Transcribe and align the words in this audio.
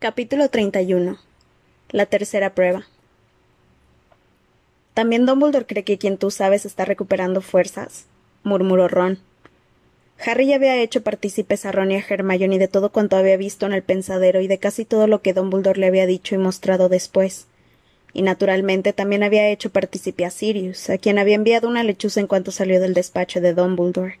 Capítulo 0.00 0.48
31. 0.48 1.18
La 1.90 2.06
tercera 2.06 2.54
prueba. 2.54 2.86
También 4.94 5.26
Dumbledore 5.26 5.66
cree 5.66 5.82
que 5.82 5.98
quien 5.98 6.18
tú 6.18 6.30
sabes 6.30 6.64
está 6.64 6.84
recuperando 6.84 7.40
fuerzas, 7.40 8.04
murmuró 8.44 8.86
Ron. 8.86 9.18
Harry 10.24 10.46
ya 10.46 10.54
había 10.54 10.76
hecho 10.76 11.02
partícipes 11.02 11.66
a 11.66 11.72
Ron 11.72 11.90
y 11.90 11.96
a 11.96 12.04
Hermione 12.08 12.60
de 12.60 12.68
todo 12.68 12.92
cuanto 12.92 13.16
había 13.16 13.36
visto 13.36 13.66
en 13.66 13.72
el 13.72 13.82
pensadero 13.82 14.40
y 14.40 14.46
de 14.46 14.58
casi 14.58 14.84
todo 14.84 15.08
lo 15.08 15.20
que 15.20 15.32
Dumbledore 15.32 15.80
le 15.80 15.88
había 15.88 16.06
dicho 16.06 16.36
y 16.36 16.38
mostrado 16.38 16.88
después. 16.88 17.48
Y 18.12 18.22
naturalmente 18.22 18.92
también 18.92 19.24
había 19.24 19.48
hecho 19.48 19.70
partícipe 19.70 20.24
a 20.24 20.30
Sirius, 20.30 20.90
a 20.90 20.98
quien 20.98 21.18
había 21.18 21.34
enviado 21.34 21.66
una 21.66 21.82
lechuza 21.82 22.20
en 22.20 22.28
cuanto 22.28 22.52
salió 22.52 22.80
del 22.80 22.94
despacho 22.94 23.40
de 23.40 23.52
Dumbledore. 23.52 24.20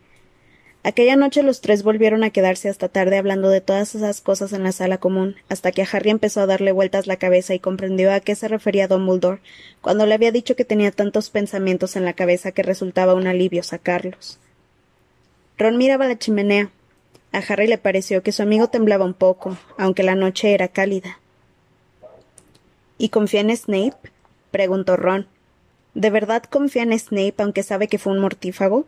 Aquella 0.88 1.16
noche 1.16 1.42
los 1.42 1.60
tres 1.60 1.82
volvieron 1.82 2.24
a 2.24 2.30
quedarse 2.30 2.70
hasta 2.70 2.88
tarde 2.88 3.18
hablando 3.18 3.50
de 3.50 3.60
todas 3.60 3.94
esas 3.94 4.22
cosas 4.22 4.54
en 4.54 4.62
la 4.62 4.72
sala 4.72 4.96
común, 4.96 5.36
hasta 5.50 5.70
que 5.70 5.82
a 5.82 5.88
Harry 5.92 6.08
empezó 6.08 6.40
a 6.40 6.46
darle 6.46 6.72
vueltas 6.72 7.06
la 7.06 7.18
cabeza 7.18 7.52
y 7.52 7.58
comprendió 7.58 8.10
a 8.10 8.20
qué 8.20 8.34
se 8.34 8.48
refería 8.48 8.88
Dumbledore 8.88 9.42
cuando 9.82 10.06
le 10.06 10.14
había 10.14 10.32
dicho 10.32 10.56
que 10.56 10.64
tenía 10.64 10.90
tantos 10.90 11.28
pensamientos 11.28 11.94
en 11.94 12.06
la 12.06 12.14
cabeza 12.14 12.52
que 12.52 12.62
resultaba 12.62 13.12
un 13.12 13.26
alivio 13.26 13.62
sacarlos. 13.62 14.38
Ron 15.58 15.76
miraba 15.76 16.08
la 16.08 16.18
chimenea. 16.18 16.70
A 17.32 17.38
Harry 17.46 17.66
le 17.66 17.76
pareció 17.76 18.22
que 18.22 18.32
su 18.32 18.42
amigo 18.42 18.68
temblaba 18.68 19.04
un 19.04 19.12
poco, 19.12 19.58
aunque 19.76 20.02
la 20.02 20.14
noche 20.14 20.54
era 20.54 20.68
cálida. 20.68 21.20
¿Y 22.96 23.10
confía 23.10 23.42
en 23.42 23.54
Snape? 23.54 23.98
preguntó 24.50 24.96
Ron. 24.96 25.26
¿De 25.92 26.08
verdad 26.08 26.44
confía 26.44 26.84
en 26.84 26.98
Snape 26.98 27.34
aunque 27.36 27.62
sabe 27.62 27.88
que 27.88 27.98
fue 27.98 28.14
un 28.14 28.20
mortífago? 28.20 28.86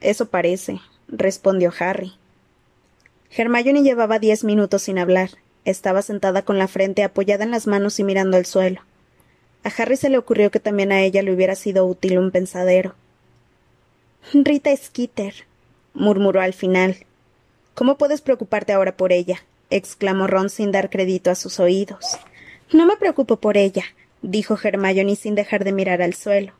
Eso 0.00 0.26
parece, 0.26 0.80
respondió 1.08 1.72
Harry. 1.78 2.12
Hermione 3.30 3.82
llevaba 3.82 4.18
diez 4.18 4.44
minutos 4.44 4.82
sin 4.82 4.98
hablar. 4.98 5.30
Estaba 5.64 6.02
sentada 6.02 6.42
con 6.42 6.58
la 6.58 6.68
frente 6.68 7.02
apoyada 7.02 7.44
en 7.44 7.50
las 7.50 7.66
manos 7.66 7.98
y 7.98 8.04
mirando 8.04 8.36
al 8.36 8.46
suelo. 8.46 8.80
A 9.64 9.70
Harry 9.78 9.96
se 9.96 10.10
le 10.10 10.18
ocurrió 10.18 10.50
que 10.50 10.60
también 10.60 10.92
a 10.92 11.00
ella 11.02 11.22
le 11.22 11.32
hubiera 11.32 11.56
sido 11.56 11.86
útil 11.86 12.18
un 12.18 12.30
pensadero. 12.30 12.94
Rita 14.32 14.76
Skeeter, 14.76 15.34
murmuró 15.92 16.40
al 16.40 16.52
final. 16.52 16.96
¿Cómo 17.74 17.98
puedes 17.98 18.20
preocuparte 18.20 18.72
ahora 18.72 18.96
por 18.96 19.12
ella? 19.12 19.42
exclamó 19.70 20.28
Ron 20.28 20.50
sin 20.50 20.70
dar 20.70 20.88
crédito 20.88 21.30
a 21.30 21.34
sus 21.34 21.58
oídos. 21.58 22.18
No 22.72 22.86
me 22.86 22.96
preocupo 22.96 23.36
por 23.36 23.56
ella, 23.56 23.84
dijo 24.22 24.56
Hermione 24.62 25.16
sin 25.16 25.34
dejar 25.34 25.64
de 25.64 25.72
mirar 25.72 26.00
al 26.00 26.14
suelo. 26.14 26.52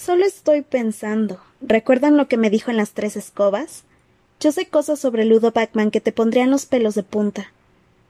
Solo 0.00 0.24
estoy 0.24 0.62
pensando. 0.62 1.40
¿Recuerdan 1.60 2.16
lo 2.16 2.26
que 2.26 2.38
me 2.38 2.48
dijo 2.48 2.70
en 2.70 2.78
las 2.78 2.92
tres 2.92 3.16
escobas? 3.16 3.84
Yo 4.40 4.50
sé 4.50 4.64
cosas 4.64 4.98
sobre 4.98 5.26
Ludo 5.26 5.52
Backman 5.52 5.90
que 5.90 6.00
te 6.00 6.10
pondrían 6.10 6.50
los 6.50 6.64
pelos 6.64 6.94
de 6.94 7.02
punta. 7.02 7.52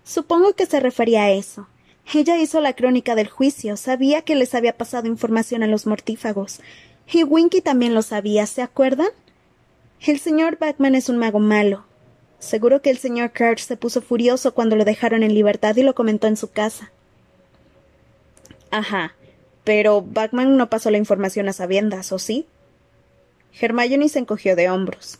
Supongo 0.04 0.52
que 0.52 0.66
se 0.66 0.78
refería 0.78 1.24
a 1.24 1.30
eso. 1.32 1.66
Ella 2.14 2.38
hizo 2.38 2.60
la 2.60 2.74
crónica 2.74 3.16
del 3.16 3.28
juicio, 3.28 3.76
sabía 3.76 4.22
que 4.22 4.36
les 4.36 4.54
había 4.54 4.76
pasado 4.76 5.08
información 5.08 5.64
a 5.64 5.66
los 5.66 5.84
mortífagos, 5.84 6.60
y 7.10 7.24
Winky 7.24 7.60
también 7.60 7.92
lo 7.92 8.02
sabía, 8.02 8.46
¿se 8.46 8.62
acuerdan? 8.62 9.10
El 10.00 10.20
señor 10.20 10.58
Batman 10.58 10.94
es 10.94 11.08
un 11.08 11.18
mago 11.18 11.40
malo. 11.40 11.84
Seguro 12.38 12.82
que 12.82 12.90
el 12.90 12.98
señor 12.98 13.32
Crouch 13.32 13.60
se 13.60 13.76
puso 13.76 14.00
furioso 14.00 14.54
cuando 14.54 14.76
lo 14.76 14.84
dejaron 14.84 15.24
en 15.24 15.34
libertad 15.34 15.74
y 15.74 15.82
lo 15.82 15.96
comentó 15.96 16.28
en 16.28 16.36
su 16.36 16.52
casa. 16.52 16.92
Ajá. 18.70 19.14
Pero 19.64 20.06
no 20.06 20.70
pasó 20.70 20.90
la 20.90 20.98
información 20.98 21.48
a 21.48 21.52
sabiendas, 21.52 22.12
¿o 22.12 22.18
sí? 22.18 22.46
Hermione 23.60 24.08
se 24.08 24.20
encogió 24.20 24.56
de 24.56 24.70
hombros. 24.70 25.18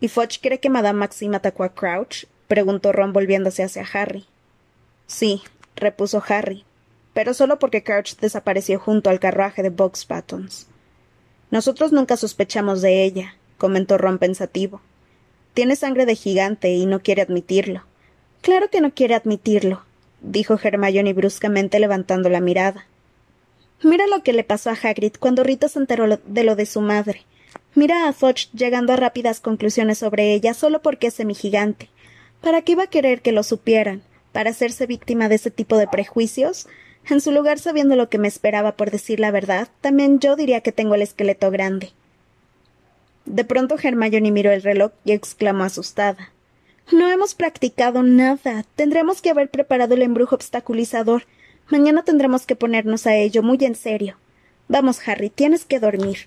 ¿Y 0.00 0.08
Fudge 0.08 0.40
cree 0.40 0.60
que 0.60 0.70
Madame 0.70 0.98
Maxime 0.98 1.36
atacó 1.36 1.64
a 1.64 1.74
Crouch? 1.74 2.26
preguntó 2.48 2.92
Ron 2.92 3.12
volviéndose 3.12 3.62
hacia 3.62 3.86
Harry. 3.92 4.26
Sí, 5.06 5.42
repuso 5.76 6.22
Harry, 6.28 6.64
pero 7.14 7.34
solo 7.34 7.58
porque 7.58 7.82
Crouch 7.82 8.16
desapareció 8.16 8.78
junto 8.78 9.10
al 9.10 9.20
carruaje 9.20 9.62
de 9.62 9.70
Box 9.70 10.06
Buttons. 10.06 10.66
Nosotros 11.50 11.92
nunca 11.92 12.16
sospechamos 12.16 12.82
de 12.82 13.04
ella, 13.04 13.36
comentó 13.58 13.98
Ron 13.98 14.18
pensativo. 14.18 14.80
Tiene 15.54 15.76
sangre 15.76 16.06
de 16.06 16.14
gigante 16.14 16.72
y 16.72 16.86
no 16.86 17.00
quiere 17.00 17.22
admitirlo. 17.22 17.84
Claro 18.40 18.70
que 18.70 18.80
no 18.80 18.92
quiere 18.92 19.14
admitirlo, 19.14 19.82
dijo 20.20 20.58
Hermione 20.60 21.12
bruscamente 21.12 21.78
levantando 21.78 22.28
la 22.28 22.40
mirada. 22.40 22.86
Mira 23.82 24.06
lo 24.06 24.22
que 24.22 24.32
le 24.32 24.44
pasó 24.44 24.70
a 24.70 24.78
Hagrid 24.80 25.14
cuando 25.18 25.42
Rita 25.42 25.68
se 25.68 25.78
enteró 25.78 26.06
de 26.24 26.44
lo 26.44 26.56
de 26.56 26.66
su 26.66 26.80
madre. 26.80 27.22
Mira 27.74 28.08
a 28.08 28.12
Fudge 28.12 28.48
llegando 28.52 28.92
a 28.92 28.96
rápidas 28.96 29.40
conclusiones 29.40 29.98
sobre 29.98 30.32
ella 30.34 30.54
solo 30.54 30.82
porque 30.82 31.08
es 31.08 31.14
semigigante. 31.14 31.88
¿Para 32.40 32.62
qué 32.62 32.72
iba 32.72 32.84
a 32.84 32.88
querer 32.88 33.22
que 33.22 33.32
lo 33.32 33.42
supieran? 33.42 34.02
¿Para 34.32 34.50
hacerse 34.50 34.86
víctima 34.86 35.28
de 35.28 35.36
ese 35.36 35.50
tipo 35.50 35.76
de 35.76 35.88
prejuicios? 35.88 36.66
En 37.08 37.20
su 37.20 37.32
lugar, 37.32 37.58
sabiendo 37.58 37.96
lo 37.96 38.08
que 38.08 38.18
me 38.18 38.28
esperaba 38.28 38.76
por 38.76 38.90
decir 38.90 39.20
la 39.20 39.30
verdad, 39.30 39.68
también 39.80 40.20
yo 40.20 40.36
diría 40.36 40.60
que 40.60 40.72
tengo 40.72 40.94
el 40.94 41.02
esqueleto 41.02 41.50
grande. 41.50 41.92
De 43.24 43.44
pronto 43.44 43.76
Hermione 43.80 44.30
miró 44.30 44.50
el 44.50 44.62
reloj 44.62 44.92
y 45.04 45.12
exclamó 45.12 45.64
asustada. 45.64 46.32
No 46.90 47.10
hemos 47.10 47.34
practicado 47.34 48.02
nada. 48.02 48.64
Tendremos 48.76 49.22
que 49.22 49.30
haber 49.30 49.50
preparado 49.50 49.94
el 49.94 50.02
embrujo 50.02 50.34
obstaculizador. 50.34 51.24
Mañana 51.68 52.02
tendremos 52.02 52.46
que 52.46 52.56
ponernos 52.56 53.06
a 53.06 53.14
ello 53.14 53.42
muy 53.42 53.58
en 53.60 53.74
serio. 53.74 54.16
Vamos, 54.68 55.06
Harry, 55.06 55.30
tienes 55.30 55.64
que 55.64 55.80
dormir. 55.80 56.18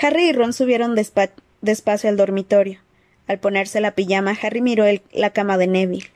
Harry 0.00 0.28
y 0.28 0.32
Ron 0.32 0.52
subieron 0.52 0.94
despacio 0.94 2.10
al 2.10 2.16
dormitorio. 2.16 2.80
Al 3.26 3.38
ponerse 3.38 3.80
la 3.80 3.92
pijama, 3.92 4.36
Harry 4.40 4.60
miró 4.60 4.84
la 5.12 5.30
cama 5.30 5.58
de 5.58 5.66
Neville. 5.66 6.10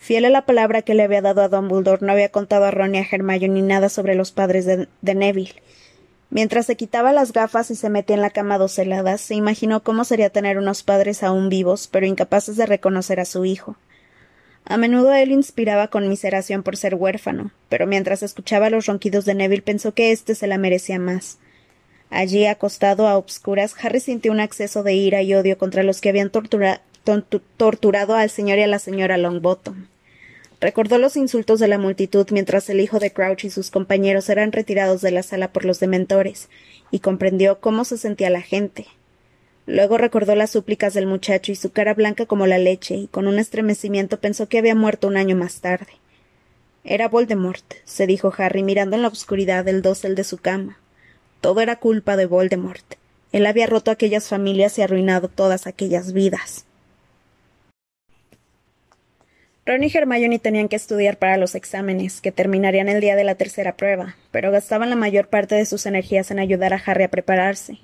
Fiel 0.00 0.24
a 0.24 0.30
la 0.30 0.46
palabra 0.46 0.80
que 0.80 0.94
le 0.94 1.02
había 1.02 1.20
dado 1.20 1.42
a 1.42 1.48
Dumbledore, 1.48 2.04
no 2.04 2.12
había 2.12 2.30
contado 2.30 2.64
a 2.64 2.70
Ron 2.70 2.94
y 2.94 2.98
a 2.98 3.06
Hermione 3.08 3.48
ni 3.48 3.62
nada 3.62 3.90
sobre 3.90 4.14
los 4.14 4.32
padres 4.32 4.64
de, 4.64 4.88
Neville. 5.02 5.54
Mientras 6.30 6.64
se 6.64 6.76
quitaba 6.76 7.12
las 7.12 7.32
gafas 7.32 7.70
y 7.70 7.74
se 7.74 7.90
metía 7.90 8.16
en 8.16 8.22
la 8.22 8.30
cama 8.30 8.56
dos 8.56 8.78
heladas, 8.78 9.20
se 9.20 9.34
imaginó 9.34 9.82
cómo 9.82 10.04
sería 10.04 10.30
tener 10.30 10.56
unos 10.56 10.82
padres 10.82 11.22
aún 11.22 11.50
vivos, 11.50 11.86
pero 11.86 12.06
incapaces 12.06 12.56
de 12.56 12.64
reconocer 12.64 13.20
a 13.20 13.26
su 13.26 13.44
hijo. 13.44 13.76
A 14.64 14.76
menudo 14.76 15.12
él 15.12 15.32
inspiraba 15.32 15.88
conmiseración 15.88 16.62
por 16.62 16.76
ser 16.76 16.94
huérfano, 16.94 17.50
pero 17.68 17.86
mientras 17.86 18.22
escuchaba 18.22 18.70
los 18.70 18.86
ronquidos 18.86 19.24
de 19.24 19.34
Neville 19.34 19.62
pensó 19.62 19.94
que 19.94 20.12
éste 20.12 20.34
se 20.34 20.46
la 20.46 20.58
merecía 20.58 20.98
más. 20.98 21.38
Allí, 22.10 22.46
acostado 22.46 23.06
a 23.06 23.16
obscuras, 23.16 23.74
Harry 23.82 24.00
sintió 24.00 24.32
un 24.32 24.40
acceso 24.40 24.82
de 24.82 24.94
ira 24.94 25.22
y 25.22 25.34
odio 25.34 25.58
contra 25.58 25.82
los 25.82 26.00
que 26.00 26.08
habían 26.08 26.30
torturado 26.30 26.80
torturado 27.56 28.14
al 28.14 28.30
señor 28.30 28.58
y 28.58 28.62
a 28.62 28.66
la 28.66 28.78
señora 28.78 29.16
Longbottom. 29.16 29.86
Recordó 30.60 30.98
los 30.98 31.16
insultos 31.16 31.58
de 31.58 31.68
la 31.68 31.78
multitud 31.78 32.26
mientras 32.30 32.68
el 32.68 32.80
hijo 32.80 32.98
de 32.98 33.12
Crouch 33.12 33.44
y 33.44 33.50
sus 33.50 33.70
compañeros 33.70 34.28
eran 34.28 34.52
retirados 34.52 35.00
de 35.00 35.10
la 35.10 35.22
sala 35.22 35.52
por 35.52 35.64
los 35.64 35.80
dementores, 35.80 36.48
y 36.90 37.00
comprendió 37.00 37.60
cómo 37.60 37.84
se 37.84 37.96
sentía 37.96 38.28
la 38.28 38.42
gente. 38.42 38.86
Luego 39.66 39.98
recordó 39.98 40.34
las 40.34 40.50
súplicas 40.50 40.94
del 40.94 41.06
muchacho 41.06 41.52
y 41.52 41.56
su 41.56 41.70
cara 41.70 41.94
blanca 41.94 42.26
como 42.26 42.46
la 42.46 42.58
leche, 42.58 42.94
y 42.94 43.06
con 43.06 43.26
un 43.26 43.38
estremecimiento 43.38 44.20
pensó 44.20 44.48
que 44.48 44.58
había 44.58 44.74
muerto 44.74 45.06
un 45.06 45.16
año 45.16 45.36
más 45.36 45.60
tarde. 45.60 45.92
Era 46.84 47.08
Voldemort, 47.08 47.74
se 47.84 48.06
dijo 48.06 48.32
Harry 48.38 48.62
mirando 48.62 48.96
en 48.96 49.02
la 49.02 49.08
oscuridad 49.08 49.68
el 49.68 49.82
dosel 49.82 50.14
de 50.14 50.24
su 50.24 50.38
cama. 50.38 50.78
Todo 51.40 51.60
era 51.60 51.76
culpa 51.76 52.16
de 52.16 52.26
Voldemort. 52.26 52.94
Él 53.32 53.46
había 53.46 53.66
roto 53.66 53.90
aquellas 53.90 54.28
familias 54.28 54.78
y 54.78 54.82
arruinado 54.82 55.28
todas 55.28 55.66
aquellas 55.66 56.12
vidas. 56.12 56.64
Ron 59.66 59.84
y 59.84 59.90
Hermione 59.94 60.38
tenían 60.38 60.68
que 60.68 60.76
estudiar 60.76 61.18
para 61.18 61.36
los 61.36 61.54
exámenes, 61.54 62.20
que 62.20 62.32
terminarían 62.32 62.88
el 62.88 63.00
día 63.00 63.14
de 63.14 63.24
la 63.24 63.36
tercera 63.36 63.76
prueba, 63.76 64.16
pero 64.32 64.50
gastaban 64.50 64.90
la 64.90 64.96
mayor 64.96 65.28
parte 65.28 65.54
de 65.54 65.66
sus 65.66 65.86
energías 65.86 66.30
en 66.30 66.38
ayudar 66.38 66.72
a 66.72 66.82
Harry 66.84 67.04
a 67.04 67.08
prepararse. 67.08 67.78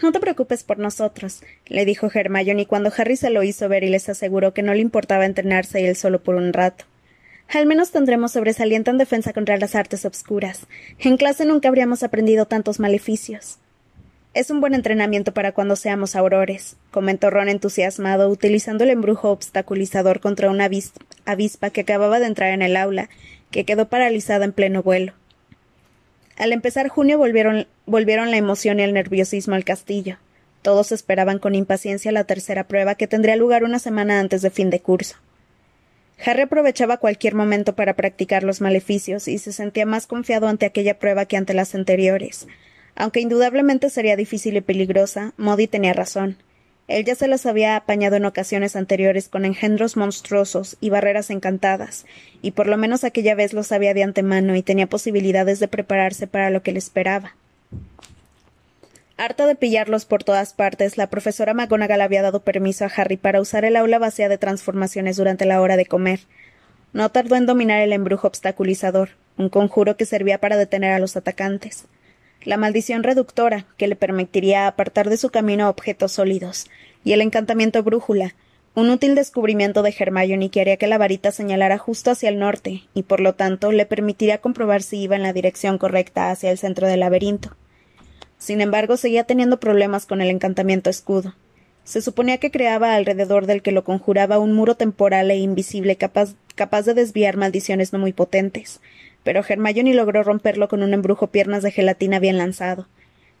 No 0.00 0.12
te 0.12 0.20
preocupes 0.20 0.64
por 0.64 0.78
nosotros, 0.78 1.42
le 1.66 1.84
dijo 1.84 2.08
Hermione 2.12 2.66
cuando 2.66 2.92
Harry 2.96 3.16
se 3.16 3.30
lo 3.30 3.42
hizo 3.42 3.68
ver 3.68 3.84
y 3.84 3.88
les 3.88 4.08
aseguró 4.08 4.54
que 4.54 4.62
no 4.62 4.74
le 4.74 4.80
importaba 4.80 5.26
entrenarse 5.26 5.88
él 5.88 5.96
solo 5.96 6.22
por 6.22 6.34
un 6.34 6.52
rato. 6.52 6.84
Al 7.48 7.66
menos 7.66 7.90
tendremos 7.90 8.32
sobresaliente 8.32 8.90
en 8.90 8.98
defensa 8.98 9.32
contra 9.32 9.58
las 9.58 9.74
artes 9.74 10.04
obscuras. 10.04 10.66
En 10.98 11.16
clase 11.16 11.44
nunca 11.44 11.68
habríamos 11.68 12.02
aprendido 12.02 12.46
tantos 12.46 12.80
maleficios. 12.80 13.58
Es 14.34 14.50
un 14.50 14.62
buen 14.62 14.72
entrenamiento 14.72 15.34
para 15.34 15.52
cuando 15.52 15.76
seamos 15.76 16.16
aurores, 16.16 16.76
comentó 16.90 17.28
Ron 17.28 17.50
entusiasmado, 17.50 18.30
utilizando 18.30 18.84
el 18.84 18.90
embrujo 18.90 19.30
obstaculizador 19.30 20.20
contra 20.20 20.48
una 20.48 20.70
avispa 21.26 21.70
que 21.70 21.82
acababa 21.82 22.18
de 22.18 22.26
entrar 22.26 22.52
en 22.52 22.62
el 22.62 22.78
aula, 22.78 23.10
que 23.50 23.66
quedó 23.66 23.88
paralizada 23.88 24.46
en 24.46 24.52
pleno 24.52 24.82
vuelo. 24.82 25.12
Al 26.38 26.52
empezar 26.52 26.88
junio 26.88 27.18
volvieron, 27.18 27.66
volvieron 27.86 28.30
la 28.30 28.36
emoción 28.36 28.80
y 28.80 28.82
el 28.82 28.92
nerviosismo 28.94 29.54
al 29.54 29.64
castillo. 29.64 30.18
Todos 30.62 30.92
esperaban 30.92 31.38
con 31.38 31.54
impaciencia 31.54 32.12
la 32.12 32.24
tercera 32.24 32.68
prueba 32.68 32.94
que 32.94 33.08
tendría 33.08 33.36
lugar 33.36 33.64
una 33.64 33.78
semana 33.78 34.20
antes 34.20 34.42
de 34.42 34.50
fin 34.50 34.70
de 34.70 34.80
curso. 34.80 35.16
Harry 36.24 36.42
aprovechaba 36.42 36.98
cualquier 36.98 37.34
momento 37.34 37.74
para 37.74 37.94
practicar 37.94 38.44
los 38.44 38.60
maleficios 38.60 39.26
y 39.26 39.38
se 39.38 39.52
sentía 39.52 39.86
más 39.86 40.06
confiado 40.06 40.46
ante 40.46 40.66
aquella 40.66 40.98
prueba 40.98 41.24
que 41.26 41.36
ante 41.36 41.52
las 41.52 41.74
anteriores, 41.74 42.46
aunque 42.94 43.20
indudablemente 43.20 43.90
sería 43.90 44.16
difícil 44.16 44.56
y 44.56 44.60
peligrosa, 44.60 45.32
Modi 45.36 45.66
tenía 45.66 45.92
razón. 45.92 46.36
Él 46.88 47.04
ya 47.04 47.14
se 47.14 47.28
las 47.28 47.46
había 47.46 47.76
apañado 47.76 48.16
en 48.16 48.24
ocasiones 48.24 48.76
anteriores 48.76 49.28
con 49.28 49.44
engendros 49.44 49.96
monstruosos 49.96 50.76
y 50.80 50.90
barreras 50.90 51.30
encantadas, 51.30 52.06
y 52.42 52.50
por 52.50 52.66
lo 52.66 52.76
menos 52.76 53.02
aquella 53.02 53.34
vez 53.34 53.52
lo 53.52 53.62
sabía 53.62 53.94
de 53.94 54.02
antemano 54.02 54.56
y 54.56 54.62
tenía 54.62 54.88
posibilidades 54.88 55.58
de 55.58 55.68
prepararse 55.68 56.26
para 56.26 56.50
lo 56.50 56.62
que 56.62 56.72
le 56.72 56.78
esperaba. 56.78 57.34
Harta 59.16 59.46
de 59.46 59.54
pillarlos 59.54 60.04
por 60.06 60.24
todas 60.24 60.54
partes, 60.54 60.96
la 60.96 61.08
profesora 61.08 61.54
McGonagall 61.54 62.00
había 62.00 62.22
dado 62.22 62.40
permiso 62.40 62.84
a 62.84 62.88
Harry 62.88 63.16
para 63.16 63.40
usar 63.40 63.64
el 63.64 63.76
aula 63.76 63.98
vacía 63.98 64.28
de 64.28 64.38
transformaciones 64.38 65.16
durante 65.16 65.44
la 65.44 65.60
hora 65.60 65.76
de 65.76 65.86
comer. 65.86 66.20
No 66.92 67.10
tardó 67.10 67.36
en 67.36 67.46
dominar 67.46 67.82
el 67.82 67.92
embrujo 67.92 68.26
obstaculizador, 68.26 69.10
un 69.36 69.48
conjuro 69.48 69.96
que 69.96 70.06
servía 70.06 70.38
para 70.38 70.56
detener 70.56 70.92
a 70.92 70.98
los 70.98 71.16
atacantes. 71.16 71.86
La 72.44 72.56
maldición 72.56 73.02
reductora, 73.02 73.66
que 73.76 73.86
le 73.86 73.96
permitiría 73.96 74.66
apartar 74.66 75.08
de 75.08 75.16
su 75.16 75.30
camino 75.30 75.68
objetos 75.68 76.12
sólidos, 76.12 76.66
y 77.04 77.12
el 77.12 77.20
encantamiento 77.20 77.82
brújula, 77.82 78.34
un 78.74 78.88
útil 78.88 79.14
descubrimiento 79.14 79.82
de 79.82 79.94
Hermione 79.96 80.48
que 80.48 80.62
haría 80.62 80.78
que 80.78 80.86
la 80.86 80.98
varita 80.98 81.30
señalara 81.30 81.76
justo 81.76 82.10
hacia 82.10 82.30
el 82.30 82.38
norte, 82.38 82.82
y 82.94 83.02
por 83.02 83.20
lo 83.20 83.34
tanto 83.34 83.70
le 83.70 83.84
permitiría 83.86 84.40
comprobar 84.40 84.82
si 84.82 85.02
iba 85.02 85.14
en 85.14 85.22
la 85.22 85.34
dirección 85.34 85.76
correcta 85.76 86.30
hacia 86.30 86.50
el 86.50 86.58
centro 86.58 86.88
del 86.88 87.00
laberinto. 87.00 87.54
Sin 88.42 88.60
embargo, 88.60 88.96
seguía 88.96 89.22
teniendo 89.22 89.60
problemas 89.60 90.04
con 90.04 90.20
el 90.20 90.28
encantamiento 90.28 90.90
escudo. 90.90 91.36
Se 91.84 92.02
suponía 92.02 92.38
que 92.38 92.50
creaba 92.50 92.96
alrededor 92.96 93.46
del 93.46 93.62
que 93.62 93.70
lo 93.70 93.84
conjuraba 93.84 94.40
un 94.40 94.52
muro 94.52 94.74
temporal 94.74 95.30
e 95.30 95.36
invisible 95.36 95.94
capaz, 95.94 96.34
capaz 96.56 96.82
de 96.82 96.94
desviar 96.94 97.36
maldiciones 97.36 97.92
no 97.92 98.00
muy 98.00 98.12
potentes, 98.12 98.80
pero 99.22 99.44
Hermione 99.48 99.94
logró 99.94 100.24
romperlo 100.24 100.66
con 100.66 100.82
un 100.82 100.92
embrujo 100.92 101.28
piernas 101.28 101.62
de 101.62 101.70
gelatina 101.70 102.18
bien 102.18 102.36
lanzado. 102.36 102.88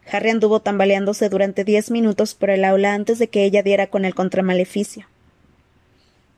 Harry 0.08 0.30
anduvo 0.30 0.60
tambaleándose 0.60 1.28
durante 1.28 1.64
diez 1.64 1.90
minutos 1.90 2.36
por 2.36 2.50
el 2.50 2.64
aula 2.64 2.94
antes 2.94 3.18
de 3.18 3.26
que 3.26 3.42
ella 3.42 3.64
diera 3.64 3.88
con 3.88 4.04
el 4.04 4.14
contramaleficio. 4.14 5.08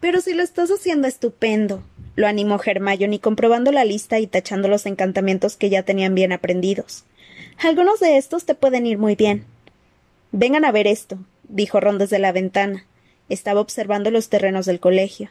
Pero 0.00 0.22
si 0.22 0.32
lo 0.32 0.42
estás 0.42 0.70
haciendo 0.70 1.06
estupendo, 1.06 1.82
lo 2.16 2.26
animó 2.26 2.58
Hermione 2.64 3.20
comprobando 3.20 3.72
la 3.72 3.84
lista 3.84 4.20
y 4.20 4.26
tachando 4.26 4.68
los 4.68 4.86
encantamientos 4.86 5.58
que 5.58 5.68
ya 5.68 5.82
tenían 5.82 6.14
bien 6.14 6.32
aprendidos. 6.32 7.04
Algunos 7.58 8.00
de 8.00 8.16
estos 8.16 8.44
te 8.44 8.54
pueden 8.54 8.86
ir 8.86 8.98
muy 8.98 9.16
bien. 9.16 9.44
Vengan 10.32 10.64
a 10.64 10.72
ver 10.72 10.86
esto, 10.86 11.18
dijo 11.48 11.80
Ron 11.80 11.98
desde 11.98 12.18
la 12.18 12.32
ventana. 12.32 12.84
Estaba 13.28 13.60
observando 13.60 14.10
los 14.10 14.28
terrenos 14.28 14.66
del 14.66 14.80
colegio. 14.80 15.30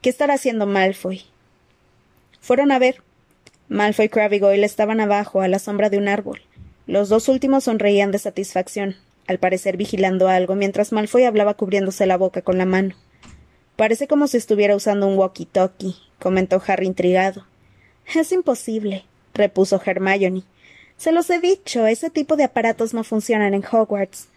¿Qué 0.00 0.08
estará 0.08 0.34
haciendo 0.34 0.66
Malfoy? 0.66 1.24
Fueron 2.40 2.72
a 2.72 2.78
ver. 2.78 3.02
Malfoy 3.68 4.08
Crabbe 4.08 4.36
y 4.36 4.38
Goyle 4.40 4.64
estaban 4.64 5.00
abajo, 5.00 5.42
a 5.42 5.48
la 5.48 5.58
sombra 5.58 5.90
de 5.90 5.98
un 5.98 6.08
árbol. 6.08 6.40
Los 6.86 7.08
dos 7.08 7.28
últimos 7.28 7.64
sonreían 7.64 8.10
de 8.10 8.18
satisfacción, 8.18 8.96
al 9.26 9.38
parecer 9.38 9.76
vigilando 9.76 10.28
algo, 10.28 10.56
mientras 10.56 10.92
Malfoy 10.92 11.24
hablaba 11.24 11.54
cubriéndose 11.54 12.06
la 12.06 12.16
boca 12.16 12.42
con 12.42 12.58
la 12.58 12.64
mano. 12.64 12.94
Parece 13.76 14.08
como 14.08 14.26
si 14.26 14.38
estuviera 14.38 14.74
usando 14.74 15.06
un 15.06 15.16
walkie-talkie, 15.16 15.96
comentó 16.18 16.60
Harry 16.66 16.86
intrigado. 16.86 17.46
Es 18.12 18.32
imposible, 18.32 19.04
repuso 19.34 19.80
Hermione. 19.84 20.42
Se 21.00 21.12
los 21.12 21.30
he 21.30 21.40
dicho, 21.40 21.86
ese 21.86 22.10
tipo 22.10 22.36
de 22.36 22.44
aparatos 22.44 22.92
no 22.92 23.04
funcionan 23.04 23.54
en 23.54 23.64
Hogwarts. 23.64 24.28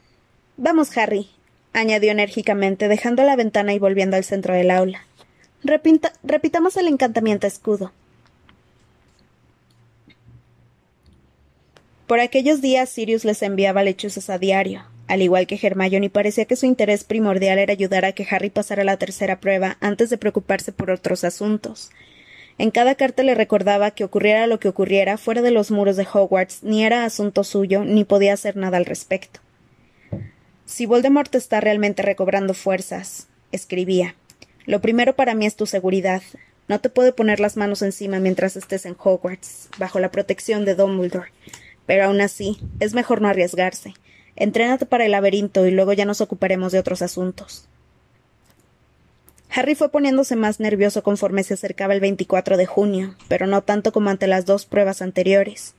Vamos, 0.56 0.98
Harry, 0.98 1.27
añadió 1.74 2.10
enérgicamente, 2.10 2.88
dejando 2.88 3.21
la 3.24 3.36
ventana 3.36 3.74
y 3.74 3.80
volviendo 3.80 4.15
al 4.15 4.24
centro 4.24 4.54
del 4.54 4.71
aula. 4.71 5.06
repitamos 6.24 6.77
el 6.77 6.88
encantamiento 6.88 7.48
escudo. 7.48 7.92
Por 12.07 12.21
aquellos 12.21 12.62
días 12.62 12.88
Sirius 12.88 13.25
les 13.25 13.42
enviaba 13.42 13.83
lechuzas 13.83 14.30
a 14.30 14.38
diario. 14.38 14.86
Al 15.07 15.21
igual 15.21 15.48
que 15.48 15.60
Hermione, 15.62 16.10
parecía 16.10 16.45
que 16.45 16.56
su 16.56 16.65
interés 16.65 17.04
primordial 17.04 17.60
era 17.60 17.74
ayudar 17.74 18.06
a 18.06 18.13
que 18.13 18.25
Harry 18.31 18.50
pasara 18.50 18.86
la 18.86 18.95
tercera 18.95 19.42
prueba 19.42 19.75
antes 19.81 20.10
de 20.10 20.18
preocuparse 20.18 20.71
por 20.71 20.92
otros 20.92 21.25
asuntos. 21.25 21.92
En 22.57 22.71
cada 22.71 22.95
carta 22.95 23.23
le 23.23 23.35
recordaba 23.35 23.91
que 23.91 24.03
ocurriera 24.03 24.47
lo 24.47 24.59
que 24.59 24.67
ocurriera 24.67 25.17
fuera 25.17 25.41
de 25.41 25.51
los 25.51 25.71
muros 25.71 25.97
de 25.97 26.07
Hogwarts, 26.11 26.63
ni 26.63 26.83
era 26.83 27.05
asunto 27.05 27.44
suyo, 27.44 27.83
ni 27.83 28.03
podía 28.03 28.33
hacer 28.33 28.55
nada 28.57 28.77
al 28.77 28.85
respecto. 28.85 29.39
Si 30.65 30.85
Voldemort 30.85 31.33
está 31.35 31.61
realmente 31.61 32.03
recobrando 32.03 32.53
fuerzas, 32.53 33.27
escribía, 33.51 34.15
lo 34.65 34.81
primero 34.81 35.15
para 35.15 35.35
mí 35.35 35.45
es 35.45 35.55
tu 35.55 35.65
seguridad. 35.65 36.21
No 36.67 36.79
te 36.79 36.89
puede 36.89 37.11
poner 37.11 37.39
las 37.39 37.57
manos 37.57 37.81
encima 37.81 38.19
mientras 38.19 38.55
estés 38.55 38.85
en 38.85 38.95
Hogwarts, 38.97 39.69
bajo 39.77 40.00
la 40.00 40.11
protección 40.11 40.63
de 40.63 40.75
Dumbledore. 40.75 41.31
Pero 41.85 42.05
aún 42.05 42.21
así, 42.21 42.59
es 42.79 42.94
mejor 42.94 43.21
no 43.21 43.27
arriesgarse. 43.27 43.94
Entrénate 44.35 44.85
para 44.85 45.05
el 45.05 45.11
laberinto 45.11 45.67
y 45.67 45.71
luego 45.71 45.94
ya 45.94 46.05
nos 46.05 46.21
ocuparemos 46.21 46.71
de 46.71 46.79
otros 46.79 47.01
asuntos. 47.01 47.67
Harry 49.55 49.75
fue 49.75 49.89
poniéndose 49.89 50.35
más 50.35 50.59
nervioso 50.59 51.03
conforme 51.03 51.44
se 51.44 51.53
acercaba 51.53 51.94
el 51.94 52.00
24 52.00 52.57
de 52.57 52.65
junio, 52.65 53.15
pero 53.27 53.45
no 53.45 53.61
tanto 53.61 53.91
como 53.91 54.09
ante 54.09 54.25
las 54.25 54.47
dos 54.47 54.65
pruebas 54.65 55.03
anteriores. 55.03 55.75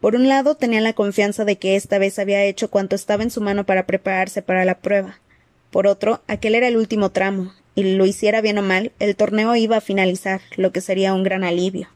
Por 0.00 0.14
un 0.14 0.28
lado, 0.28 0.54
tenía 0.54 0.80
la 0.80 0.94
confianza 0.94 1.44
de 1.44 1.56
que 1.56 1.76
esta 1.76 1.98
vez 1.98 2.18
había 2.18 2.44
hecho 2.44 2.70
cuanto 2.70 2.96
estaba 2.96 3.22
en 3.22 3.30
su 3.30 3.42
mano 3.42 3.66
para 3.66 3.86
prepararse 3.86 4.40
para 4.40 4.64
la 4.64 4.78
prueba. 4.78 5.20
Por 5.70 5.86
otro, 5.86 6.22
aquel 6.26 6.54
era 6.54 6.68
el 6.68 6.78
último 6.78 7.10
tramo, 7.10 7.52
y 7.74 7.96
lo 7.96 8.06
hiciera 8.06 8.40
bien 8.40 8.56
o 8.56 8.62
mal, 8.62 8.92
el 8.98 9.14
torneo 9.14 9.54
iba 9.56 9.76
a 9.76 9.82
finalizar, 9.82 10.40
lo 10.56 10.72
que 10.72 10.80
sería 10.80 11.12
un 11.12 11.22
gran 11.22 11.44
alivio. 11.44 11.88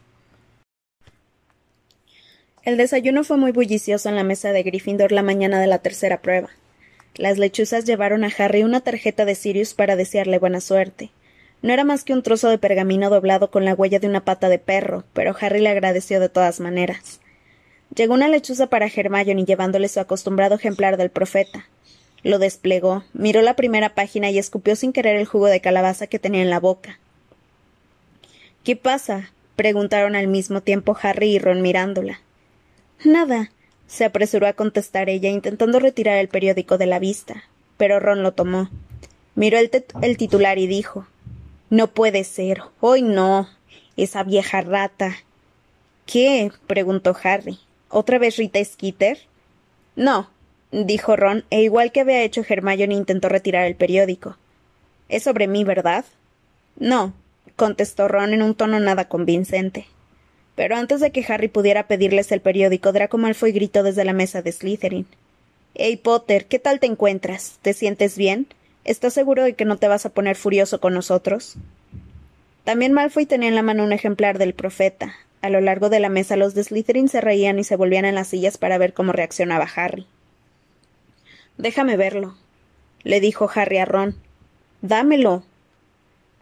El 2.63 2.77
desayuno 2.77 3.25
fue 3.25 3.39
muy 3.39 3.53
bullicioso 3.53 4.11
en 4.11 4.17
la 4.17 4.25
mesa 4.25 4.53
de 4.53 4.63
Gryffindor 4.63 5.13
la 5.13 5.23
mañana 5.23 5.61
de 5.61 5.67
la 5.67 5.79
tercera 5.79 6.21
prueba. 6.21 6.51
Las 7.21 7.37
lechuzas 7.37 7.85
llevaron 7.85 8.25
a 8.25 8.33
Harry 8.39 8.63
una 8.63 8.81
tarjeta 8.81 9.27
de 9.27 9.35
Sirius 9.35 9.75
para 9.75 9.95
desearle 9.95 10.39
buena 10.39 10.63
suerte. 10.63 11.11
No 11.61 11.71
era 11.71 11.85
más 11.85 12.03
que 12.03 12.15
un 12.15 12.23
trozo 12.23 12.49
de 12.49 12.57
pergamino 12.57 13.11
doblado 13.11 13.51
con 13.51 13.67
la 13.67 13.75
huella 13.75 13.99
de 13.99 14.07
una 14.07 14.25
pata 14.25 14.49
de 14.49 14.59
perro, 14.59 15.05
pero 15.13 15.37
Harry 15.39 15.61
le 15.61 15.69
agradeció 15.69 16.19
de 16.19 16.31
todas 16.31 16.61
maneras. 16.61 17.21
Llegó 17.95 18.15
una 18.15 18.27
lechuza 18.27 18.69
para 18.69 18.87
Hermione 18.87 19.45
llevándole 19.45 19.89
su 19.89 20.01
acostumbrado 20.01 20.55
ejemplar 20.55 20.97
del 20.97 21.11
profeta. 21.11 21.67
Lo 22.23 22.39
desplegó, 22.39 23.05
miró 23.13 23.43
la 23.43 23.55
primera 23.55 23.95
página 23.95 24.31
y 24.31 24.39
escupió 24.39 24.75
sin 24.75 24.95
querer 24.95 25.17
el 25.17 25.27
jugo 25.27 25.49
de 25.49 25.61
calabaza 25.61 26.07
que 26.07 26.19
tenía 26.19 26.41
en 26.41 26.49
la 26.49 26.59
boca. 26.59 27.01
¿Qué 28.65 28.77
pasa? 28.77 29.31
preguntaron 29.57 30.17
al 30.17 30.27
mismo 30.27 30.63
tiempo 30.63 30.97
Harry 31.03 31.33
y 31.33 31.39
Ron 31.39 31.61
mirándola. 31.61 32.23
Nada, 33.05 33.51
se 33.91 34.05
apresuró 34.05 34.47
a 34.47 34.53
contestar 34.53 35.09
ella, 35.09 35.31
intentando 35.31 35.81
retirar 35.81 36.19
el 36.19 36.29
periódico 36.29 36.79
de 36.79 36.87
la 36.87 37.01
vista. 37.01 37.43
Pero 37.77 37.99
Ron 37.99 38.23
lo 38.23 38.33
tomó. 38.33 38.71
Miró 39.35 39.59
el, 39.59 39.69
el 40.01 40.17
titular 40.17 40.59
y 40.59 40.69
dijo 40.69 41.09
No 41.71 41.89
puede 41.89 42.23
ser. 42.23 42.63
Hoy 42.79 43.03
no. 43.03 43.49
Esa 43.97 44.23
vieja 44.23 44.61
rata. 44.61 45.17
¿Qué? 46.07 46.53
preguntó 46.69 47.17
Harry. 47.25 47.59
¿Otra 47.89 48.19
vez 48.19 48.37
Rita 48.37 48.65
Skeeter? 48.65 49.19
No, 49.97 50.31
dijo 50.71 51.17
Ron, 51.17 51.45
e 51.51 51.63
igual 51.63 51.91
que 51.91 52.01
había 52.01 52.23
hecho 52.23 52.45
Hermione 52.49 52.95
intentó 52.95 53.29
retirar 53.29 53.67
el 53.67 53.75
periódico. 53.75 54.37
Es 55.09 55.25
sobre 55.25 55.49
mí, 55.49 55.65
¿verdad? 55.65 56.05
No, 56.77 57.13
contestó 57.57 58.07
Ron 58.07 58.35
en 58.35 58.43
un 58.43 58.55
tono 58.55 58.79
nada 58.79 59.09
convincente. 59.09 59.89
Pero 60.61 60.77
antes 60.77 61.01
de 61.01 61.11
que 61.11 61.25
Harry 61.27 61.49
pudiera 61.49 61.87
pedirles 61.87 62.31
el 62.33 62.43
periódico, 62.43 62.93
Draco 62.93 63.17
Malfoy 63.17 63.51
gritó 63.51 63.83
desde 63.83 64.05
la 64.05 64.13
mesa 64.13 64.43
de 64.43 64.53
Slytherin. 64.53 65.07
Hey 65.75 65.97
Potter, 65.97 66.45
¿qué 66.45 66.59
tal 66.59 66.81
te 66.81 66.87
encuentras? 66.87 67.59
¿Te 67.63 67.73
sientes 67.73 68.19
bien? 68.19 68.47
¿Estás 68.85 69.15
seguro 69.15 69.43
de 69.43 69.55
que 69.55 69.65
no 69.65 69.79
te 69.79 69.89
vas 69.89 70.05
a 70.05 70.11
poner 70.11 70.37
furioso 70.37 70.79
con 70.79 70.93
nosotros? 70.93 71.55
También 72.65 72.93
Malfoy 72.93 73.25
tenía 73.25 73.49
en 73.49 73.55
la 73.55 73.63
mano 73.63 73.85
un 73.85 73.95
ejemplar 73.95 74.37
del 74.37 74.53
profeta. 74.53 75.15
A 75.41 75.49
lo 75.49 75.63
largo 75.63 75.89
de 75.89 75.99
la 75.99 76.11
mesa 76.11 76.37
los 76.37 76.53
de 76.53 76.63
Slytherin 76.63 77.09
se 77.09 77.23
reían 77.23 77.59
y 77.59 77.65
se 77.65 77.77
volvían 77.77 78.05
en 78.05 78.17
las 78.17 78.29
sillas 78.29 78.59
para 78.59 78.77
ver 78.77 78.93
cómo 78.93 79.13
reaccionaba 79.13 79.67
Harry. 79.77 80.07
Déjame 81.57 81.97
verlo, 81.97 82.37
le 83.03 83.21
dijo 83.21 83.49
Harry 83.55 83.79
a 83.79 83.87
Ron. 83.87 84.15
Dámelo. 84.83 85.43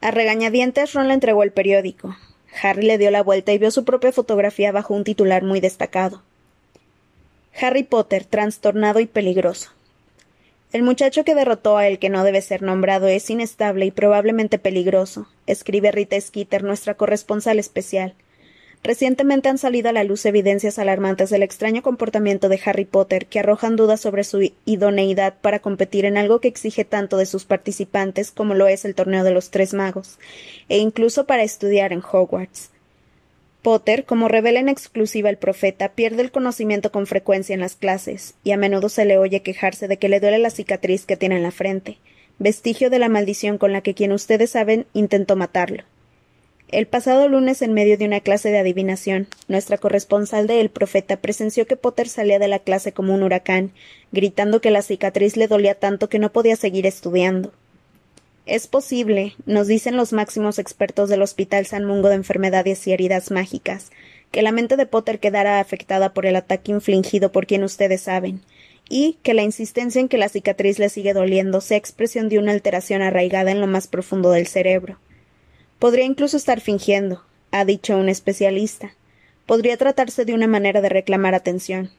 A 0.01 0.11
regañadientes 0.11 0.93
Ron 0.93 1.07
le 1.07 1.15
entregó 1.15 1.45
el 1.45 1.53
periódico. 1.53 2.17
Harry 2.63 2.87
le 2.87 2.99
dio 2.99 3.11
la 3.11 3.23
vuelta 3.23 3.53
y 3.53 3.59
vio 3.59 3.71
su 3.71 3.85
propia 3.85 4.13
fotografía 4.13 4.73
bajo 4.73 4.95
un 4.95 5.05
titular 5.05 5.43
muy 5.43 5.61
destacado. 5.61 6.23
Harry 7.61 7.83
Potter, 7.83 8.25
trastornado 8.25 9.01
y 9.01 9.07
peligroso. 9.07 9.71
El 10.73 10.83
muchacho 10.83 11.25
que 11.25 11.35
derrotó 11.35 11.79
a 11.79 11.89
el 11.89 11.99
que 11.99 12.11
no 12.11 12.25
debe 12.25 12.43
ser 12.43 12.63
nombrado 12.63 13.09
es 13.09 13.31
inestable 13.31 13.87
y 13.87 13.91
probablemente 13.91 14.59
peligroso, 14.59 15.27
escribe 15.47 15.91
Rita 15.93 16.21
Skeeter, 16.21 16.63
nuestra 16.63 16.95
corresponsal 16.95 17.59
especial. 17.59 18.15
Recientemente 18.83 19.49
han 19.49 19.59
salido 19.59 19.89
a 19.89 19.93
la 19.93 20.05
luz 20.05 20.25
evidencias 20.25 20.79
alarmantes 20.79 21.31
del 21.31 21.43
extraño 21.43 21.83
comportamiento 21.83 22.49
de 22.49 22.61
Harry 22.65 22.85
Potter 22.85 23.27
que 23.27 23.41
arrojan 23.41 23.77
dudas 23.77 24.01
sobre 24.01 24.25
su 24.25 24.53
idoneidad 24.65 25.35
para 25.41 25.59
competir 25.59 26.05
en 26.05 26.17
algo 26.17 26.41
que 26.41 26.49
exige 26.49 26.85
tanto 26.85 27.17
de 27.17 27.27
sus 27.27 27.45
participantes 27.45 28.31
como 28.31 28.55
lo 28.55 28.69
es 28.69 28.85
el 28.85 28.95
torneo 28.95 29.25
de 29.25 29.33
los 29.33 29.51
tres 29.51 29.75
magos, 29.75 30.19
e 30.69 30.79
incluso 30.79 31.27
para 31.27 31.43
estudiar 31.43 31.93
en 31.93 32.01
Hogwarts. 32.01 32.71
Potter, 33.63 34.05
como 34.05 34.29
revela 34.29 34.61
en 34.61 34.69
exclusiva 34.69 35.29
el 35.29 35.37
profeta, 35.37 35.91
pierde 35.91 36.23
el 36.23 36.31
conocimiento 36.31 36.93
con 36.93 37.07
frecuencia 37.07 37.55
en 37.55 37.61
las 37.61 37.75
clases, 37.75 38.35
y 38.45 38.53
a 38.53 38.57
menudo 38.57 38.89
se 38.89 39.05
le 39.05 39.19
oye 39.19 39.43
quejarse 39.43 39.89
de 39.89 39.97
que 39.97 40.09
le 40.09 40.21
duele 40.21 40.39
la 40.39 40.51
cicatriz 40.51 41.05
que 41.05 41.17
tiene 41.17 41.37
en 41.37 41.43
la 41.43 41.51
frente, 41.51 41.99
vestigio 42.39 42.89
de 42.89 43.01
la 43.01 43.09
maldición 43.09 43.59
con 43.59 43.73
la 43.73 43.81
que 43.81 43.95
quien 43.95 44.13
ustedes 44.13 44.51
saben 44.51 44.87
intentó 44.95 45.35
matarlo. 45.35 45.83
El 46.71 46.87
pasado 46.87 47.29
lunes, 47.29 47.63
en 47.63 47.73
medio 47.73 47.97
de 47.97 48.05
una 48.05 48.21
clase 48.21 48.51
de 48.51 48.59
adivinación, 48.59 49.27
nuestra 49.49 49.79
corresponsal 49.79 50.47
de 50.47 50.61
El 50.61 50.69
Profeta 50.69 51.17
presenció 51.17 51.67
que 51.67 51.77
Potter 51.77 52.11
salía 52.11 52.39
de 52.39 52.47
la 52.47 52.59
clase 52.59 52.93
como 52.93 53.15
un 53.15 53.23
huracán, 53.23 53.73
gritando 54.13 54.61
que 54.61 54.71
la 54.71 54.83
cicatriz 54.83 55.39
le 55.39 55.49
dolía 55.49 55.77
tanto 55.77 56.11
que 56.11 56.19
no 56.19 56.31
podía 56.31 56.57
seguir 56.57 56.85
estudiando. 56.85 57.55
Es 58.45 58.67
posible, 58.67 59.35
nos 59.47 59.67
dicen 59.67 59.97
los 59.97 60.13
máximos 60.13 60.59
expertos 60.59 61.09
del 61.09 61.23
Hospital 61.23 61.65
San 61.65 61.87
Mungo 61.87 62.11
de 62.11 62.17
Enfermedades 62.17 62.87
y 62.87 62.93
Heridas 62.93 63.31
Mágicas, 63.31 63.91
que 64.31 64.43
la 64.43 64.53
mente 64.53 64.77
de 64.77 64.85
Potter 64.85 65.21
quedara 65.21 65.61
afectada 65.61 66.13
por 66.13 66.27
el 66.27 66.37
ataque 66.37 66.73
infligido 66.73 67.33
por 67.33 67.47
quien 67.47 67.65
ustedes 67.65 68.03
saben, 68.03 68.43
y 68.91 69.17
que 69.23 69.33
la 69.33 69.43
insistencia 69.43 70.03
en 70.03 70.09
que 70.09 70.19
la 70.19 70.29
cicatriz 70.29 70.79
le 70.79 70.91
sigue 70.91 71.15
doliendo 71.15 71.63
sea 71.63 71.79
expresión 71.79 72.29
de 72.29 72.39
una 72.39 72.53
alteración 72.53 73.01
arraigada 73.01 73.53
en 73.53 73.63
lo 73.63 73.67
más 73.67 73.87
profundo 73.87 74.31
del 74.33 74.47
cerebro. 74.47 74.99
Podría 75.79 76.05
incluso 76.05 76.37
estar 76.37 76.61
fingiendo, 76.61 77.23
ha 77.53 77.65
dicho 77.65 77.97
un 77.97 78.09
especialista. 78.09 78.95
Podría 79.47 79.77
tratarse 79.77 80.25
de 80.25 80.35
una 80.35 80.47
manera 80.47 80.81
de 80.81 80.89
reclamar 80.89 81.35
atención. 81.35 81.91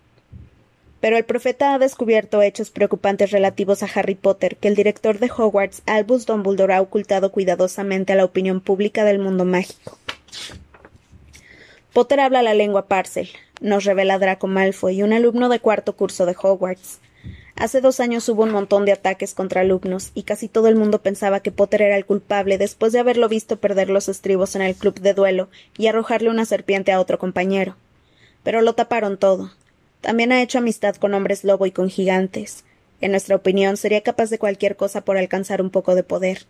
Pero 1.00 1.16
el 1.16 1.24
profeta 1.24 1.74
ha 1.74 1.80
descubierto 1.80 2.42
hechos 2.42 2.72
preocupantes 2.72 3.32
relativos 3.32 3.82
a 3.82 3.90
Harry 3.96 4.16
Potter 4.16 4.58
que 4.58 4.68
el 4.68 4.76
director 4.76 5.20
de 5.20 5.32
Hogwarts, 5.32 5.82
Albus 5.86 6.26
Dumbledore, 6.26 6.74
ha 6.74 6.82
ocultado 6.82 7.32
cuidadosamente 7.32 8.12
a 8.12 8.16
la 8.18 8.26
opinión 8.26 8.60
pública 8.60 9.06
del 9.06 9.20
mundo 9.20 9.46
mágico. 9.46 9.98
Potter 11.94 12.20
habla 12.20 12.44
la 12.44 12.54
lengua 12.54 12.88
Parcel, 12.88 13.30
nos 13.62 13.86
revela 13.86 14.20
Draco 14.20 14.48
Malfoy, 14.48 15.04
un 15.04 15.14
alumno 15.14 15.48
de 15.48 15.60
cuarto 15.60 15.96
curso 15.96 16.26
de 16.26 16.36
Hogwarts. 16.40 17.00
Hace 17.60 17.82
dos 17.82 18.00
años 18.00 18.30
hubo 18.30 18.44
un 18.44 18.51
montón 18.51 18.86
de 18.86 18.94
ataques 18.94 19.34
contra 19.34 19.60
alumnos, 19.60 20.12
y 20.13 20.24
casi 20.24 20.48
todo 20.48 20.70
el 20.70 20.78
mundo 20.78 21.01
pensaba 21.01 21.42
que 21.42 21.51
Potter 21.51 21.82
era 21.82 21.98
el 21.98 22.06
culpable 22.06 22.58
después 22.58 22.94
de 22.94 23.00
haberlo 23.00 23.28
visto 23.28 23.58
perder 23.58 23.89
los 23.89 24.08
estribos 24.08 24.56
en 24.56 24.62
el 24.62 24.75
club 24.75 25.01
de 25.01 25.13
duelo 25.13 25.50
y 25.78 25.88
arrojarle 25.88 26.30
una 26.30 26.46
serpiente 26.46 26.94
a 26.94 27.01
otro 27.01 27.20
compañero. 27.20 27.75
Pero 28.44 28.62
lo 28.62 28.75
taparon 28.75 29.18
todo. 29.18 29.51
También 30.00 30.32
ha 30.32 30.42
hecho 30.42 30.60
amistad 30.60 30.96
con 30.96 31.13
hombres 31.13 31.44
lobo 31.44 31.66
y 31.66 31.72
con 31.72 31.89
gigantes. 31.89 32.63
En 33.01 33.12
nuestra 33.12 33.36
opinión, 33.36 33.75
sería 33.75 34.04
capaz 34.04 34.30
de 34.30 34.39
cualquier 34.39 34.78
cosa 34.78 35.01
por 35.01 35.18
alcanzar 35.18 35.62
un 35.62 35.70
poco 35.70 35.96
de 35.96 36.04
poder. 36.04 36.46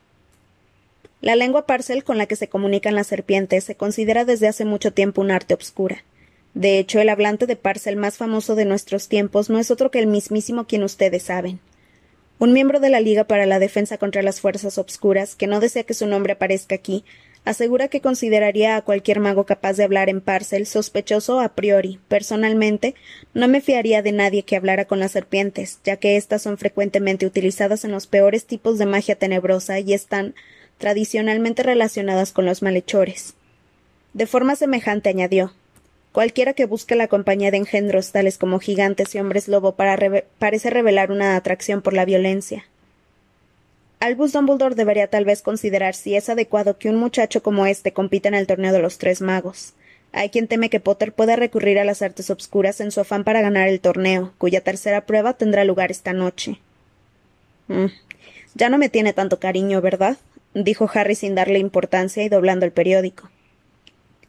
La 1.21 1.35
lengua 1.35 1.65
parcel 1.65 2.03
con 2.03 2.19
la 2.19 2.27
que 2.27 2.35
se 2.35 2.49
comunican 2.49 2.93
las 2.93 3.07
serpientes 3.07 3.63
se 3.63 3.73
considera 3.73 4.25
desde 4.25 4.47
hace 4.47 4.63
mucho 4.63 4.93
tiempo 4.93 5.21
un 5.21 5.31
arte 5.31 5.55
obscura. 5.55 6.03
De 6.53 6.79
hecho, 6.79 6.99
el 6.99 7.09
hablante 7.09 7.45
de 7.45 7.55
parcel 7.55 7.95
más 7.95 8.17
famoso 8.17 8.55
de 8.55 8.65
nuestros 8.65 9.07
tiempos 9.07 9.49
no 9.49 9.59
es 9.59 9.71
otro 9.71 9.91
que 9.91 9.99
el 9.99 10.07
mismísimo 10.07 10.65
quien 10.65 10.83
ustedes 10.83 11.23
saben. 11.23 11.59
Un 12.39 12.53
miembro 12.53 12.79
de 12.79 12.89
la 12.89 13.01
Liga 13.01 13.25
para 13.25 13.45
la 13.45 13.59
Defensa 13.59 13.97
contra 13.97 14.23
las 14.23 14.39
Fuerzas 14.39 14.77
Obscuras, 14.77 15.35
que 15.35 15.47
no 15.47 15.59
desea 15.59 15.83
que 15.83 15.93
su 15.93 16.07
nombre 16.07 16.33
aparezca 16.33 16.75
aquí, 16.75 17.03
asegura 17.45 17.89
que 17.89 18.01
consideraría 18.01 18.77
a 18.77 18.81
cualquier 18.81 19.19
mago 19.19 19.45
capaz 19.45 19.73
de 19.73 19.83
hablar 19.83 20.09
en 20.09 20.21
Parcel 20.21 20.65
sospechoso 20.65 21.39
a 21.39 21.49
priori. 21.49 21.99
Personalmente, 22.07 22.95
no 23.33 23.47
me 23.47 23.61
fiaría 23.61 24.01
de 24.01 24.11
nadie 24.11 24.43
que 24.43 24.55
hablara 24.55 24.85
con 24.85 24.99
las 24.99 25.11
serpientes, 25.11 25.79
ya 25.83 25.97
que 25.97 26.15
éstas 26.15 26.41
son 26.41 26.57
frecuentemente 26.57 27.25
utilizadas 27.25 27.83
en 27.83 27.91
los 27.91 28.07
peores 28.07 28.45
tipos 28.45 28.77
de 28.77 28.85
magia 28.85 29.15
tenebrosa 29.15 29.79
y 29.79 29.93
están 29.93 30.33
tradicionalmente 30.77 31.61
relacionadas 31.61 32.31
con 32.31 32.45
los 32.45 32.61
malhechores. 32.61 33.33
De 34.13 34.27
forma 34.27 34.55
semejante 34.55 35.09
añadió 35.09 35.53
Cualquiera 36.11 36.53
que 36.53 36.65
busque 36.65 36.95
la 36.95 37.07
compañía 37.07 37.51
de 37.51 37.57
engendros 37.57 38.11
tales 38.11 38.37
como 38.37 38.59
gigantes 38.59 39.13
y 39.13 39.19
hombres 39.19 39.47
lobo 39.47 39.75
parece 39.75 40.69
revelar 40.69 41.11
una 41.11 41.35
atracción 41.35 41.81
por 41.81 41.93
la 41.93 42.05
violencia. 42.05 42.65
Albus 43.99 44.31
Dumbledore 44.31 44.75
debería 44.75 45.07
tal 45.07 45.25
vez 45.25 45.41
considerar 45.41 45.93
si 45.93 46.15
es 46.15 46.29
adecuado 46.29 46.77
que 46.77 46.89
un 46.89 46.95
muchacho 46.95 47.43
como 47.43 47.65
este 47.65 47.91
compita 47.91 48.29
en 48.29 48.35
el 48.35 48.47
torneo 48.47 48.71
de 48.71 48.79
los 48.79 48.97
tres 48.97 49.21
magos. 49.21 49.73
Hay 50.11 50.29
quien 50.29 50.47
teme 50.47 50.69
que 50.69 50.79
Potter 50.79 51.13
pueda 51.13 51.35
recurrir 51.35 51.77
a 51.77 51.83
las 51.83 52.01
artes 52.01 52.29
obscuras 52.29 52.81
en 52.81 52.91
su 52.91 53.01
afán 53.01 53.23
para 53.23 53.41
ganar 53.41 53.67
el 53.67 53.79
torneo, 53.79 54.33
cuya 54.37 54.61
tercera 54.61 55.05
prueba 55.05 55.33
tendrá 55.33 55.65
lugar 55.65 55.91
esta 55.91 56.13
noche. 56.13 56.59
Mm. 57.67 57.87
Ya 58.55 58.69
no 58.69 58.77
me 58.77 58.89
tiene 58.89 59.13
tanto 59.13 59.39
cariño, 59.39 59.81
¿verdad? 59.81 60.17
dijo 60.55 60.89
Harry 60.91 61.13
sin 61.13 61.35
darle 61.35 61.59
importancia 61.59 62.23
y 62.23 62.29
doblando 62.29 62.65
el 62.65 62.71
periódico. 62.71 63.29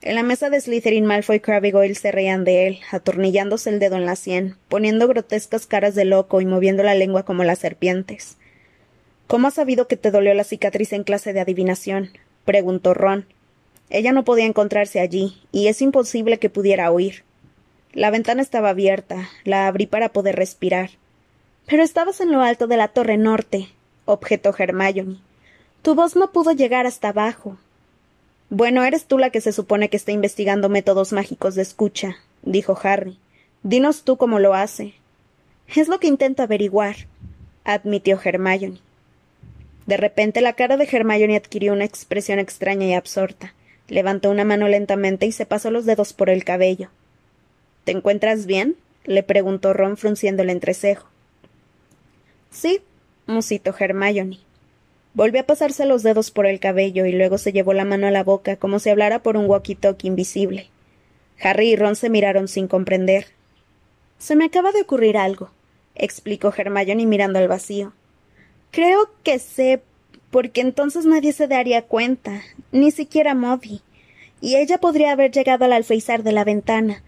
En 0.03 0.15
la 0.15 0.23
mesa 0.23 0.49
de 0.49 0.59
Slytherin, 0.59 1.05
Malfoy 1.05 1.37
y 1.37 1.41
Crabbe 1.41 1.73
Goyle 1.73 1.95
se 1.95 2.11
reían 2.11 2.43
de 2.43 2.67
él, 2.67 2.81
atornillándose 2.91 3.69
el 3.69 3.79
dedo 3.79 3.97
en 3.97 4.07
la 4.07 4.17
sien, 4.17 4.57
poniendo 4.69 5.07
grotescas 5.07 5.67
caras 5.67 5.95
de 5.95 6.07
loco 6.07 6.41
y 6.41 6.47
moviendo 6.47 6.83
la 6.83 6.95
lengua 6.95 7.25
como 7.25 7.45
las 7.45 7.59
serpientes. 7.59 8.39
¿Cómo 9.27 9.49
has 9.49 9.55
sabido 9.55 9.89
que 9.89 9.99
te 9.99 10.11
dolió 10.11 10.33
la 10.33 10.45
cicatriz 10.45 10.95
en 10.95 11.05
clase 11.05 11.35
de 11.35 11.41
adivinación? 11.41 12.13
preguntó 12.47 12.95
Ron. 12.95 13.27
Ella 13.91 14.13
no 14.13 14.25
podía 14.25 14.47
encontrarse 14.47 15.01
allí, 15.01 15.37
y 15.53 15.69
es 15.69 15.83
imposible 15.83 16.39
que 16.39 16.49
pudiera 16.49 16.91
oír. 16.91 17.23
La 17.93 18.11
ventana 18.11 18.41
estaba 18.41 18.71
abierta, 18.71 19.29
la 19.45 19.67
abrí 19.67 19.87
para 19.87 20.09
poder 20.09 20.35
respirar. 20.35 20.91
Pero 21.67 21.83
estabas 21.83 22.23
en 22.23 22.33
lo 22.33 22.41
alto 22.41 22.67
de 22.69 22.79
la 22.79 22.89
torre 22.89 23.19
norte, 23.19 23.69
objetó 24.07 24.55
Hermione. 24.57 25.19
Tu 25.83 25.95
voz 25.95 26.17
no 26.17 26.33
pudo 26.33 26.53
llegar 26.53 26.87
hasta 26.87 27.11
abajo. 27.11 27.59
Bueno, 28.51 28.85
eres 28.85 29.05
tú 29.07 29.17
la 29.17 29.31
que 29.31 29.41
se 29.41 29.53
supone 29.53 29.89
que 29.89 29.97
está 29.97 30.11
investigando 30.11 30.69
métodos 30.69 31.13
mágicos 31.13 31.55
de 31.55 31.63
escucha, 31.63 32.17
dijo 32.43 32.77
Harry. 32.83 33.17
Dinos 33.63 34.03
tú 34.03 34.17
cómo 34.17 34.41
lo 34.41 34.55
hace. 34.55 34.95
Es 35.69 35.87
lo 35.87 36.01
que 36.01 36.09
intento 36.09 36.43
averiguar, 36.43 36.97
admitió 37.63 38.21
Hermione. 38.23 38.81
De 39.87 39.97
repente 39.97 40.41
la 40.41 40.55
cara 40.55 40.77
de 40.77 40.89
Hermione 40.91 41.37
adquirió 41.37 41.73
una 41.73 41.85
expresión 41.85 42.41
extraña 42.41 42.87
y 42.87 42.95
absorta. 42.95 43.55
Levantó 43.87 44.31
una 44.31 44.45
mano 44.45 44.67
lentamente 44.67 45.27
y 45.27 45.33
se 45.33 45.47
pasó 45.47 45.71
los 45.71 45.87
dedos 45.87 46.13
por 46.13 46.29
el 46.29 46.43
cabello. 46.43 46.91
¿Te 47.85 47.93
encuentras 47.93 48.47
bien? 48.47 48.77
le 49.05 49.23
preguntó 49.23 49.73
Ron 49.73 49.97
frunciendo 49.97 50.43
el 50.43 50.51
entrecejo. 50.51 51.09
Sí, 52.51 52.83
musitó 53.27 53.73
Hermione. 53.79 54.39
Volvió 55.13 55.41
a 55.41 55.47
pasarse 55.47 55.87
los 55.87 56.03
dedos 56.03 56.31
por 56.31 56.47
el 56.47 56.61
cabello 56.61 57.05
y 57.05 57.13
luego 57.13 57.37
se 57.39 57.53
llevó 57.53 57.73
la 57.73 57.85
mano 57.85 58.07
a 58.07 58.13
la 58.13 58.23
boca 58.23 58.57
como 58.57 58.79
si 58.79 58.91
hablara 58.91 59.23
por 59.23 59.37
un 59.37 59.47
walkie-talkie 59.47 60.07
invisible. 60.07 60.69
Harry 61.43 61.71
y 61.71 61.77
Ron 61.77 61.97
se 61.97 62.11
miraron 62.11 62.49
sin 62.49 62.69
comprender. 62.69 63.27
Se 64.19 64.37
me 64.37 64.45
acaba 64.45 64.73
de 64.73 64.83
ocurrir 64.83 65.17
algo, 65.17 65.51
explicó 65.95 66.53
Hermione 66.57 67.07
mirando 67.07 67.39
al 67.39 67.49
vacío. 67.49 67.93
Creo 68.71 69.11
que 69.25 69.39
sé, 69.39 69.83
porque 70.31 70.61
entonces 70.61 71.07
nadie 71.07 71.33
se 71.33 71.49
daría 71.49 71.83
cuenta, 71.83 72.43
ni 72.71 72.91
siquiera 72.91 73.35
Moby. 73.35 73.81
Y 74.41 74.57
ella 74.57 74.79
podría 74.79 75.13
haber 75.13 75.33
llegado 75.33 75.65
al 75.65 75.73
alféizar 75.73 76.23
de 76.23 76.33
la 76.33 76.45
ventana. 76.45 77.03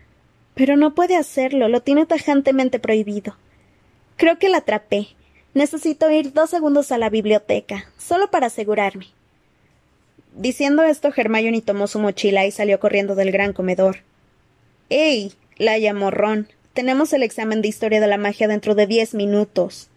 Pero 0.55 0.77
no 0.77 0.95
puede 0.95 1.17
hacerlo, 1.17 1.69
lo 1.69 1.83
tiene 1.83 2.05
tajantemente 2.05 2.79
prohibido. 2.79 3.37
Creo 4.17 4.39
que 4.39 4.49
la 4.49 4.59
atrapé. 4.59 5.09
Necesito 5.55 6.11
ir 6.11 6.33
dos 6.33 6.51
segundos 6.51 6.93
a 6.93 6.99
la 6.99 7.11
biblioteca, 7.11 7.91
solo 7.99 8.31
para 8.31 8.47
asegurarme. 8.47 9.07
Diciendo 10.35 10.83
esto, 10.83 11.13
Hermione 11.15 11.61
tomó 11.61 11.87
su 11.87 11.99
mochila 11.99 12.47
y 12.47 12.51
salió 12.51 12.81
corriendo 12.81 13.15
del 13.15 13.33
gran 13.33 13.53
comedor. 13.53 13.99
¡Ey! 14.89 15.33
la 15.59 15.79
llamó 15.79 16.11
Ron. 16.11 16.49
Tenemos 16.73 17.13
el 17.13 17.23
examen 17.23 17.61
de 17.61 17.69
historia 17.69 18.01
de 18.01 18.07
la 18.07 18.17
magia 18.17 18.49
dentro 18.49 18.75
de 18.75 18.87
diez 18.87 19.13
minutos. 19.13 19.89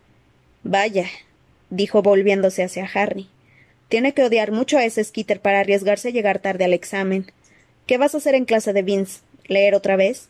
Vaya, 0.63 1.07
dijo 1.69 2.01
volviéndose 2.01 2.63
hacia 2.63 2.89
Harry. 2.93 3.29
Tiene 3.87 4.13
que 4.13 4.23
odiar 4.23 4.51
mucho 4.51 4.77
a 4.77 4.83
ese 4.83 5.03
Skitter 5.03 5.39
para 5.39 5.61
arriesgarse 5.61 6.09
a 6.09 6.11
llegar 6.11 6.39
tarde 6.39 6.65
al 6.65 6.73
examen. 6.73 7.31
¿Qué 7.87 7.97
vas 7.97 8.13
a 8.13 8.17
hacer 8.17 8.35
en 8.35 8.45
clase 8.45 8.73
de 8.73 8.81
Vince? 8.81 9.21
¿Leer 9.47 9.73
otra 9.75 9.95
vez? 9.95 10.27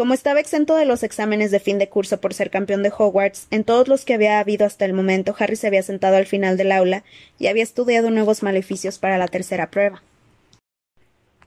Como 0.00 0.14
estaba 0.14 0.40
exento 0.40 0.76
de 0.76 0.86
los 0.86 1.02
exámenes 1.02 1.50
de 1.50 1.60
fin 1.60 1.78
de 1.78 1.90
curso 1.90 2.22
por 2.22 2.32
ser 2.32 2.48
campeón 2.48 2.82
de 2.82 2.90
Hogwarts, 2.90 3.48
en 3.50 3.64
todos 3.64 3.86
los 3.86 4.06
que 4.06 4.14
había 4.14 4.40
habido 4.40 4.64
hasta 4.64 4.86
el 4.86 4.94
momento, 4.94 5.36
Harry 5.38 5.56
se 5.56 5.66
había 5.66 5.82
sentado 5.82 6.16
al 6.16 6.24
final 6.24 6.56
del 6.56 6.72
aula 6.72 7.04
y 7.38 7.48
había 7.48 7.62
estudiado 7.62 8.10
nuevos 8.10 8.42
maleficios 8.42 8.98
para 8.98 9.18
la 9.18 9.28
tercera 9.28 9.70
prueba. 9.70 10.02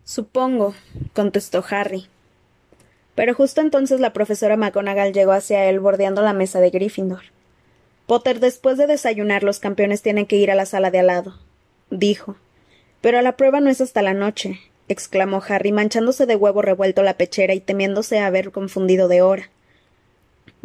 Supongo, 0.04 0.76
contestó 1.14 1.66
Harry. 1.68 2.06
Pero 3.16 3.34
justo 3.34 3.60
entonces 3.60 4.00
la 4.00 4.14
profesora 4.14 4.56
McGonagall 4.56 5.14
llegó 5.14 5.32
hacia 5.32 5.68
él 5.68 5.80
bordeando 5.80 6.22
la 6.22 6.34
mesa 6.34 6.60
de 6.60 6.70
Gryffindor. 6.70 7.24
Potter, 8.06 8.40
después 8.40 8.78
de 8.78 8.86
desayunar, 8.86 9.42
los 9.42 9.58
campeones 9.58 10.04
tienen 10.04 10.28
que 10.28 10.36
ir 10.36 10.52
a 10.52 10.56
la 10.56 10.68
sala 10.68 10.92
de 10.92 11.00
al 11.00 11.08
lado, 11.08 11.40
dijo. 11.90 12.36
Pero 13.02 13.20
la 13.24 13.36
prueba 13.36 13.62
no 13.62 13.72
es 13.72 13.82
hasta 13.82 14.04
la 14.04 14.14
noche, 14.14 14.60
exclamó 14.94 15.44
Harry, 15.48 15.74
manchándose 15.74 16.26
de 16.26 16.38
huevo 16.38 16.62
revuelto 16.62 17.04
la 17.04 17.18
pechera 17.18 17.54
y 17.54 17.60
temiéndose 17.60 18.20
haber 18.20 18.52
confundido 18.52 19.08
de 19.10 19.22
hora. 19.22 19.50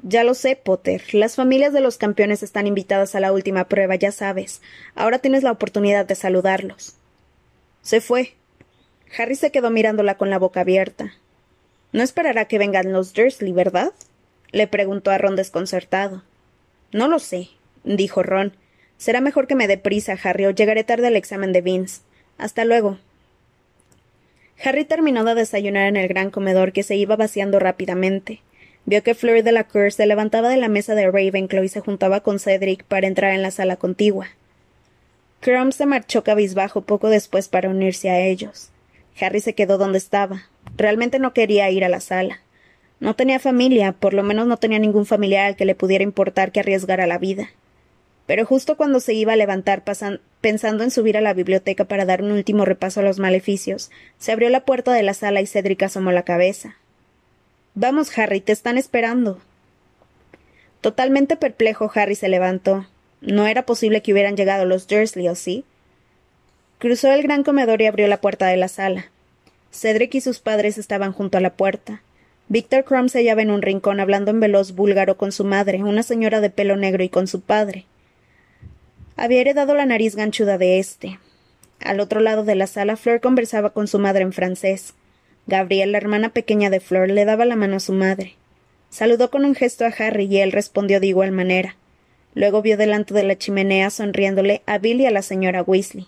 Ya 0.02 0.22
lo 0.22 0.34
sé, 0.34 0.54
Potter. 0.54 1.02
Las 1.12 1.34
familias 1.34 1.72
de 1.72 1.80
los 1.80 1.98
campeones 1.98 2.42
están 2.44 2.68
invitadas 2.68 3.14
a 3.14 3.20
la 3.20 3.32
última 3.32 3.68
prueba, 3.68 3.96
ya 3.96 4.12
sabes. 4.12 4.62
Ahora 4.94 5.18
tienes 5.18 5.42
la 5.42 5.50
oportunidad 5.50 6.06
de 6.06 6.14
saludarlos. 6.14 6.94
Se 7.82 8.00
fue. 8.00 8.34
Harry 9.18 9.34
se 9.34 9.50
quedó 9.50 9.70
mirándola 9.70 10.16
con 10.16 10.30
la 10.30 10.38
boca 10.38 10.60
abierta. 10.60 11.14
No 11.92 12.02
esperará 12.02 12.44
que 12.44 12.58
vengan 12.58 12.92
los 12.92 13.12
Dursley, 13.12 13.52
¿verdad? 13.52 13.92
le 14.52 14.66
preguntó 14.66 15.10
a 15.10 15.18
Ron 15.18 15.36
desconcertado. 15.36 16.22
No 16.92 17.08
lo 17.08 17.18
sé, 17.18 17.48
dijo 17.84 18.22
Ron. 18.22 18.52
Será 18.96 19.20
mejor 19.20 19.46
que 19.46 19.54
me 19.54 19.68
dé 19.68 19.78
prisa, 19.78 20.16
Harry, 20.22 20.46
o 20.46 20.50
llegaré 20.50 20.84
tarde 20.84 21.06
al 21.06 21.16
examen 21.16 21.52
de 21.52 21.60
Vince. 21.60 22.02
Hasta 22.36 22.64
luego. 22.64 22.98
Harry 24.64 24.84
terminó 24.84 25.24
de 25.24 25.34
desayunar 25.34 25.86
en 25.86 25.96
el 25.96 26.08
gran 26.08 26.30
comedor 26.30 26.72
que 26.72 26.82
se 26.82 26.96
iba 26.96 27.16
vaciando 27.16 27.58
rápidamente. 27.58 28.40
Vio 28.86 29.02
que 29.02 29.14
Fleur 29.14 29.42
de 29.42 29.52
la 29.52 29.66
se 29.90 30.06
levantaba 30.06 30.48
de 30.48 30.56
la 30.56 30.68
mesa 30.68 30.94
de 30.94 31.10
Ravenclaw 31.10 31.62
y 31.62 31.68
se 31.68 31.80
juntaba 31.80 32.20
con 32.20 32.38
Cedric 32.38 32.84
para 32.84 33.06
entrar 33.06 33.34
en 33.34 33.42
la 33.42 33.50
sala 33.50 33.76
contigua. 33.76 34.28
Crumb 35.40 35.72
se 35.72 35.86
marchó 35.86 36.24
cabizbajo 36.24 36.80
poco 36.80 37.08
después 37.10 37.48
para 37.48 37.68
unirse 37.68 38.10
a 38.10 38.20
ellos. 38.20 38.70
Harry 39.20 39.40
se 39.40 39.54
quedó 39.54 39.78
donde 39.78 39.98
estaba. 39.98 40.44
Realmente 40.76 41.18
no 41.18 41.32
quería 41.32 41.70
ir 41.70 41.84
a 41.84 41.88
la 41.88 42.00
sala. 42.00 42.40
No 42.98 43.14
tenía 43.14 43.38
familia, 43.38 43.92
por 43.92 44.14
lo 44.14 44.24
menos 44.24 44.46
no 44.46 44.56
tenía 44.56 44.80
ningún 44.80 45.06
familiar 45.06 45.46
al 45.46 45.56
que 45.56 45.64
le 45.64 45.76
pudiera 45.76 46.02
importar 46.02 46.50
que 46.50 46.60
arriesgara 46.60 47.06
la 47.06 47.18
vida. 47.18 47.50
Pero 48.28 48.44
justo 48.44 48.76
cuando 48.76 49.00
se 49.00 49.14
iba 49.14 49.32
a 49.32 49.36
levantar 49.36 49.84
pensando 50.42 50.84
en 50.84 50.90
subir 50.90 51.16
a 51.16 51.22
la 51.22 51.32
biblioteca 51.32 51.86
para 51.86 52.04
dar 52.04 52.22
un 52.22 52.30
último 52.30 52.66
repaso 52.66 53.00
a 53.00 53.02
los 53.02 53.18
maleficios, 53.18 53.90
se 54.18 54.32
abrió 54.32 54.50
la 54.50 54.66
puerta 54.66 54.92
de 54.92 55.02
la 55.02 55.14
sala 55.14 55.40
y 55.40 55.46
Cedric 55.46 55.82
asomó 55.84 56.12
la 56.12 56.24
cabeza. 56.24 56.76
Vamos, 57.74 58.16
Harry, 58.18 58.42
te 58.42 58.52
están 58.52 58.76
esperando. 58.76 59.38
Totalmente 60.82 61.36
perplejo, 61.36 61.90
Harry 61.94 62.16
se 62.16 62.28
levantó. 62.28 62.86
No 63.22 63.46
era 63.46 63.64
posible 63.64 64.02
que 64.02 64.12
hubieran 64.12 64.36
llegado 64.36 64.66
los 64.66 64.86
Dursley, 64.88 65.26
¿o 65.28 65.34
sí? 65.34 65.64
Cruzó 66.76 67.10
el 67.10 67.22
gran 67.22 67.44
comedor 67.44 67.80
y 67.80 67.86
abrió 67.86 68.08
la 68.08 68.20
puerta 68.20 68.48
de 68.48 68.58
la 68.58 68.68
sala. 68.68 69.06
Cedric 69.72 70.14
y 70.16 70.20
sus 70.20 70.38
padres 70.38 70.76
estaban 70.76 71.12
junto 71.12 71.38
a 71.38 71.40
la 71.40 71.54
puerta. 71.54 72.02
Víctor 72.48 72.84
Crumb 72.84 73.08
se 73.08 73.20
hallaba 73.20 73.40
en 73.40 73.50
un 73.50 73.62
rincón 73.62 74.00
hablando 74.00 74.30
en 74.30 74.40
veloz 74.40 74.72
búlgaro 74.72 75.16
con 75.16 75.32
su 75.32 75.44
madre, 75.44 75.82
una 75.82 76.02
señora 76.02 76.42
de 76.42 76.50
pelo 76.50 76.76
negro, 76.76 77.02
y 77.02 77.08
con 77.08 77.26
su 77.26 77.40
padre. 77.40 77.86
Había 79.20 79.40
heredado 79.40 79.74
la 79.74 79.84
nariz 79.84 80.14
ganchuda 80.14 80.58
de 80.58 80.78
éste. 80.78 81.18
Al 81.80 81.98
otro 81.98 82.20
lado 82.20 82.44
de 82.44 82.54
la 82.54 82.68
sala, 82.68 82.96
Fleur 82.96 83.20
conversaba 83.20 83.70
con 83.70 83.88
su 83.88 83.98
madre 83.98 84.22
en 84.22 84.32
francés. 84.32 84.94
Gabriel, 85.48 85.90
la 85.90 85.98
hermana 85.98 86.28
pequeña 86.28 86.70
de 86.70 86.78
Fleur, 86.78 87.10
le 87.10 87.24
daba 87.24 87.44
la 87.44 87.56
mano 87.56 87.78
a 87.78 87.80
su 87.80 87.92
madre. 87.92 88.36
Saludó 88.90 89.28
con 89.28 89.44
un 89.44 89.56
gesto 89.56 89.84
a 89.84 89.88
Harry 89.88 90.26
y 90.26 90.38
él 90.38 90.52
respondió 90.52 91.00
de 91.00 91.08
igual 91.08 91.32
manera. 91.32 91.74
Luego 92.34 92.62
vio 92.62 92.76
delante 92.76 93.12
de 93.12 93.24
la 93.24 93.36
chimenea, 93.36 93.90
sonriéndole, 93.90 94.62
a 94.66 94.78
Bill 94.78 95.00
y 95.00 95.06
a 95.06 95.10
la 95.10 95.22
señora 95.22 95.62
Weasley. 95.62 96.06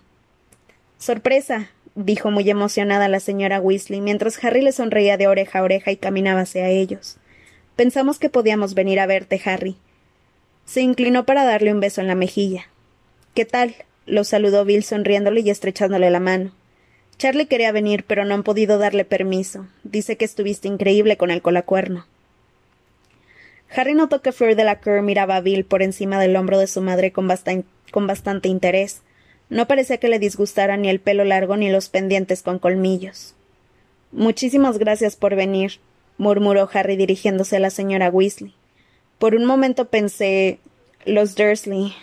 Sorpresa, 0.99 1.71
dijo 1.97 2.31
muy 2.31 2.49
emocionada 2.49 3.09
la 3.09 3.19
señora 3.19 3.61
Weasley, 3.61 4.01
mientras 4.01 4.43
Harry 4.45 4.63
le 4.63 4.71
sonreía 4.71 5.17
de 5.17 5.27
oreja 5.27 5.59
a 5.59 5.63
oreja 5.65 5.91
y 5.91 5.97
caminaba 5.97 6.43
hacia 6.43 6.69
ellos. 6.69 7.17
Pensamos 7.75 8.21
que 8.21 8.31
podíamos 8.31 8.75
venir 8.75 9.01
a 9.01 9.07
verte, 9.07 9.43
Harry. 9.45 9.75
Se 10.65 10.81
inclinó 10.81 11.27
para 11.27 11.45
darle 11.45 11.73
un 11.73 11.81
beso 11.81 12.01
en 12.01 12.07
la 12.07 12.15
mejilla. 12.15 12.69
¿Qué 13.35 13.45
tal? 13.45 13.75
lo 14.07 14.25
saludó 14.25 14.65
Bill 14.65 14.83
sonriéndole 14.83 15.41
y 15.41 15.51
estrechándole 15.51 16.11
la 16.11 16.21
mano. 16.21 16.53
Charlie 17.17 17.47
quería 17.47 17.71
venir, 17.71 18.05
pero 18.07 18.25
no 18.25 18.35
han 18.35 18.43
podido 18.43 18.79
darle 18.79 19.05
permiso. 19.05 19.69
Dice 19.85 20.17
que 20.17 20.25
estuviste 20.25 20.69
increíble 20.69 21.17
con 21.17 21.31
el 21.31 21.43
colacuerno. 21.43 22.07
Harry 23.75 23.95
notó 23.95 24.21
que 24.21 24.33
Fleur 24.33 24.57
de 24.57 24.65
la 24.65 24.81
Cour 24.81 25.03
miraba 25.03 25.37
a 25.37 25.41
Bill 25.41 25.65
por 25.65 25.83
encima 25.83 26.19
del 26.19 26.35
hombro 26.35 26.59
de 26.59 26.67
su 26.67 26.81
madre 26.81 27.13
con, 27.13 27.29
con 27.93 28.07
bastante 28.07 28.49
interés, 28.49 29.03
no 29.51 29.67
parecía 29.67 29.99
que 29.99 30.09
le 30.09 30.21
disgustara 30.21 30.77
ni 30.77 30.89
el 30.89 31.01
pelo 31.01 31.25
largo 31.25 31.57
ni 31.57 31.71
los 31.71 31.89
pendientes 31.89 32.43
con 32.43 32.61
colmillos. 32.61 33.35
Muchísimas 34.13 34.79
gracias 34.79 35.17
por 35.17 35.35
venir, 35.35 35.81
murmuró 36.19 36.69
Harry 36.73 36.97
dirigiéndose 36.97 37.57
a 37.57 37.61
la 37.61 37.71
señora 37.71 38.11
Weasley. 38.11 38.55
Por 39.19 39.35
un 39.35 39.45
momento 39.45 39.87
pensé. 39.87 40.61
los 41.05 41.35
Dursley. 41.35 41.95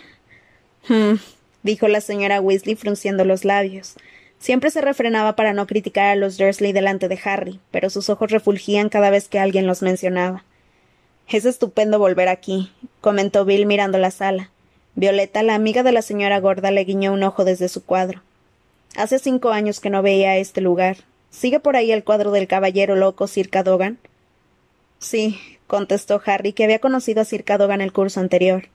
Hmm, 0.88 1.16
dijo 1.62 1.86
la 1.86 2.00
señora 2.00 2.40
Weasley 2.40 2.74
frunciendo 2.74 3.24
los 3.24 3.44
labios. 3.44 3.94
Siempre 4.38 4.70
se 4.70 4.80
refrenaba 4.80 5.36
para 5.36 5.52
no 5.52 5.66
criticar 5.66 6.06
a 6.06 6.16
los 6.16 6.38
Dursley 6.38 6.72
delante 6.72 7.08
de 7.08 7.18
Harry, 7.24 7.60
pero 7.70 7.90
sus 7.90 8.08
ojos 8.08 8.30
refulgían 8.30 8.88
cada 8.88 9.10
vez 9.10 9.28
que 9.28 9.38
alguien 9.38 9.66
los 9.66 9.82
mencionaba. 9.82 10.44
Es 11.28 11.44
estupendo 11.44 11.98
volver 11.98 12.28
aquí, 12.28 12.72
comentó 13.00 13.44
Bill 13.44 13.66
mirando 13.66 13.98
la 13.98 14.10
sala. 14.10 14.50
Violeta, 14.94 15.42
la 15.42 15.54
amiga 15.54 15.82
de 15.82 15.92
la 15.92 16.02
señora 16.02 16.40
gorda, 16.40 16.70
le 16.70 16.84
guiñó 16.84 17.12
un 17.12 17.22
ojo 17.22 17.44
desde 17.44 17.68
su 17.68 17.84
cuadro. 17.84 18.22
Hace 18.96 19.18
cinco 19.18 19.50
años 19.50 19.80
que 19.80 19.90
no 19.90 20.02
veía 20.02 20.38
este 20.38 20.60
lugar. 20.60 20.96
¿Sigue 21.30 21.60
por 21.60 21.76
ahí 21.76 21.92
el 21.92 22.04
cuadro 22.04 22.30
del 22.30 22.48
caballero 22.48 22.96
loco 22.96 23.26
Sir 23.26 23.50
Cadogan? 23.50 23.98
Sí, 24.98 25.38
contestó 25.66 26.22
Harry, 26.24 26.52
que 26.52 26.64
había 26.64 26.78
conocido 26.78 27.20
a 27.20 27.24
Sir 27.24 27.44
Cadogan 27.44 27.80
el 27.80 27.92
curso 27.92 28.20
anterior. 28.20 28.68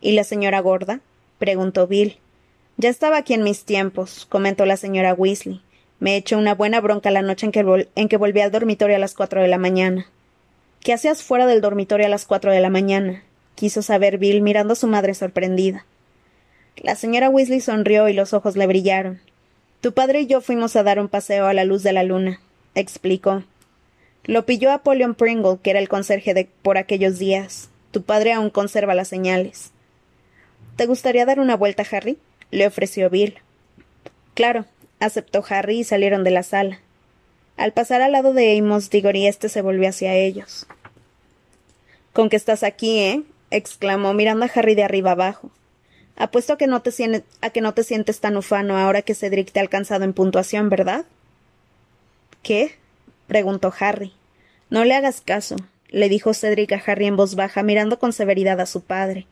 ¿Y 0.00 0.12
la 0.12 0.24
señora 0.24 0.60
gorda? 0.60 1.00
Preguntó 1.38 1.86
Bill. 1.86 2.18
Ya 2.76 2.88
estaba 2.88 3.18
aquí 3.18 3.34
en 3.34 3.44
mis 3.44 3.64
tiempos, 3.64 4.26
comentó 4.28 4.66
la 4.66 4.76
señora 4.76 5.14
Weasley. 5.14 5.62
Me 6.00 6.16
echó 6.16 6.38
una 6.38 6.54
buena 6.54 6.80
bronca 6.80 7.10
la 7.10 7.22
noche 7.22 7.46
en 7.46 7.52
que, 7.52 7.88
en 7.94 8.08
que 8.08 8.16
volví 8.16 8.40
al 8.40 8.50
dormitorio 8.50 8.96
a 8.96 8.98
las 8.98 9.14
cuatro 9.14 9.40
de 9.40 9.48
la 9.48 9.58
mañana. 9.58 10.06
¿Qué 10.80 10.92
hacías 10.92 11.22
fuera 11.22 11.46
del 11.46 11.60
dormitorio 11.60 12.06
a 12.06 12.10
las 12.10 12.26
cuatro 12.26 12.52
de 12.52 12.60
la 12.60 12.70
mañana? 12.70 13.22
quiso 13.54 13.82
saber 13.82 14.18
Bill 14.18 14.42
mirando 14.42 14.72
a 14.72 14.76
su 14.76 14.86
madre 14.86 15.14
sorprendida. 15.14 15.86
La 16.76 16.96
señora 16.96 17.30
Weasley 17.30 17.60
sonrió 17.60 18.08
y 18.08 18.12
los 18.12 18.32
ojos 18.32 18.56
le 18.56 18.66
brillaron. 18.66 19.20
Tu 19.80 19.92
padre 19.92 20.22
y 20.22 20.26
yo 20.26 20.40
fuimos 20.40 20.76
a 20.76 20.82
dar 20.82 20.98
un 20.98 21.08
paseo 21.08 21.46
a 21.46 21.54
la 21.54 21.64
luz 21.64 21.82
de 21.82 21.92
la 21.92 22.02
luna, 22.02 22.40
explicó. 22.74 23.44
Lo 24.24 24.46
pilló 24.46 24.72
Apollyon 24.72 25.14
Pringle, 25.14 25.58
que 25.62 25.70
era 25.70 25.78
el 25.78 25.88
conserje 25.88 26.34
de 26.34 26.48
por 26.62 26.78
aquellos 26.78 27.18
días. 27.18 27.68
Tu 27.90 28.02
padre 28.02 28.32
aún 28.32 28.50
conserva 28.50 28.94
las 28.94 29.08
señales. 29.08 29.70
¿Te 30.76 30.86
gustaría 30.86 31.24
dar 31.24 31.38
una 31.38 31.56
vuelta, 31.56 31.84
Harry? 31.90 32.18
le 32.50 32.66
ofreció 32.66 33.10
Bill. 33.10 33.38
Claro, 34.34 34.66
aceptó 35.00 35.44
Harry 35.48 35.80
y 35.80 35.84
salieron 35.84 36.24
de 36.24 36.30
la 36.30 36.42
sala. 36.42 36.80
Al 37.56 37.72
pasar 37.72 38.02
al 38.02 38.12
lado 38.12 38.32
de 38.32 38.58
Amos, 38.58 38.90
Diggory 38.90 39.26
este 39.26 39.48
se 39.48 39.62
volvió 39.62 39.88
hacia 39.88 40.14
ellos. 40.14 40.66
Con 42.12 42.28
que 42.28 42.36
estás 42.36 42.62
aquí, 42.62 42.98
¿eh? 42.98 43.22
exclamó 43.50 44.14
mirando 44.14 44.44
a 44.44 44.50
Harry 44.52 44.74
de 44.74 44.82
arriba 44.82 45.12
abajo. 45.12 45.50
Apuesto 46.16 46.52
a 46.52 46.58
que 46.58 46.66
no 46.66 46.82
te, 46.82 47.24
a 47.40 47.50
que 47.50 47.60
no 47.60 47.74
te 47.74 47.84
sientes 47.84 48.20
tan 48.20 48.36
ufano 48.36 48.76
ahora 48.76 49.02
que 49.02 49.14
Cedric 49.14 49.52
te 49.52 49.60
ha 49.60 49.62
alcanzado 49.62 50.04
en 50.04 50.12
puntuación, 50.12 50.68
¿verdad? 50.68 51.04
¿Qué? 52.42 52.76
preguntó 53.26 53.72
Harry. 53.78 54.12
No 54.70 54.84
le 54.84 54.94
hagas 54.94 55.20
caso, 55.20 55.56
le 55.88 56.08
dijo 56.08 56.34
Cedric 56.34 56.72
a 56.72 56.82
Harry 56.84 57.06
en 57.06 57.16
voz 57.16 57.36
baja, 57.36 57.62
mirando 57.62 57.98
con 57.98 58.12
severidad 58.12 58.60
a 58.60 58.66
su 58.66 58.82
padre. 58.82 59.26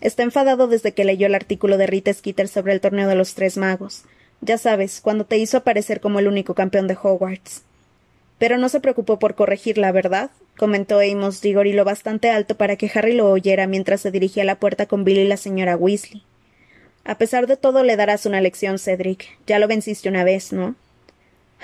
Está 0.00 0.22
enfadado 0.22 0.68
desde 0.68 0.92
que 0.92 1.04
leyó 1.04 1.26
el 1.26 1.34
artículo 1.34 1.76
de 1.76 1.86
Rita 1.86 2.12
Skeeter 2.12 2.48
sobre 2.48 2.72
el 2.72 2.80
torneo 2.80 3.08
de 3.08 3.14
los 3.14 3.34
tres 3.34 3.56
magos. 3.56 4.04
Ya 4.40 4.58
sabes, 4.58 5.00
cuando 5.00 5.24
te 5.24 5.38
hizo 5.38 5.56
aparecer 5.56 6.00
como 6.00 6.20
el 6.20 6.28
único 6.28 6.54
campeón 6.54 6.86
de 6.86 6.96
Hogwarts. 7.00 7.62
Pero 8.38 8.56
no 8.56 8.68
se 8.68 8.80
preocupó 8.80 9.18
por 9.18 9.34
corregirla, 9.34 9.90
¿verdad? 9.90 10.30
comentó 10.56 11.00
Amos 11.00 11.40
Diggory 11.40 11.72
lo 11.72 11.84
bastante 11.84 12.30
alto 12.30 12.56
para 12.56 12.76
que 12.76 12.90
Harry 12.94 13.14
lo 13.14 13.30
oyera 13.30 13.66
mientras 13.66 14.00
se 14.00 14.10
dirigía 14.10 14.42
a 14.42 14.46
la 14.46 14.60
puerta 14.60 14.86
con 14.86 15.04
Bill 15.04 15.18
y 15.18 15.28
la 15.28 15.36
señora 15.36 15.76
Weasley. 15.76 16.22
A 17.04 17.16
pesar 17.16 17.46
de 17.46 17.56
todo, 17.56 17.82
le 17.82 17.96
darás 17.96 18.26
una 18.26 18.40
lección, 18.40 18.78
Cedric. 18.78 19.38
Ya 19.46 19.58
lo 19.58 19.66
venciste 19.66 20.08
una 20.08 20.24
vez, 20.24 20.52
¿no? 20.52 20.74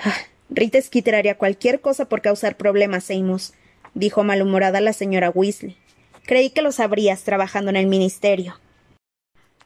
Ah, 0.03 0.15
Rita 0.49 0.81
Skeeter 0.81 1.15
haría 1.15 1.37
cualquier 1.37 1.81
cosa 1.81 2.05
por 2.05 2.21
causar 2.21 2.57
problemas, 2.57 3.11
Amos, 3.11 3.53
dijo 3.93 4.23
malhumorada 4.23 4.81
la 4.81 4.93
señora 4.93 5.29
Weasley. 5.29 5.77
Creí 6.25 6.49
que 6.49 6.61
lo 6.61 6.71
sabrías 6.71 7.23
trabajando 7.23 7.69
en 7.69 7.75
el 7.75 7.87
ministerio. 7.87 8.59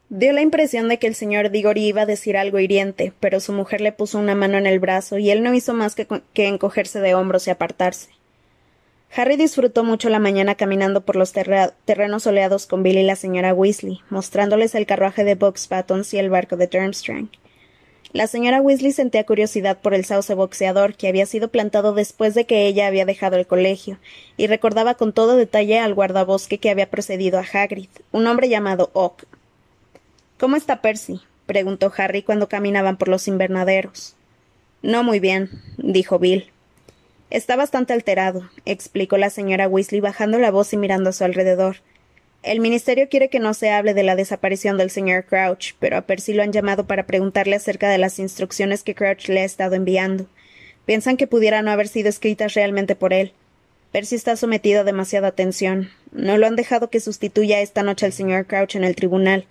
Dio 0.09 0.33
la 0.33 0.41
impresión 0.41 0.89
de 0.89 0.97
que 0.97 1.07
el 1.07 1.15
señor 1.15 1.51
Diggory 1.51 1.85
iba 1.85 2.01
a 2.01 2.07
decir 2.07 2.35
algo 2.35 2.59
hiriente, 2.59 3.13
pero 3.19 3.39
su 3.39 3.53
mujer 3.53 3.79
le 3.79 3.91
puso 3.91 4.17
una 4.17 4.35
mano 4.35 4.57
en 4.57 4.65
el 4.65 4.79
brazo 4.79 5.19
y 5.19 5.29
él 5.29 5.43
no 5.43 5.53
hizo 5.53 5.73
más 5.73 5.95
que, 5.95 6.07
encogerse 6.47 6.99
de 6.99 7.13
hombros 7.13 7.47
y 7.47 7.51
apartarse. 7.51 8.09
Harry 9.15 9.37
disfrutó 9.37 9.83
mucho 9.83 10.09
la 10.09 10.19
mañana 10.19 10.55
caminando 10.55 11.01
por 11.01 11.15
los 11.15 11.31
terrenos 11.31 12.23
soleados 12.23 12.65
con 12.65 12.83
Bill 12.83 12.97
y 12.97 13.03
la 13.03 13.15
señora 13.15 13.53
Weasley, 13.53 14.01
mostrándoles 14.09 14.75
el 14.75 14.85
carruaje 14.85 15.23
de 15.23 15.35
Box 15.35 15.67
Pattons 15.67 16.13
y 16.13 16.17
el 16.17 16.29
barco 16.29 16.57
de 16.57 16.67
Durmstrang. 16.67 17.29
La 18.11 18.25
señora 18.25 18.61
Weasley 18.61 18.91
sentía 18.91 19.25
curiosidad 19.25 19.77
por 19.77 19.93
el 19.93 20.03
sauce 20.03 20.33
boxeador 20.33 20.95
que 20.95 21.07
había 21.07 21.27
sido 21.27 21.49
plantado 21.49 21.93
después 21.93 22.33
de 22.33 22.45
que 22.45 22.65
ella 22.65 22.87
había 22.87 23.05
dejado 23.05 23.37
el 23.37 23.45
colegio, 23.45 23.99
y 24.35 24.47
recordaba 24.47 24.95
con 24.95 25.13
todo 25.13 25.35
detalle 25.35 25.79
al 25.79 25.93
guardabosque 25.93 26.57
que 26.57 26.71
había 26.71 26.89
precedido 26.89 27.37
a 27.37 27.45
Hagrid, 27.53 27.89
un 28.11 28.25
hombre 28.25 28.49
llamado 28.49 28.89
Oak, 28.93 29.25
¿Cómo 30.39 30.55
está 30.55 30.81
Percy? 30.81 31.19
preguntó 31.45 31.91
Harry 31.97 32.23
cuando 32.23 32.47
caminaban 32.47 32.95
por 32.95 33.09
los 33.09 33.27
invernaderos. 33.27 34.15
No 34.81 35.03
muy 35.03 35.19
bien, 35.19 35.49
dijo 35.75 36.17
Bill. 36.17 36.49
Está 37.29 37.57
bastante 37.57 37.91
alterado, 37.91 38.49
explicó 38.65 39.17
la 39.17 39.31
señora 39.31 39.67
Weasley 39.67 39.99
bajando 39.99 40.39
la 40.39 40.49
voz 40.49 40.71
y 40.71 40.77
mirando 40.77 41.09
a 41.09 41.13
su 41.13 41.25
alrededor. 41.25 41.77
El 42.41 42.61
ministerio 42.61 43.09
quiere 43.09 43.29
que 43.29 43.39
no 43.39 43.53
se 43.53 43.69
hable 43.69 43.93
de 43.93 44.03
la 44.03 44.15
desaparición 44.15 44.77
del 44.77 44.89
señor 44.89 45.25
Crouch, 45.25 45.73
pero 45.79 45.97
a 45.97 46.01
Percy 46.01 46.33
lo 46.33 46.41
han 46.41 46.53
llamado 46.53 46.87
para 46.87 47.05
preguntarle 47.05 47.57
acerca 47.57 47.89
de 47.89 47.97
las 47.97 48.17
instrucciones 48.17 48.83
que 48.83 48.95
Crouch 48.95 49.27
le 49.27 49.41
ha 49.41 49.45
estado 49.45 49.75
enviando. 49.75 50.25
Piensan 50.85 51.17
que 51.17 51.27
pudieran 51.27 51.65
no 51.65 51.71
haber 51.71 51.89
sido 51.89 52.07
escritas 52.07 52.53
realmente 52.53 52.95
por 52.95 53.11
él. 53.11 53.33
Percy 53.91 54.15
está 54.15 54.37
sometido 54.37 54.81
a 54.81 54.83
demasiada 54.85 55.33
tensión. 55.33 55.89
No 56.11 56.37
lo 56.37 56.47
han 56.47 56.55
dejado 56.55 56.89
que 56.89 57.01
sustituya 57.01 57.59
esta 57.59 57.83
noche 57.83 58.05
al 58.05 58.13
señor 58.13 58.45
Crouch 58.45 58.75
en 58.75 58.85
el 58.85 58.95
tribunal. 58.95 59.45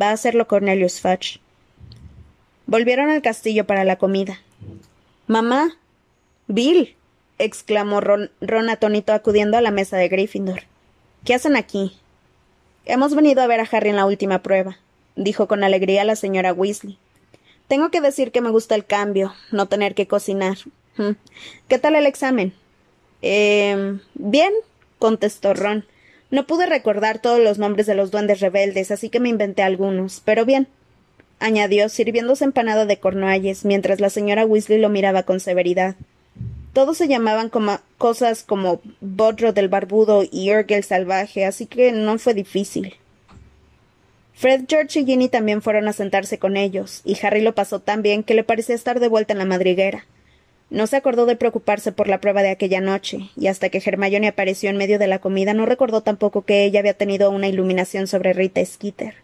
Va 0.00 0.08
a 0.08 0.12
hacerlo 0.12 0.48
Cornelius 0.48 1.00
Fudge. 1.00 1.40
Volvieron 2.66 3.10
al 3.10 3.20
castillo 3.20 3.66
para 3.66 3.84
la 3.84 3.96
comida. 3.96 4.40
Mamá. 5.26 5.76
Bill. 6.46 6.96
exclamó 7.38 8.00
Ron, 8.00 8.30
Ron 8.40 8.70
atónito 8.70 9.12
acudiendo 9.12 9.58
a 9.58 9.60
la 9.60 9.70
mesa 9.70 9.98
de 9.98 10.08
Gryffindor. 10.08 10.62
¿Qué 11.24 11.34
hacen 11.34 11.56
aquí? 11.56 12.00
Hemos 12.86 13.14
venido 13.14 13.42
a 13.42 13.46
ver 13.46 13.60
a 13.60 13.68
Harry 13.70 13.90
en 13.90 13.96
la 13.96 14.06
última 14.06 14.42
prueba, 14.42 14.78
dijo 15.16 15.46
con 15.46 15.64
alegría 15.64 16.04
la 16.04 16.16
señora 16.16 16.52
Weasley. 16.52 16.98
Tengo 17.68 17.90
que 17.90 18.00
decir 18.00 18.32
que 18.32 18.40
me 18.40 18.50
gusta 18.50 18.74
el 18.74 18.84
cambio, 18.84 19.34
no 19.52 19.66
tener 19.66 19.94
que 19.94 20.08
cocinar. 20.08 20.58
¿Qué 21.68 21.78
tal 21.78 21.94
el 21.94 22.06
examen? 22.06 22.52
Eh, 23.22 23.98
bien, 24.14 24.52
contestó 24.98 25.54
Ron. 25.54 25.84
No 26.30 26.46
pude 26.46 26.66
recordar 26.66 27.20
todos 27.20 27.40
los 27.40 27.58
nombres 27.58 27.86
de 27.86 27.94
los 27.94 28.10
duendes 28.10 28.40
rebeldes, 28.40 28.90
así 28.90 29.08
que 29.08 29.20
me 29.20 29.28
inventé 29.28 29.62
algunos, 29.62 30.20
pero 30.24 30.44
bien, 30.44 30.68
añadió, 31.38 31.88
sirviéndose 31.88 32.44
empanada 32.44 32.86
de 32.86 32.98
cornualles, 32.98 33.64
mientras 33.64 34.00
la 34.00 34.10
señora 34.10 34.46
Weasley 34.46 34.78
lo 34.78 34.88
miraba 34.88 35.24
con 35.24 35.40
severidad. 35.40 35.96
Todos 36.72 36.98
se 36.98 37.08
llamaban 37.08 37.50
cosas 37.98 38.44
como 38.44 38.80
Bodro 39.00 39.52
del 39.52 39.68
Barbudo 39.68 40.22
y 40.30 40.52
Urgel 40.52 40.84
Salvaje, 40.84 41.44
así 41.44 41.66
que 41.66 41.90
no 41.90 42.18
fue 42.18 42.34
difícil. 42.34 42.94
Fred, 44.34 44.64
George 44.68 45.00
y 45.00 45.04
Ginny 45.04 45.28
también 45.28 45.62
fueron 45.62 45.88
a 45.88 45.92
sentarse 45.92 46.38
con 46.38 46.56
ellos, 46.56 47.02
y 47.04 47.18
Harry 47.22 47.40
lo 47.40 47.54
pasó 47.54 47.80
tan 47.80 48.02
bien 48.02 48.22
que 48.22 48.34
le 48.34 48.44
parecía 48.44 48.74
estar 48.74 49.00
de 49.00 49.08
vuelta 49.08 49.32
en 49.32 49.38
la 49.38 49.44
madriguera. 49.44 50.06
No 50.70 50.86
se 50.86 50.96
acordó 50.96 51.26
de 51.26 51.34
preocuparse 51.34 51.90
por 51.90 52.06
la 52.06 52.20
prueba 52.20 52.42
de 52.42 52.50
aquella 52.50 52.80
noche, 52.80 53.28
y 53.36 53.48
hasta 53.48 53.68
que 53.68 53.82
Hermione 53.84 54.28
apareció 54.28 54.70
en 54.70 54.76
medio 54.76 55.00
de 55.00 55.08
la 55.08 55.18
comida 55.18 55.52
no 55.52 55.66
recordó 55.66 56.02
tampoco 56.02 56.42
que 56.42 56.64
ella 56.64 56.78
había 56.78 56.94
tenido 56.94 57.30
una 57.30 57.48
iluminación 57.48 58.06
sobre 58.06 58.32
Rita 58.32 58.64
Skeeter. 58.64 59.16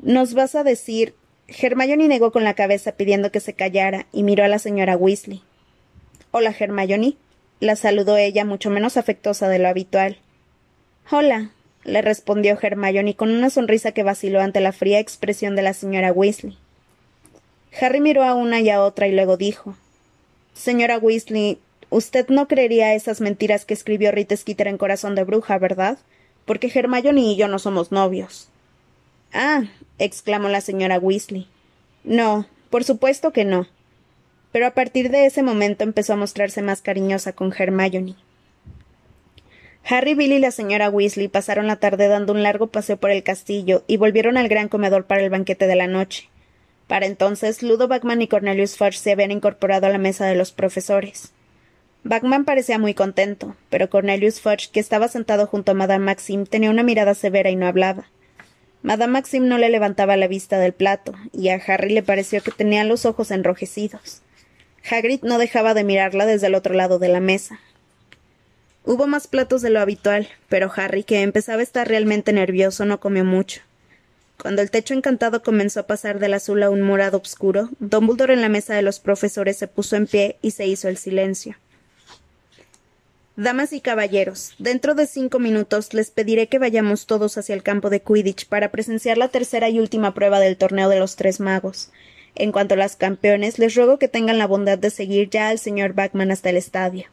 ¿Nos 0.00 0.32
vas 0.32 0.54
a 0.54 0.64
decir? 0.64 1.14
Hermione 1.46 2.08
negó 2.08 2.32
con 2.32 2.42
la 2.42 2.54
cabeza 2.54 2.92
pidiendo 2.92 3.30
que 3.30 3.40
se 3.40 3.52
callara 3.52 4.06
y 4.12 4.22
miró 4.22 4.44
a 4.44 4.48
la 4.48 4.58
señora 4.58 4.96
Weasley. 4.96 5.42
Hola, 6.32 6.54
Hermione. 6.56 7.16
La 7.58 7.74
saludó 7.74 8.16
ella 8.16 8.44
mucho 8.44 8.70
menos 8.70 8.96
afectuosa 8.96 9.48
de 9.48 9.58
lo 9.58 9.66
habitual. 9.66 10.18
Hola, 11.10 11.50
le 11.82 12.02
respondió 12.02 12.56
Hermione 12.60 13.16
con 13.16 13.30
una 13.30 13.50
sonrisa 13.50 13.90
que 13.90 14.04
vaciló 14.04 14.40
ante 14.40 14.60
la 14.60 14.70
fría 14.70 15.00
expresión 15.00 15.56
de 15.56 15.62
la 15.62 15.74
señora 15.74 16.12
Weasley. 16.12 16.56
Harry 17.80 18.00
miró 18.00 18.22
a 18.22 18.34
una 18.34 18.60
y 18.60 18.70
a 18.70 18.80
otra 18.80 19.08
y 19.08 19.12
luego 19.12 19.36
dijo 19.36 19.74
Señora 20.54 20.98
Weasley, 20.98 21.58
usted 21.88 22.28
no 22.28 22.46
creería 22.46 22.94
esas 22.94 23.20
mentiras 23.20 23.64
que 23.64 23.74
escribió 23.74 24.12
Rita 24.12 24.36
Skeeter 24.36 24.68
en 24.68 24.78
Corazón 24.78 25.16
de 25.16 25.24
Bruja, 25.24 25.58
¿verdad? 25.58 25.98
Porque 26.44 26.70
Hermione 26.72 27.22
y 27.22 27.36
yo 27.36 27.48
no 27.48 27.58
somos 27.58 27.90
novios. 27.90 28.48
Ah, 29.32 29.64
exclamó 29.98 30.48
la 30.48 30.60
señora 30.60 31.00
Weasley. 31.00 31.48
No, 32.04 32.46
por 32.70 32.84
supuesto 32.84 33.32
que 33.32 33.44
no 33.44 33.66
pero 34.52 34.66
a 34.66 34.72
partir 34.72 35.10
de 35.10 35.26
ese 35.26 35.42
momento 35.42 35.84
empezó 35.84 36.14
a 36.14 36.16
mostrarse 36.16 36.62
más 36.62 36.82
cariñosa 36.82 37.32
con 37.32 37.54
Hermione. 37.56 38.16
Harry, 39.84 40.14
Bill 40.14 40.32
y 40.32 40.38
la 40.38 40.50
señora 40.50 40.90
Weasley 40.90 41.28
pasaron 41.28 41.66
la 41.66 41.76
tarde 41.76 42.08
dando 42.08 42.32
un 42.32 42.42
largo 42.42 42.68
paseo 42.68 42.96
por 42.96 43.10
el 43.10 43.22
castillo 43.22 43.82
y 43.86 43.96
volvieron 43.96 44.36
al 44.36 44.48
gran 44.48 44.68
comedor 44.68 45.06
para 45.06 45.22
el 45.22 45.30
banquete 45.30 45.66
de 45.66 45.76
la 45.76 45.86
noche. 45.86 46.28
Para 46.86 47.06
entonces, 47.06 47.62
Ludo 47.62 47.88
Bagman 47.88 48.20
y 48.22 48.28
Cornelius 48.28 48.76
Fudge 48.76 48.98
se 48.98 49.12
habían 49.12 49.30
incorporado 49.30 49.86
a 49.86 49.90
la 49.90 49.98
mesa 49.98 50.26
de 50.26 50.34
los 50.34 50.52
profesores. 50.52 51.32
Bagman 52.02 52.44
parecía 52.44 52.78
muy 52.78 52.94
contento, 52.94 53.56
pero 53.68 53.90
Cornelius 53.90 54.40
Fudge, 54.40 54.70
que 54.72 54.80
estaba 54.80 55.08
sentado 55.08 55.46
junto 55.46 55.72
a 55.72 55.74
Madame 55.74 56.04
Maxim, 56.04 56.46
tenía 56.46 56.70
una 56.70 56.82
mirada 56.82 57.14
severa 57.14 57.50
y 57.50 57.56
no 57.56 57.66
hablaba. 57.66 58.08
Madame 58.82 59.12
Maxim 59.12 59.46
no 59.46 59.58
le 59.58 59.68
levantaba 59.68 60.16
la 60.16 60.26
vista 60.26 60.58
del 60.58 60.72
plato, 60.72 61.14
y 61.32 61.50
a 61.50 61.60
Harry 61.66 61.92
le 61.92 62.02
pareció 62.02 62.42
que 62.42 62.50
tenía 62.50 62.84
los 62.84 63.04
ojos 63.04 63.30
enrojecidos. 63.30 64.22
Hagrid 64.88 65.22
no 65.22 65.38
dejaba 65.38 65.74
de 65.74 65.84
mirarla 65.84 66.26
desde 66.26 66.46
el 66.46 66.54
otro 66.54 66.74
lado 66.74 66.98
de 66.98 67.08
la 67.08 67.20
mesa. 67.20 67.60
Hubo 68.84 69.06
más 69.06 69.26
platos 69.26 69.62
de 69.62 69.70
lo 69.70 69.80
habitual, 69.80 70.28
pero 70.48 70.72
Harry, 70.74 71.04
que 71.04 71.20
empezaba 71.20 71.60
a 71.60 71.64
estar 71.64 71.86
realmente 71.86 72.32
nervioso, 72.32 72.84
no 72.84 72.98
comió 72.98 73.24
mucho. 73.24 73.60
Cuando 74.40 74.62
el 74.62 74.70
techo 74.70 74.94
encantado 74.94 75.42
comenzó 75.42 75.80
a 75.80 75.86
pasar 75.86 76.18
del 76.18 76.32
azul 76.32 76.62
a 76.62 76.70
un 76.70 76.80
morado 76.80 77.18
oscuro, 77.18 77.68
Dumbledore 77.78 78.32
en 78.32 78.40
la 78.40 78.48
mesa 78.48 78.74
de 78.74 78.82
los 78.82 78.98
profesores 78.98 79.58
se 79.58 79.68
puso 79.68 79.96
en 79.96 80.06
pie 80.06 80.36
y 80.40 80.52
se 80.52 80.66
hizo 80.66 80.88
el 80.88 80.96
silencio. 80.96 81.56
Damas 83.36 83.72
y 83.72 83.80
caballeros, 83.80 84.54
dentro 84.58 84.94
de 84.94 85.06
cinco 85.06 85.38
minutos 85.38 85.94
les 85.94 86.10
pediré 86.10 86.48
que 86.48 86.58
vayamos 86.58 87.06
todos 87.06 87.38
hacia 87.38 87.54
el 87.54 87.62
campo 87.62 87.90
de 87.90 88.00
Quidditch 88.00 88.46
para 88.46 88.70
presenciar 88.70 89.18
la 89.18 89.28
tercera 89.28 89.68
y 89.68 89.78
última 89.78 90.14
prueba 90.14 90.40
del 90.40 90.56
torneo 90.56 90.88
de 90.88 90.98
los 90.98 91.16
tres 91.16 91.38
magos. 91.38 91.90
En 92.34 92.52
cuanto 92.52 92.74
a 92.74 92.78
las 92.78 92.96
campeones, 92.96 93.58
les 93.58 93.74
ruego 93.74 93.98
que 93.98 94.08
tengan 94.08 94.38
la 94.38 94.46
bondad 94.46 94.78
de 94.78 94.90
seguir 94.90 95.30
ya 95.30 95.48
al 95.48 95.58
señor 95.58 95.92
Backman 95.94 96.30
hasta 96.30 96.50
el 96.50 96.56
estadio. 96.56 97.06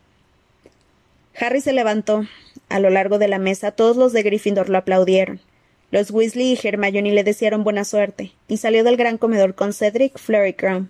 Harry 1.39 1.61
se 1.61 1.73
levantó. 1.73 2.25
A 2.69 2.79
lo 2.79 2.89
largo 2.89 3.17
de 3.17 3.27
la 3.27 3.39
mesa 3.39 3.71
todos 3.71 3.95
los 3.95 4.13
de 4.13 4.23
Gryffindor 4.23 4.69
lo 4.69 4.77
aplaudieron. 4.77 5.39
Los 5.89 6.11
Weasley 6.11 6.53
y 6.53 6.67
Hermione 6.67 7.13
le 7.13 7.23
desearon 7.23 7.63
buena 7.63 7.85
suerte, 7.85 8.33
y 8.47 8.57
salió 8.57 8.83
del 8.83 8.97
gran 8.97 9.17
comedor 9.17 9.55
con 9.55 9.71
Cedric 9.71 10.17
Flurrycrown. 10.17 10.89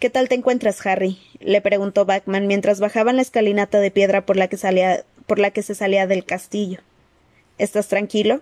¿Qué 0.00 0.10
tal 0.10 0.28
te 0.28 0.34
encuentras, 0.34 0.84
Harry? 0.84 1.18
le 1.40 1.60
preguntó 1.60 2.04
Backman 2.04 2.46
mientras 2.46 2.80
bajaban 2.80 3.16
la 3.16 3.22
escalinata 3.22 3.78
de 3.78 3.90
piedra 3.90 4.26
por 4.26 4.36
la 4.36 4.48
que 4.48 4.56
salía 4.56 5.04
por 5.26 5.38
la 5.38 5.50
que 5.50 5.62
se 5.62 5.74
salía 5.74 6.06
del 6.06 6.24
castillo. 6.24 6.80
¿Estás 7.58 7.88
tranquilo? 7.88 8.40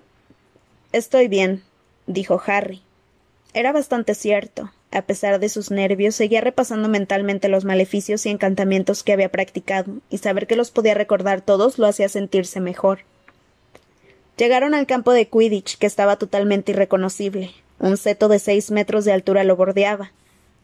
Estoy 0.93 1.29
bien, 1.29 1.63
dijo 2.07 2.41
Harry. 2.47 2.83
Era 3.55 3.71
bastante 3.71 4.15
cierto. 4.17 4.73
A 4.91 5.03
pesar 5.03 5.39
de 5.39 5.49
sus 5.49 5.71
nervios, 5.71 6.17
seguía 6.17 6.41
repasando 6.41 6.89
mentalmente 6.89 7.49
los 7.49 7.65
maleficios 7.65 8.27
y 8.27 8.31
encantamientos 8.31 9.05
que 9.05 9.13
había 9.13 9.31
practicado, 9.31 9.93
y 10.11 10.19
saber 10.19 10.49
que 10.49 10.57
los 10.57 10.73
podía 10.73 10.95
recordar 10.95 11.41
todos 11.41 11.79
lo 11.79 11.87
hacía 11.87 12.09
sentirse 12.09 12.61
mejor. 12.61 13.01
Llegaron 14.37 14.75
al 14.75 14.87
campo 14.87 15.13
de 15.13 15.29
Quidditch, 15.29 15.79
que 15.79 15.87
estaba 15.87 16.17
totalmente 16.17 16.73
irreconocible. 16.73 17.53
Un 17.79 17.97
seto 17.97 18.29
de 18.29 18.41
seis 18.41 18.73
metros 18.73 19.05
de 19.05 19.13
altura 19.13 19.45
lo 19.45 19.55
bordeaba. 19.55 20.11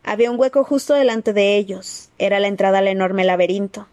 Había 0.03 0.31
un 0.31 0.41
hueco 0.41 0.65
justo 0.65 0.95
delante 0.95 1.33
de 1.33 1.57
ellos. 1.57 2.09
Era 2.19 2.41
la 2.41 2.49
entrada 2.49 2.79
al 2.79 2.89
enorme 2.89 3.23
laberinto. 3.25 3.87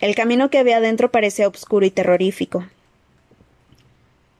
El 0.00 0.16
camino 0.16 0.50
que 0.50 0.58
había 0.58 0.80
dentro 0.80 1.12
parecía 1.12 1.46
oscuro 1.46 1.86
y 1.86 1.90
terrorífico. 1.90 2.66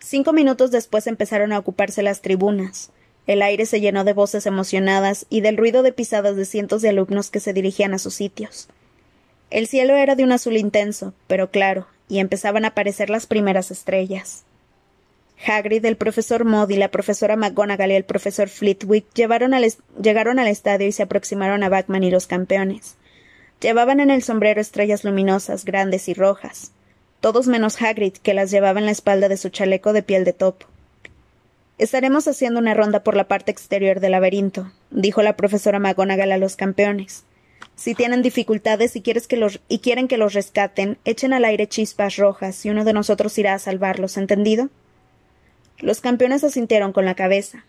Cinco 0.00 0.32
minutos 0.32 0.72
después 0.72 1.06
empezaron 1.06 1.52
a 1.52 1.58
ocuparse 1.58 2.02
las 2.02 2.22
tribunas. 2.22 2.90
El 3.28 3.42
aire 3.42 3.66
se 3.66 3.82
llenó 3.82 4.04
de 4.04 4.14
voces 4.14 4.46
emocionadas 4.46 5.26
y 5.28 5.42
del 5.42 5.58
ruido 5.58 5.82
de 5.82 5.92
pisadas 5.92 6.34
de 6.34 6.46
cientos 6.46 6.80
de 6.80 6.88
alumnos 6.88 7.28
que 7.28 7.40
se 7.40 7.52
dirigían 7.52 7.92
a 7.92 7.98
sus 7.98 8.14
sitios. 8.14 8.68
El 9.50 9.66
cielo 9.66 9.96
era 9.96 10.14
de 10.14 10.24
un 10.24 10.32
azul 10.32 10.56
intenso, 10.56 11.12
pero 11.26 11.50
claro, 11.50 11.86
y 12.08 12.20
empezaban 12.20 12.64
a 12.64 12.68
aparecer 12.68 13.10
las 13.10 13.26
primeras 13.26 13.70
estrellas. 13.70 14.44
Hagrid, 15.46 15.84
el 15.84 15.98
profesor 15.98 16.46
Modi, 16.46 16.76
la 16.76 16.90
profesora 16.90 17.36
McGonagall 17.36 17.90
y 17.92 17.96
el 17.96 18.04
profesor 18.04 18.48
Flitwick 18.48 19.04
llegaron 19.14 19.52
al 19.52 20.48
estadio 20.48 20.86
y 20.86 20.92
se 20.92 21.02
aproximaron 21.02 21.62
a 21.62 21.68
Batman 21.68 22.04
y 22.04 22.10
los 22.10 22.26
campeones. 22.26 22.96
Llevaban 23.60 24.00
en 24.00 24.10
el 24.10 24.22
sombrero 24.22 24.62
estrellas 24.62 25.04
luminosas, 25.04 25.66
grandes 25.66 26.08
y 26.08 26.14
rojas, 26.14 26.72
todos 27.20 27.46
menos 27.46 27.82
Hagrid, 27.82 28.14
que 28.14 28.32
las 28.32 28.50
llevaba 28.50 28.80
en 28.80 28.86
la 28.86 28.92
espalda 28.92 29.28
de 29.28 29.36
su 29.36 29.50
chaleco 29.50 29.92
de 29.92 30.02
piel 30.02 30.24
de 30.24 30.32
topo. 30.32 30.66
Estaremos 31.78 32.26
haciendo 32.26 32.58
una 32.58 32.74
ronda 32.74 33.04
por 33.04 33.16
la 33.16 33.28
parte 33.28 33.52
exterior 33.52 34.00
del 34.00 34.12
laberinto, 34.12 34.72
dijo 34.90 35.22
la 35.22 35.36
profesora 35.36 35.78
McGonagall 35.78 36.32
a 36.32 36.38
los 36.38 36.56
campeones. 36.56 37.24
Si 37.76 37.94
tienen 37.94 38.20
dificultades 38.20 38.96
y, 38.96 39.00
que 39.00 39.14
los, 39.36 39.60
y 39.68 39.78
quieren 39.78 40.08
que 40.08 40.18
los 40.18 40.34
rescaten, 40.34 40.98
echen 41.04 41.32
al 41.32 41.44
aire 41.44 41.68
chispas 41.68 42.16
rojas 42.16 42.66
y 42.66 42.70
uno 42.70 42.84
de 42.84 42.92
nosotros 42.92 43.38
irá 43.38 43.54
a 43.54 43.60
salvarlos, 43.60 44.16
¿entendido? 44.16 44.70
Los 45.78 46.00
campeones 46.00 46.42
asintieron 46.42 46.92
con 46.92 47.04
la 47.04 47.14
cabeza. 47.14 47.64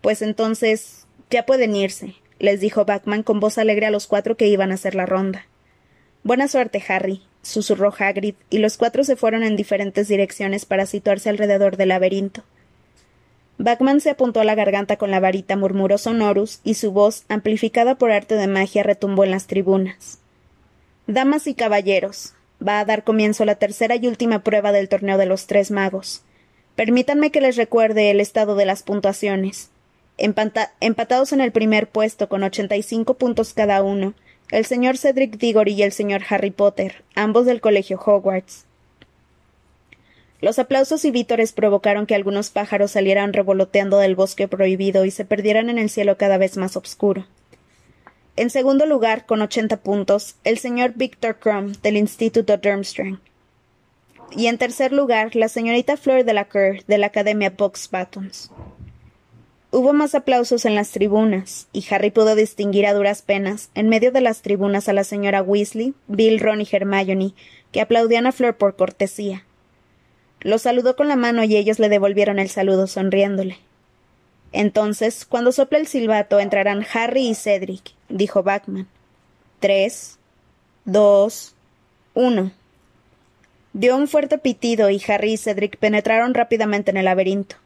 Pues 0.00 0.22
entonces 0.22 1.04
ya 1.28 1.44
pueden 1.44 1.76
irse, 1.76 2.14
les 2.38 2.60
dijo 2.60 2.86
Batman 2.86 3.22
con 3.22 3.38
voz 3.38 3.58
alegre 3.58 3.84
a 3.84 3.90
los 3.90 4.06
cuatro 4.06 4.38
que 4.38 4.48
iban 4.48 4.70
a 4.70 4.76
hacer 4.76 4.94
la 4.94 5.04
ronda. 5.04 5.44
Buena 6.22 6.48
suerte, 6.48 6.82
Harry, 6.88 7.20
susurró 7.42 7.92
Hagrid, 7.98 8.36
y 8.48 8.58
los 8.58 8.78
cuatro 8.78 9.04
se 9.04 9.16
fueron 9.16 9.42
en 9.42 9.56
diferentes 9.56 10.08
direcciones 10.08 10.64
para 10.64 10.86
situarse 10.86 11.28
alrededor 11.28 11.76
del 11.76 11.90
laberinto. 11.90 12.42
Backman 13.62 14.00
se 14.00 14.08
apuntó 14.08 14.40
a 14.40 14.44
la 14.44 14.54
garganta 14.54 14.96
con 14.96 15.10
la 15.10 15.20
varita, 15.20 15.54
murmuró 15.54 15.98
Sonorus, 15.98 16.60
y 16.64 16.74
su 16.74 16.92
voz, 16.92 17.24
amplificada 17.28 17.94
por 17.94 18.10
arte 18.10 18.36
de 18.36 18.46
magia, 18.46 18.82
retumbó 18.82 19.24
en 19.24 19.32
las 19.32 19.46
tribunas. 19.46 20.18
Damas 21.06 21.46
y 21.46 21.54
caballeros, 21.54 22.32
Va 22.66 22.80
a 22.80 22.84
dar 22.84 23.04
comienzo 23.04 23.44
la 23.44 23.54
tercera 23.54 23.96
y 23.96 24.06
última 24.06 24.40
prueba 24.40 24.72
del 24.72 24.88
torneo 24.88 25.16
de 25.16 25.26
los 25.26 25.46
tres 25.46 25.70
magos. 25.70 26.22
Permítanme 26.76 27.30
que 27.30 27.40
les 27.40 27.56
recuerde 27.56 28.10
el 28.10 28.20
estado 28.20 28.54
de 28.54 28.66
las 28.66 28.82
puntuaciones. 28.82 29.70
empatados 30.18 31.32
en 31.32 31.40
el 31.40 31.52
primer 31.52 31.88
puesto 31.88 32.28
con 32.28 32.42
ochenta 32.42 32.76
y 32.76 32.82
cinco 32.82 33.14
puntos 33.14 33.54
cada 33.54 33.82
uno, 33.82 34.12
el 34.50 34.66
señor 34.66 34.98
Cedric 34.98 35.38
Diggory 35.38 35.72
y 35.72 35.82
el 35.82 35.92
señor 35.92 36.22
Harry 36.28 36.50
Potter, 36.50 37.02
ambos 37.14 37.46
del 37.46 37.62
colegio 37.62 37.98
Hogwarts. 37.98 38.66
Los 40.40 40.58
aplausos 40.58 41.04
y 41.04 41.10
vítores 41.10 41.52
provocaron 41.52 42.06
que 42.06 42.14
algunos 42.14 42.50
pájaros 42.50 42.92
salieran 42.92 43.32
revoloteando 43.32 43.98
del 43.98 44.14
bosque 44.14 44.48
prohibido 44.48 45.04
y 45.04 45.10
se 45.10 45.24
perdieran 45.24 45.68
en 45.68 45.78
el 45.78 45.90
cielo 45.90 46.16
cada 46.16 46.38
vez 46.38 46.56
más 46.56 46.76
oscuro. 46.76 47.26
En 48.36 48.48
segundo 48.48 48.86
lugar, 48.86 49.26
con 49.26 49.42
ochenta 49.42 49.76
puntos, 49.76 50.36
el 50.44 50.58
señor 50.58 50.92
Victor 50.94 51.38
Crumb, 51.38 51.78
del 51.82 51.98
Instituto 51.98 52.56
Durmstrang. 52.56 53.20
Y 54.34 54.46
en 54.46 54.56
tercer 54.56 54.92
lugar, 54.92 55.36
la 55.36 55.48
señorita 55.48 55.96
Fleur 55.96 56.24
de 56.24 56.32
la 56.32 56.46
Cour, 56.46 56.84
de 56.86 56.96
la 56.96 57.08
Academia 57.08 57.50
Box 57.50 57.90
Buttons. 57.90 58.50
Hubo 59.72 59.92
más 59.92 60.14
aplausos 60.14 60.64
en 60.64 60.74
las 60.74 60.90
tribunas, 60.90 61.68
y 61.72 61.84
Harry 61.90 62.10
pudo 62.10 62.34
distinguir 62.34 62.86
a 62.86 62.94
duras 62.94 63.22
penas, 63.22 63.70
en 63.74 63.88
medio 63.88 64.10
de 64.10 64.20
las 64.20 64.40
tribunas, 64.40 64.88
a 64.88 64.92
la 64.92 65.04
señora 65.04 65.42
Weasley, 65.42 65.94
Bill, 66.08 66.40
Ron 66.40 66.60
y 66.60 66.68
Hermione, 66.70 67.34
que 67.72 67.80
aplaudían 67.80 68.26
a 68.26 68.32
Fleur 68.32 68.56
por 68.56 68.76
cortesía. 68.76 69.44
Lo 70.40 70.58
saludó 70.58 70.96
con 70.96 71.08
la 71.08 71.16
mano 71.16 71.44
y 71.44 71.56
ellos 71.56 71.78
le 71.78 71.88
devolvieron 71.88 72.38
el 72.38 72.48
saludo 72.48 72.86
sonriéndole. 72.86 73.58
Entonces, 74.52 75.24
cuando 75.24 75.52
sople 75.52 75.78
el 75.78 75.86
silbato, 75.86 76.40
entrarán 76.40 76.84
Harry 76.92 77.28
y 77.28 77.34
Cedric, 77.34 77.92
dijo 78.08 78.42
Bachman. 78.42 78.88
Tres, 79.60 80.18
dos, 80.84 81.54
uno. 82.14 82.52
Dio 83.72 83.96
un 83.96 84.08
fuerte 84.08 84.38
pitido 84.38 84.90
y 84.90 85.00
Harry 85.06 85.34
y 85.34 85.36
Cedric 85.36 85.76
penetraron 85.76 86.34
rápidamente 86.34 86.90
en 86.90 86.96
el 86.96 87.04
laberinto. 87.04 87.56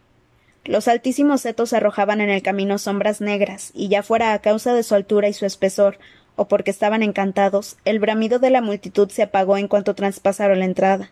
Los 0.65 0.89
altísimos 0.89 1.43
setos 1.43 1.73
arrojaban 1.73 2.21
en 2.21 2.31
el 2.31 2.43
camino 2.43 2.79
sombras 2.79 3.21
negras, 3.21 3.71
y 3.75 3.89
ya 3.89 4.03
fuera 4.03 4.33
a 4.33 4.41
causa 4.41 4.75
de 4.75 4.83
su 4.83 4.95
altura 4.95 5.29
y 5.29 5.35
su 5.35 5.45
espesor, 5.45 5.99
o 6.37 6.49
porque 6.49 6.71
estaban 6.71 7.03
encantados, 7.03 7.77
el 7.85 7.99
bramido 7.99 8.39
de 8.39 8.51
la 8.51 8.63
multitud 8.63 9.11
se 9.11 9.23
apagó 9.23 9.57
en 9.59 9.69
cuanto 9.69 9.95
traspasaron 9.95 10.59
la 10.59 10.65
entrada. 10.65 11.11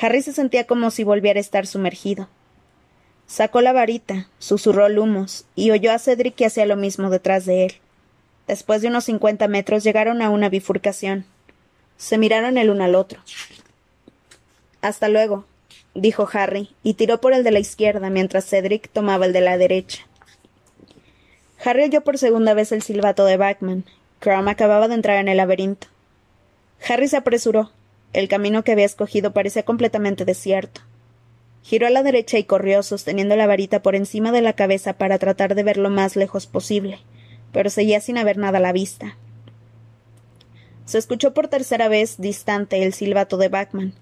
Harry 0.00 0.22
se 0.22 0.32
sentía 0.32 0.66
como 0.66 0.90
si 0.90 1.04
volviera 1.04 1.38
a 1.38 1.40
estar 1.40 1.66
sumergido. 1.66 2.28
Sacó 3.26 3.60
la 3.60 3.72
varita, 3.72 4.28
susurró 4.38 4.88
Lumos, 4.88 5.46
y 5.54 5.70
oyó 5.70 5.92
a 5.92 5.98
Cedric 5.98 6.34
que 6.34 6.46
hacía 6.46 6.66
lo 6.66 6.76
mismo 6.76 7.10
detrás 7.10 7.46
de 7.46 7.66
él. 7.66 7.74
Después 8.46 8.82
de 8.82 8.88
unos 8.88 9.04
cincuenta 9.04 9.48
metros 9.48 9.84
llegaron 9.84 10.20
a 10.20 10.30
una 10.30 10.48
bifurcación. 10.48 11.24
Se 11.96 12.18
miraron 12.18 12.58
el 12.58 12.70
uno 12.70 12.84
al 12.84 12.94
otro. 12.94 13.20
Hasta 14.82 15.08
luego, 15.08 15.46
dijo 15.94 16.28
Harry, 16.32 16.70
y 16.82 16.94
tiró 16.94 17.20
por 17.20 17.32
el 17.32 17.44
de 17.44 17.52
la 17.52 17.60
izquierda 17.60 18.10
mientras 18.10 18.46
Cedric 18.46 18.90
tomaba 18.90 19.24
el 19.24 19.32
de 19.32 19.40
la 19.40 19.56
derecha. 19.56 20.06
Harry 21.64 21.84
oyó 21.84 22.02
por 22.02 22.18
segunda 22.18 22.52
vez 22.52 22.72
el 22.72 22.82
silbato 22.82 23.24
de 23.24 23.38
Backman. 23.38 23.84
Crumb 24.18 24.48
acababa 24.48 24.88
de 24.88 24.94
entrar 24.94 25.16
en 25.16 25.28
el 25.28 25.38
laberinto. 25.38 25.86
Harry 26.86 27.08
se 27.08 27.16
apresuró. 27.16 27.70
El 28.14 28.28
camino 28.28 28.62
que 28.62 28.72
había 28.72 28.86
escogido 28.86 29.32
parecía 29.32 29.64
completamente 29.64 30.24
desierto. 30.24 30.80
Giró 31.64 31.88
a 31.88 31.90
la 31.90 32.04
derecha 32.04 32.38
y 32.38 32.44
corrió 32.44 32.84
sosteniendo 32.84 33.34
la 33.34 33.48
varita 33.48 33.82
por 33.82 33.96
encima 33.96 34.30
de 34.30 34.40
la 34.40 34.52
cabeza 34.52 34.92
para 34.92 35.18
tratar 35.18 35.56
de 35.56 35.64
ver 35.64 35.78
lo 35.78 35.90
más 35.90 36.14
lejos 36.14 36.46
posible, 36.46 37.00
pero 37.52 37.70
seguía 37.70 38.00
sin 38.00 38.16
haber 38.16 38.38
nada 38.38 38.58
a 38.58 38.60
la 38.60 38.72
vista. 38.72 39.16
Se 40.84 40.96
escuchó 40.96 41.34
por 41.34 41.48
tercera 41.48 41.88
vez 41.88 42.16
distante 42.18 42.84
el 42.84 42.92
silbato 42.92 43.36
de 43.36 43.48
Bachman. 43.48 43.94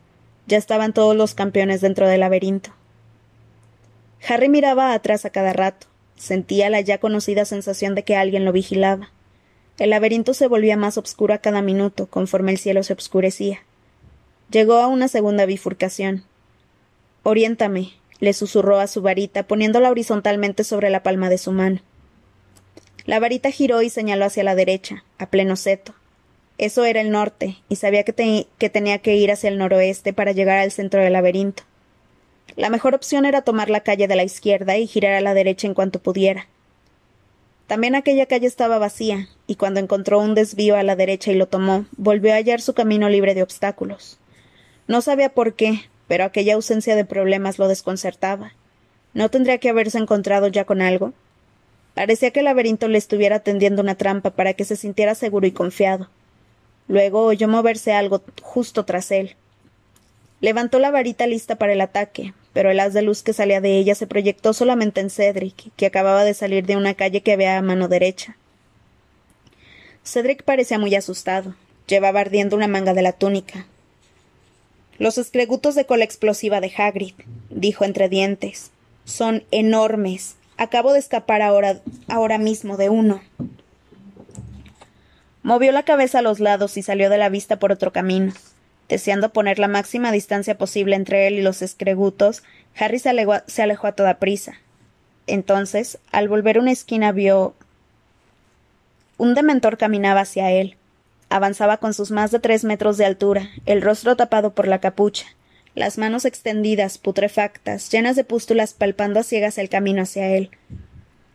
Ya 0.47 0.59
estaban 0.59 0.93
todos 0.93 1.17
los 1.17 1.35
campeones 1.35 1.81
dentro 1.81 2.07
del 2.07 2.21
laberinto. 2.21 2.71
Harry 4.29 4.51
miraba 4.51 4.93
atrás 4.93 5.25
a 5.25 5.31
cada 5.31 5.55
rato. 5.55 5.87
Sentía 6.17 6.69
la 6.69 6.83
ya 6.83 6.99
conocida 6.99 7.47
sensación 7.47 7.95
de 7.95 8.03
que 8.03 8.17
alguien 8.17 8.45
lo 8.45 8.53
vigilaba. 8.53 9.11
El 9.79 9.89
laberinto 9.91 10.35
se 10.35 10.49
volvía 10.49 10.77
más 10.77 10.99
oscuro 10.99 11.33
a 11.33 11.39
cada 11.39 11.63
minuto, 11.63 12.09
conforme 12.09 12.53
el 12.53 12.59
cielo 12.59 12.83
se 12.83 12.93
oscurecía. 12.93 13.61
Llegó 14.53 14.75
a 14.75 14.87
una 14.87 15.09
segunda 15.09 15.47
bifurcación. 15.47 16.25
Oriéntame, 17.23 17.95
le 18.21 18.35
susurró 18.35 18.81
a 18.81 18.87
su 18.87 19.01
varita, 19.01 19.45
poniéndola 19.45 19.91
horizontalmente 19.91 20.63
sobre 20.63 20.91
la 20.91 21.03
palma 21.03 21.31
de 21.31 21.39
su 21.39 21.53
mano. 21.53 21.81
La 23.07 23.19
varita 23.19 23.51
giró 23.51 23.81
y 23.81 23.89
señaló 23.89 24.27
hacia 24.27 24.45
la 24.45 24.55
derecha, 24.55 25.05
a 25.17 25.31
pleno 25.31 25.57
seto. 25.57 25.95
Eso 26.59 26.85
era 26.85 27.01
el 27.01 27.11
norte, 27.11 27.57
y 27.71 27.77
sabía 27.77 28.03
que, 28.05 28.47
que, 28.59 28.69
tenía 28.69 28.99
que 28.99 29.17
ir 29.17 29.33
hacia 29.33 29.49
el 29.49 29.57
noroeste 29.57 30.13
para 30.13 30.33
llegar 30.33 30.59
al 30.59 30.71
centro 30.71 31.01
del 31.01 31.15
laberinto. 31.15 31.63
La 32.55 32.69
mejor 32.69 32.95
opción 32.95 33.25
era 33.25 33.41
tomar 33.41 33.71
la 33.71 33.81
calle 33.81 34.07
de 34.07 34.17
la 34.17 34.25
izquierda 34.25 34.77
y 34.77 34.87
girar 34.87 35.15
a 35.15 35.23
la 35.23 35.33
derecha 35.33 35.67
en 35.67 35.73
cuanto 35.73 36.03
pudiera. 36.03 36.47
También 37.69 37.95
aquella 37.95 38.27
calle 38.27 38.49
estaba 38.49 38.77
vacía, 38.77 39.29
y 39.47 39.55
cuando 39.55 39.81
encontró 39.81 40.19
un 40.19 40.35
desvío 40.35 40.77
a 40.77 40.83
la 40.83 40.95
derecha 40.95 41.33
y 41.33 41.37
lo 41.37 41.49
tomó, 41.49 41.87
volvió 41.97 42.35
a 42.35 42.37
hallar 42.37 42.61
su 42.61 42.75
camino 42.75 43.09
libre 43.09 43.35
de 43.35 43.43
obstáculos. 43.43 44.19
No 44.93 45.01
sabía 45.01 45.31
por 45.31 45.55
qué, 45.55 45.81
pero 46.07 46.23
aquella 46.23 46.53
ausencia 46.53 46.95
de 46.95 47.07
problemas 47.07 47.59
lo 47.59 47.67
desconcertaba. 47.67 48.53
¿No 49.15 49.31
tendría 49.31 49.57
que 49.57 49.71
haberse 49.71 49.97
encontrado 49.97 50.49
ya 50.49 50.67
con 50.67 50.83
algo? 50.83 51.15
Parecía 51.95 52.31
que 52.31 52.41
el 52.41 52.45
laberinto 52.45 52.89
le 52.89 52.99
estuviera 52.99 53.41
tendiendo 53.41 53.81
una 53.81 53.95
trampa 53.95 54.33
para 54.33 54.53
que 54.53 54.67
se 54.67 54.77
sintiera 54.77 55.15
seguro 55.15 55.47
y 55.47 55.53
confiado. 55.53 56.11
Luego 56.89 57.25
oyó 57.25 57.49
moverse 57.49 57.95
algo 57.95 58.21
justo 58.43 58.85
tras 58.85 59.11
él. 59.13 59.35
Levantó 60.43 60.79
la 60.79 60.91
varita 60.91 61.27
lista 61.27 61.57
para 61.57 61.73
el 61.73 61.81
ataque, 61.81 62.35
pero 62.53 62.71
el 62.71 62.79
haz 62.79 62.93
de 62.93 63.01
luz 63.01 63.23
que 63.23 63.33
salía 63.33 63.63
de 63.63 63.79
ella 63.79 63.95
se 63.95 64.07
proyectó 64.07 64.53
solamente 64.53 65.01
en 65.01 65.09
Cedric, 65.09 65.73
que 65.75 65.87
acababa 65.87 66.23
de 66.23 66.35
salir 66.35 66.67
de 66.67 66.77
una 66.77 66.93
calle 66.93 67.23
que 67.23 67.33
había 67.33 67.57
a 67.57 67.63
mano 67.63 67.89
derecha. 67.89 68.37
Cedric 70.05 70.43
parecía 70.43 70.79
muy 70.79 70.95
asustado. 70.95 71.55
Llevaba 71.87 72.21
ardiendo 72.21 72.57
una 72.57 72.69
manga 72.69 72.93
de 72.93 73.01
la 73.01 73.13
túnica, 73.13 73.67
los 75.03 75.19
escregutos 75.19 75.75
de 75.75 75.85
cola 75.85 76.05
explosiva 76.05 76.61
de 76.61 76.73
Hagrid, 76.79 77.15
dijo 77.51 77.85
entre 77.85 78.09
dientes. 78.09 78.71
Son 79.05 79.43
enormes. 79.51 80.37
Acabo 80.59 80.93
de 80.93 81.01
escapar 81.01 81.43
ahora, 81.43 81.81
ahora 82.07 82.39
mismo 82.39 82.77
de 82.77 82.89
uno. 82.89 83.21
Movió 85.43 85.73
la 85.73 85.83
cabeza 85.83 86.21
a 86.21 86.23
los 86.23 86.39
lados 86.39 86.77
y 86.77 86.85
salió 86.85 87.11
de 87.11 87.19
la 87.19 87.31
vista 87.31 87.59
por 87.59 87.73
otro 87.73 87.93
camino. 87.93 88.33
Deseando 88.89 89.33
poner 89.33 89.59
la 89.59 89.67
máxima 89.67 90.13
distancia 90.13 90.57
posible 90.57 90.95
entre 90.95 91.27
él 91.27 91.35
y 91.35 91.43
los 91.43 91.63
escregutos, 91.63 92.45
Harry 92.77 93.01
se 93.01 93.09
alejó, 93.09 93.39
se 93.49 93.61
alejó 93.61 93.89
a 93.89 93.97
toda 93.97 94.21
prisa. 94.21 94.61
Entonces, 95.27 95.99
al 96.13 96.29
volver 96.29 96.61
una 96.61 96.71
esquina, 96.71 97.11
vio. 97.11 97.57
Un 99.19 99.35
dementor 99.35 99.79
caminaba 99.79 100.21
hacia 100.21 100.53
él. 100.53 100.77
Avanzaba 101.33 101.79
con 101.79 101.95
sus 101.95 102.11
más 102.11 102.31
de 102.31 102.41
tres 102.41 102.63
metros 102.63 102.99
de 102.99 103.07
altura, 103.07 103.49
el 103.65 103.81
rostro 103.81 104.17
tapado 104.17 104.55
por 104.55 104.69
la 104.69 104.83
capucha, 104.83 105.25
las 105.75 105.97
manos 105.97 106.27
extendidas, 106.27 106.99
putrefactas, 106.99 107.91
llenas 107.91 108.17
de 108.17 108.25
pústulas 108.25 108.75
palpando 108.75 109.19
a 109.19 109.23
ciegas 109.23 109.57
el 109.57 109.71
camino 109.71 110.03
hacia 110.03 110.29
él. 110.29 110.51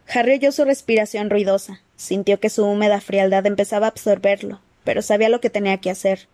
Harry 0.08 0.34
oyó 0.34 0.52
su 0.52 0.66
respiración 0.66 1.32
ruidosa, 1.32 1.82
sintió 1.96 2.40
que 2.40 2.52
su 2.52 2.64
húmeda 2.64 3.02
frialdad 3.02 3.48
empezaba 3.48 3.88
a 3.88 3.90
absorberlo, 3.90 4.62
pero 4.84 5.02
sabía 5.02 5.30
lo 5.30 5.42
que 5.42 5.50
tenía 5.50 5.78
que 5.78 5.90
hacer. 5.90 6.28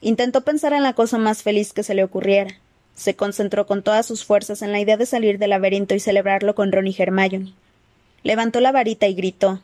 Intentó 0.00 0.42
pensar 0.42 0.72
en 0.72 0.84
la 0.84 0.92
cosa 0.92 1.18
más 1.18 1.42
feliz 1.42 1.72
que 1.72 1.82
se 1.82 1.96
le 1.96 2.04
ocurriera. 2.04 2.60
Se 2.94 3.16
concentró 3.16 3.66
con 3.66 3.82
todas 3.82 4.06
sus 4.06 4.24
fuerzas 4.24 4.62
en 4.62 4.70
la 4.70 4.78
idea 4.78 4.96
de 4.96 5.06
salir 5.06 5.40
del 5.40 5.50
laberinto 5.50 5.96
y 5.96 5.98
celebrarlo 5.98 6.54
con 6.54 6.70
Ron 6.70 6.86
y 6.86 6.94
Hermione. 6.96 7.54
Levantó 8.22 8.60
la 8.60 8.70
varita 8.70 9.08
y 9.08 9.14
gritó 9.14 9.60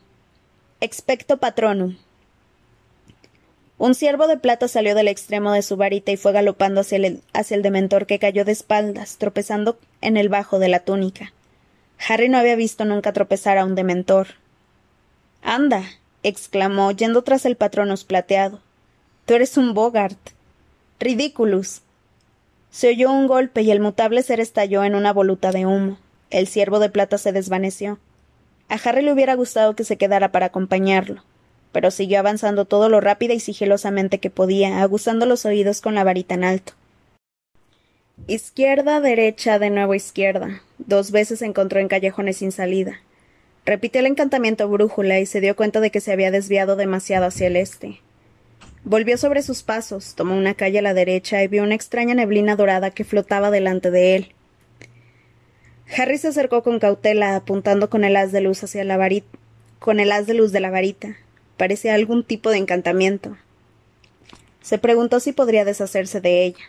Expecto 0.81 1.37
patronum. 1.37 1.95
Un 3.77 3.93
ciervo 3.93 4.27
de 4.27 4.37
plata 4.37 4.69
salió 4.69 4.95
del 4.95 5.09
extremo 5.09 5.51
de 5.51 5.61
su 5.61 5.75
varita 5.75 6.11
y 6.11 6.17
fue 6.17 6.31
galopando 6.31 6.81
hacia 6.81 6.95
el, 6.95 7.21
hacia 7.33 7.55
el 7.55 7.61
dementor 7.61 8.05
que 8.05 8.19
cayó 8.19 8.45
de 8.45 8.53
espaldas, 8.53 9.17
tropezando 9.17 9.77
en 9.99 10.15
el 10.15 10.29
bajo 10.29 10.59
de 10.59 10.69
la 10.69 10.79
túnica. 10.79 11.33
Harry 12.07 12.29
no 12.29 12.37
había 12.37 12.55
visto 12.55 12.85
nunca 12.85 13.11
tropezar 13.11 13.57
a 13.57 13.65
un 13.65 13.75
dementor. 13.75 14.27
Anda, 15.41 15.83
exclamó, 16.23 16.91
yendo 16.91 17.23
tras 17.23 17.45
el 17.45 17.57
patronus 17.57 18.05
plateado. 18.05 18.61
Tú 19.25 19.33
eres 19.33 19.57
un 19.57 19.73
Bogart. 19.73 20.19
Ridiculus. 20.99 21.81
Se 22.71 22.89
oyó 22.89 23.11
un 23.11 23.27
golpe 23.27 23.61
y 23.61 23.71
el 23.71 23.81
mutable 23.81 24.23
ser 24.23 24.39
estalló 24.39 24.85
en 24.85 24.95
una 24.95 25.11
voluta 25.11 25.51
de 25.51 25.65
humo. 25.65 25.97
El 26.29 26.47
ciervo 26.47 26.79
de 26.79 26.89
plata 26.89 27.17
se 27.17 27.33
desvaneció. 27.33 27.99
A 28.69 28.75
Harry 28.75 29.01
le 29.01 29.11
hubiera 29.11 29.35
gustado 29.35 29.75
que 29.75 29.83
se 29.83 29.97
quedara 29.97 30.31
para 30.31 30.47
acompañarlo 30.47 31.23
pero 31.75 31.91
siguió 31.91 32.19
avanzando 32.19 32.63
todo 32.63 32.87
lo 32.87 33.01
rápida 33.01 33.33
y 33.33 33.41
sigilosamente 33.41 34.19
que 34.19 34.29
podía, 34.29 34.81
aguzando 34.81 35.25
los 35.25 35.45
oídos 35.45 35.81
con 35.81 35.93
la 35.93 36.05
varita 36.05 36.33
en 36.33 36.45
alto. 36.45 36.71
Izquierda, 38.27 39.01
derecha, 39.01 39.59
de 39.59 39.71
nuevo 39.71 39.93
izquierda. 39.93 40.61
Dos 40.77 41.11
veces 41.11 41.39
se 41.39 41.45
encontró 41.45 41.81
en 41.81 41.89
callejones 41.89 42.37
sin 42.37 42.53
salida. 42.53 43.01
Repitió 43.65 43.99
el 43.99 44.05
encantamiento 44.05 44.69
brújula 44.69 45.19
y 45.19 45.25
se 45.25 45.41
dio 45.41 45.57
cuenta 45.57 45.81
de 45.81 45.91
que 45.91 45.99
se 45.99 46.13
había 46.13 46.31
desviado 46.31 46.77
demasiado 46.77 47.25
hacia 47.25 47.47
el 47.47 47.57
este. 47.57 47.99
Volvió 48.85 49.17
sobre 49.17 49.41
sus 49.41 49.61
pasos, 49.61 50.15
tomó 50.15 50.33
una 50.37 50.53
calle 50.53 50.79
a 50.79 50.81
la 50.81 50.93
derecha 50.93 51.43
y 51.43 51.49
vio 51.49 51.61
una 51.61 51.75
extraña 51.75 52.15
neblina 52.15 52.55
dorada 52.55 52.91
que 52.91 53.03
flotaba 53.03 53.51
delante 53.51 53.91
de 53.91 54.15
él. 54.15 54.33
Harry 55.97 56.19
se 56.19 56.29
acercó 56.29 56.63
con 56.63 56.79
cautela, 56.79 57.35
apuntando 57.35 57.89
con 57.89 58.05
el 58.05 58.15
haz 58.15 58.31
de 58.31 58.39
luz 58.39 58.63
hacia 58.63 58.85
la 58.85 58.95
varita, 58.95 59.37
con 59.79 59.99
el 59.99 60.13
haz 60.13 60.25
de 60.25 60.35
luz 60.35 60.53
de 60.53 60.61
la 60.61 60.71
varita. 60.71 61.17
Parecía 61.57 61.93
algún 61.93 62.23
tipo 62.23 62.49
de 62.49 62.57
encantamiento. 62.57 63.37
Se 64.61 64.77
preguntó 64.77 65.19
si 65.19 65.31
podría 65.31 65.63
deshacerse 65.63 66.21
de 66.21 66.43
ella. 66.43 66.65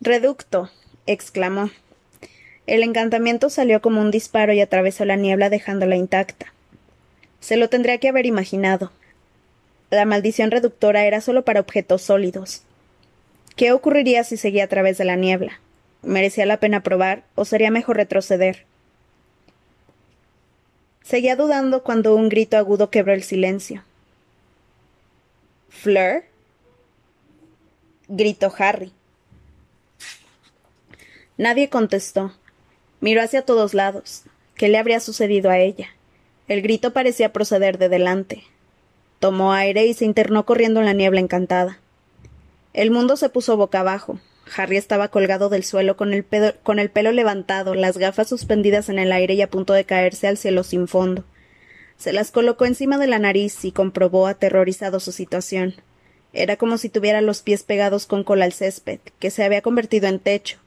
Reducto, 0.00 0.70
exclamó. 1.06 1.70
El 2.66 2.82
encantamiento 2.82 3.50
salió 3.50 3.80
como 3.80 4.00
un 4.00 4.10
disparo 4.10 4.52
y 4.52 4.60
atravesó 4.60 5.04
la 5.04 5.16
niebla 5.16 5.50
dejándola 5.50 5.96
intacta. 5.96 6.52
Se 7.40 7.56
lo 7.56 7.68
tendría 7.68 7.98
que 7.98 8.08
haber 8.08 8.26
imaginado. 8.26 8.90
La 9.90 10.06
maldición 10.06 10.50
reductora 10.50 11.04
era 11.04 11.20
solo 11.20 11.44
para 11.44 11.60
objetos 11.60 12.02
sólidos. 12.02 12.62
¿Qué 13.54 13.70
ocurriría 13.72 14.24
si 14.24 14.36
seguía 14.36 14.64
a 14.64 14.68
través 14.68 14.98
de 14.98 15.04
la 15.04 15.16
niebla? 15.16 15.60
¿Merecía 16.02 16.46
la 16.46 16.58
pena 16.58 16.82
probar 16.82 17.24
o 17.34 17.44
sería 17.44 17.70
mejor 17.70 17.96
retroceder? 17.96 18.66
Seguía 21.04 21.36
dudando 21.36 21.82
cuando 21.82 22.14
un 22.14 22.30
grito 22.30 22.56
agudo 22.56 22.88
quebró 22.88 23.12
el 23.12 23.22
silencio. 23.22 23.84
¿Fleur? 25.68 26.24
gritó 28.08 28.52
Harry. 28.56 28.90
Nadie 31.36 31.68
contestó. 31.68 32.32
Miró 33.00 33.20
hacia 33.20 33.44
todos 33.44 33.74
lados. 33.74 34.22
¿Qué 34.54 34.68
le 34.68 34.78
habría 34.78 34.98
sucedido 34.98 35.50
a 35.50 35.58
ella? 35.58 35.88
El 36.48 36.62
grito 36.62 36.94
parecía 36.94 37.34
proceder 37.34 37.76
de 37.76 37.90
delante. 37.90 38.44
Tomó 39.18 39.52
aire 39.52 39.84
y 39.84 39.92
se 39.92 40.06
internó 40.06 40.46
corriendo 40.46 40.80
en 40.80 40.86
la 40.86 40.94
niebla 40.94 41.20
encantada. 41.20 41.80
El 42.72 42.90
mundo 42.90 43.18
se 43.18 43.28
puso 43.28 43.58
boca 43.58 43.80
abajo. 43.80 44.18
Harry 44.56 44.76
estaba 44.76 45.08
colgado 45.08 45.48
del 45.48 45.64
suelo 45.64 45.96
con 45.96 46.12
el, 46.12 46.24
con 46.62 46.78
el 46.78 46.90
pelo 46.90 47.12
levantado, 47.12 47.74
las 47.74 47.98
gafas 47.98 48.28
suspendidas 48.28 48.88
en 48.88 48.98
el 48.98 49.12
aire 49.12 49.34
y 49.34 49.42
a 49.42 49.50
punto 49.50 49.72
de 49.72 49.84
caerse 49.84 50.28
al 50.28 50.36
cielo 50.36 50.64
sin 50.64 50.88
fondo. 50.88 51.24
Se 51.96 52.12
las 52.12 52.30
colocó 52.30 52.66
encima 52.66 52.98
de 52.98 53.06
la 53.06 53.18
nariz 53.18 53.64
y 53.64 53.72
comprobó 53.72 54.26
aterrorizado 54.26 55.00
su 55.00 55.12
situación. 55.12 55.74
Era 56.32 56.56
como 56.56 56.78
si 56.78 56.88
tuviera 56.88 57.20
los 57.20 57.42
pies 57.42 57.62
pegados 57.62 58.06
con 58.06 58.24
cola 58.24 58.44
al 58.44 58.52
césped, 58.52 59.00
que 59.18 59.30
se 59.30 59.44
había 59.44 59.62
convertido 59.62 60.08
en 60.08 60.18
techo, 60.18 60.58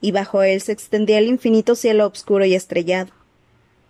y 0.00 0.12
bajo 0.12 0.42
él 0.42 0.60
se 0.60 0.72
extendía 0.72 1.18
el 1.18 1.26
infinito 1.26 1.74
cielo 1.74 2.06
oscuro 2.06 2.44
y 2.44 2.54
estrellado. 2.54 3.12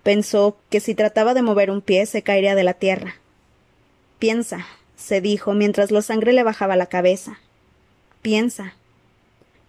Pensó 0.03 0.57
que 0.71 0.81
si 0.81 0.95
trataba 0.95 1.35
de 1.35 1.43
mover 1.43 1.71
un 1.71 1.83
pie 1.83 2.07
se 2.07 2.23
caería 2.23 2.55
de 2.55 2.65
la 2.65 2.75
tierra. 2.75 3.17
Piensa, 4.19 4.67
se 4.97 5.21
dijo 5.21 5.53
mientras 5.53 5.91
la 5.91 6.01
sangre 6.01 6.33
le 6.33 6.43
bajaba 6.43 6.77
la 6.77 6.87
cabeza. 6.87 7.39
Piensa. 8.23 8.75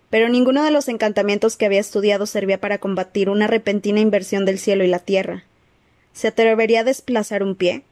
Pero 0.10 0.30
ninguno 0.30 0.64
de 0.64 0.72
los 0.72 0.88
encantamientos 0.88 1.58
que 1.58 1.66
había 1.66 1.80
estudiado 1.80 2.26
servía 2.26 2.60
para 2.60 2.78
combatir 2.78 3.30
una 3.30 3.48
repentina 3.48 4.00
inversión 4.00 4.46
del 4.46 4.60
cielo 4.60 4.84
y 4.84 4.88
la 4.88 5.00
tierra. 5.00 5.44
¿Se 6.14 6.30
atrevería 6.30 6.82
a 6.82 6.86
desplazar 6.86 7.44
un 7.44 7.56
pie? 7.56 7.84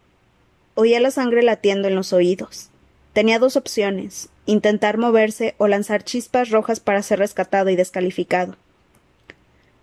Oía 0.75 0.99
la 0.99 1.11
sangre 1.11 1.43
latiendo 1.43 1.87
en 1.87 1.95
los 1.95 2.13
oídos. 2.13 2.69
Tenía 3.13 3.39
dos 3.39 3.55
opciones 3.55 4.29
intentar 4.45 4.97
moverse 4.97 5.55
o 5.57 5.67
lanzar 5.67 6.03
chispas 6.03 6.49
rojas 6.49 6.79
para 6.79 7.01
ser 7.01 7.19
rescatado 7.19 7.69
y 7.69 7.75
descalificado. 7.75 8.55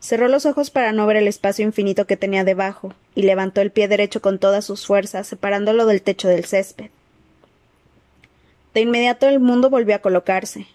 Cerró 0.01 0.29
los 0.29 0.47
ojos 0.47 0.71
para 0.71 0.92
no 0.92 1.07
ver 1.07 1.16
el 1.16 1.29
espacio 1.29 1.64
infinito 1.64 2.07
que 2.07 2.16
tenía 2.16 2.45
debajo, 2.45 2.95
y 3.14 3.23
levantó 3.23 3.61
el 3.61 3.71
pie 3.71 3.88
derecho 3.88 4.21
con 4.21 4.38
todas 4.38 4.64
sus 4.64 4.87
fuerzas, 4.87 5.27
separándolo 5.27 5.87
del 5.87 6.03
techo 6.03 6.29
del 6.29 6.45
césped. 6.45 6.90
De 8.75 8.81
inmediato 8.81 9.29
el 9.29 9.38
mundo 9.38 9.71
volvió 9.71 9.95
a 9.95 10.01
colocarse. 10.01 10.66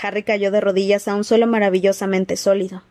Harry 0.00 0.22
cayó 0.22 0.50
de 0.50 0.60
rodillas 0.60 1.08
a 1.08 1.14
un 1.14 1.24
suelo 1.24 1.46
maravillosamente 1.46 2.36
sólido. 2.36 2.82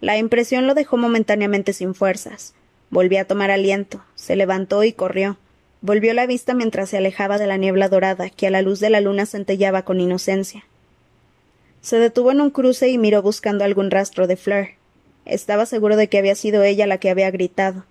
La 0.00 0.18
impresión 0.18 0.66
lo 0.66 0.74
dejó 0.74 0.96
momentáneamente 0.96 1.72
sin 1.72 1.94
fuerzas. 1.94 2.54
Volvió 2.90 3.20
a 3.20 3.24
tomar 3.24 3.50
aliento, 3.50 4.04
se 4.14 4.36
levantó 4.36 4.84
y 4.84 4.92
corrió. 4.92 5.38
Volvió 5.80 6.14
la 6.14 6.26
vista 6.26 6.54
mientras 6.54 6.90
se 6.90 6.98
alejaba 6.98 7.38
de 7.38 7.46
la 7.46 7.56
niebla 7.56 7.88
dorada 7.88 8.30
que 8.30 8.46
a 8.46 8.50
la 8.50 8.62
luz 8.62 8.80
de 8.80 8.90
la 8.90 9.00
luna 9.00 9.26
centellaba 9.26 9.82
con 9.82 10.00
inocencia. 10.00 10.64
Se 11.80 11.98
detuvo 11.98 12.32
en 12.32 12.40
un 12.40 12.50
cruce 12.50 12.88
y 12.88 12.98
miró 12.98 13.20
buscando 13.22 13.64
algún 13.64 13.90
rastro 13.90 14.26
de 14.26 14.36
Fleur. 14.36 14.68
Estaba 15.26 15.66
seguro 15.66 15.96
de 15.96 16.08
que 16.08 16.18
había 16.18 16.34
sido 16.34 16.62
ella 16.62 16.86
la 16.86 16.98
que 16.98 17.10
había 17.10 17.30
gritado. 17.30 17.84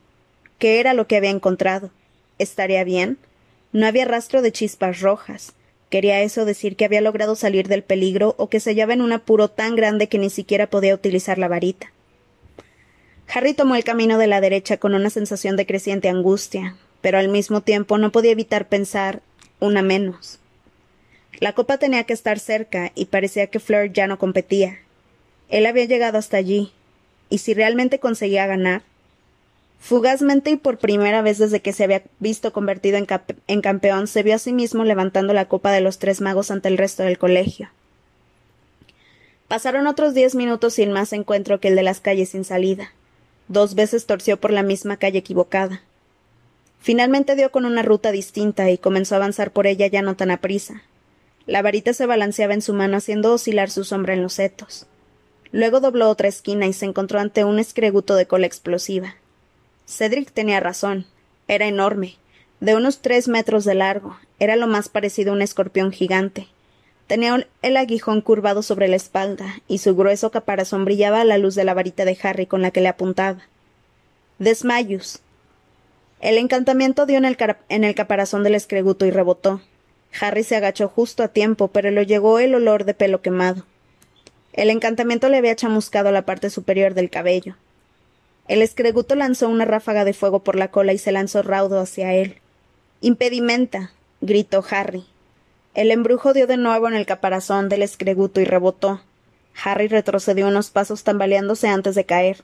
¿Qué 0.57 0.79
era 0.79 0.93
lo 0.93 1.07
que 1.07 1.17
había 1.17 1.29
encontrado? 1.29 1.91
¿Estaría 2.39 2.83
bien? 2.83 3.17
No 3.71 3.85
había 3.85 4.05
rastro 4.05 4.41
de 4.41 4.51
chispas 4.51 5.01
rojas. 5.01 5.53
¿Quería 5.93 6.21
eso 6.21 6.43
decir 6.43 6.75
que 6.75 6.85
había 6.85 7.01
logrado 7.01 7.35
salir 7.35 7.67
del 7.67 7.83
peligro 7.83 8.33
o 8.39 8.49
que 8.49 8.59
se 8.59 8.71
hallaba 8.71 8.93
en 8.93 9.01
un 9.01 9.13
apuro 9.13 9.49
tan 9.49 9.75
grande 9.75 10.09
que 10.09 10.17
ni 10.17 10.31
siquiera 10.31 10.65
podía 10.65 10.95
utilizar 10.95 11.37
la 11.37 11.47
varita? 11.47 11.91
Harry 13.31 13.53
tomó 13.53 13.75
el 13.75 13.83
camino 13.83 14.17
de 14.17 14.25
la 14.25 14.41
derecha 14.41 14.77
con 14.77 14.95
una 14.95 15.11
sensación 15.11 15.55
de 15.55 15.67
creciente 15.67 16.09
angustia, 16.09 16.77
pero 17.01 17.19
al 17.19 17.29
mismo 17.29 17.61
tiempo 17.61 17.99
no 17.99 18.11
podía 18.11 18.31
evitar 18.31 18.67
pensar 18.69 19.21
una 19.59 19.83
menos. 19.83 20.39
La 21.39 21.53
copa 21.53 21.77
tenía 21.77 22.05
que 22.05 22.13
estar 22.13 22.39
cerca 22.39 22.91
y 22.95 23.05
parecía 23.05 23.45
que 23.45 23.59
Fleur 23.59 23.93
ya 23.93 24.07
no 24.07 24.17
competía. 24.17 24.79
Él 25.47 25.67
había 25.67 25.85
llegado 25.85 26.17
hasta 26.17 26.37
allí, 26.37 26.71
y 27.29 27.37
si 27.37 27.53
realmente 27.53 27.99
conseguía 27.99 28.47
ganar. 28.47 28.81
Fugazmente 29.83 30.49
y 30.49 30.55
por 30.55 30.77
primera 30.77 31.21
vez 31.21 31.39
desde 31.39 31.59
que 31.61 31.73
se 31.73 31.83
había 31.83 32.03
visto 32.19 32.53
convertido 32.53 32.97
en, 32.97 33.61
campeón, 33.61 34.07
se 34.07 34.23
vio 34.23 34.35
a 34.35 34.37
sí 34.37 34.53
mismo 34.53 34.85
levantando 34.85 35.33
la 35.33 35.49
copa 35.49 35.73
de 35.73 35.81
los 35.81 35.99
tres 35.99 36.21
magos 36.21 36.51
ante 36.51 36.69
el 36.69 36.77
resto 36.77 37.03
del 37.03 37.17
colegio. 37.17 37.67
Pasaron 39.49 39.85
otros 39.87 40.13
diez 40.13 40.35
minutos 40.35 40.75
sin 40.75 40.93
más 40.93 41.11
encuentro 41.11 41.59
que 41.59 41.67
el 41.67 41.75
de 41.75 41.83
las 41.83 41.99
calles 41.99 42.29
sin 42.29 42.45
salida. 42.45 42.93
Dos 43.49 43.75
veces 43.75 44.05
torció 44.05 44.39
por 44.39 44.51
la 44.53 44.63
misma 44.63 44.95
calle 44.95 45.19
equivocada. 45.19 45.81
Finalmente 46.79 47.35
dio 47.35 47.51
con 47.51 47.65
una 47.65 47.81
ruta 47.81 48.13
distinta 48.13 48.71
y 48.71 48.77
comenzó 48.77 49.15
a 49.15 49.17
avanzar 49.17 49.51
por 49.51 49.67
ella 49.67 49.87
ya 49.87 50.01
no 50.01 50.15
tan 50.15 50.31
aprisa. 50.31 50.83
La 51.45 51.61
varita 51.61 51.93
se 51.93 52.05
balanceaba 52.05 52.53
en 52.53 52.61
su 52.61 52.73
mano 52.73 52.95
haciendo 52.95 53.33
oscilar 53.33 53.69
su 53.69 53.83
sombra 53.83 54.13
en 54.13 54.23
los 54.23 54.31
setos. 54.31 54.85
Luego 55.51 55.81
dobló 55.81 56.09
otra 56.09 56.29
esquina 56.29 56.67
y 56.67 56.71
se 56.71 56.85
encontró 56.85 57.19
ante 57.19 57.43
un 57.43 57.59
escreguto 57.59 58.15
de 58.15 58.27
cola 58.27 58.47
explosiva. 58.47 59.17
Cedric 59.85 60.31
tenía 60.31 60.59
razón. 60.59 61.05
Era 61.47 61.67
enorme, 61.67 62.17
de 62.59 62.75
unos 62.75 62.99
tres 62.99 63.27
metros 63.27 63.65
de 63.65 63.75
largo. 63.75 64.17
Era 64.39 64.55
lo 64.55 64.67
más 64.67 64.89
parecido 64.89 65.31
a 65.31 65.35
un 65.35 65.41
escorpión 65.41 65.91
gigante. 65.91 66.47
Tenía 67.07 67.47
el 67.61 67.77
aguijón 67.77 68.21
curvado 68.21 68.63
sobre 68.63 68.87
la 68.87 68.95
espalda, 68.95 69.61
y 69.67 69.79
su 69.79 69.95
grueso 69.95 70.31
caparazón 70.31 70.85
brillaba 70.85 71.21
a 71.21 71.25
la 71.25 71.37
luz 71.37 71.55
de 71.55 71.65
la 71.65 71.73
varita 71.73 72.05
de 72.05 72.17
Harry 72.23 72.45
con 72.45 72.61
la 72.61 72.71
que 72.71 72.81
le 72.81 72.87
apuntaba. 72.87 73.41
Desmayus. 74.39 75.19
El 76.21 76.37
encantamiento 76.37 77.05
dio 77.05 77.17
en 77.17 77.25
el, 77.25 77.37
en 77.67 77.83
el 77.83 77.95
caparazón 77.95 78.43
del 78.43 78.55
escreguto 78.55 79.05
y 79.05 79.11
rebotó. 79.11 79.61
Harry 80.21 80.43
se 80.43 80.55
agachó 80.55 80.87
justo 80.87 81.23
a 81.23 81.27
tiempo, 81.27 81.67
pero 81.67 81.91
le 81.91 82.05
llegó 82.05 82.39
el 82.39 82.55
olor 82.55 82.85
de 82.85 82.93
pelo 82.93 83.21
quemado. 83.21 83.65
El 84.53 84.69
encantamiento 84.69 85.29
le 85.29 85.37
había 85.37 85.55
chamuscado 85.55 86.11
la 86.11 86.25
parte 86.25 86.49
superior 86.49 86.93
del 86.93 87.09
cabello. 87.09 87.55
El 88.47 88.61
escreguto 88.61 89.15
lanzó 89.15 89.47
una 89.47 89.65
ráfaga 89.65 90.03
de 90.03 90.13
fuego 90.13 90.43
por 90.43 90.55
la 90.55 90.69
cola 90.69 90.93
y 90.93 90.97
se 90.97 91.11
lanzó 91.11 91.43
raudo 91.43 91.79
hacia 91.79 92.13
él. 92.13 92.39
Impedimenta. 93.01 93.91
gritó 94.21 94.63
Harry. 94.69 95.05
El 95.73 95.91
embrujo 95.91 96.33
dio 96.33 96.45
de 96.45 96.57
nuevo 96.57 96.87
en 96.87 96.93
el 96.93 97.05
caparazón 97.05 97.69
del 97.69 97.81
escreguto 97.81 98.41
y 98.41 98.45
rebotó. 98.45 99.01
Harry 99.63 99.87
retrocedió 99.87 100.47
unos 100.47 100.69
pasos 100.69 101.03
tambaleándose 101.03 101.67
antes 101.67 101.95
de 101.95 102.05
caer. 102.05 102.43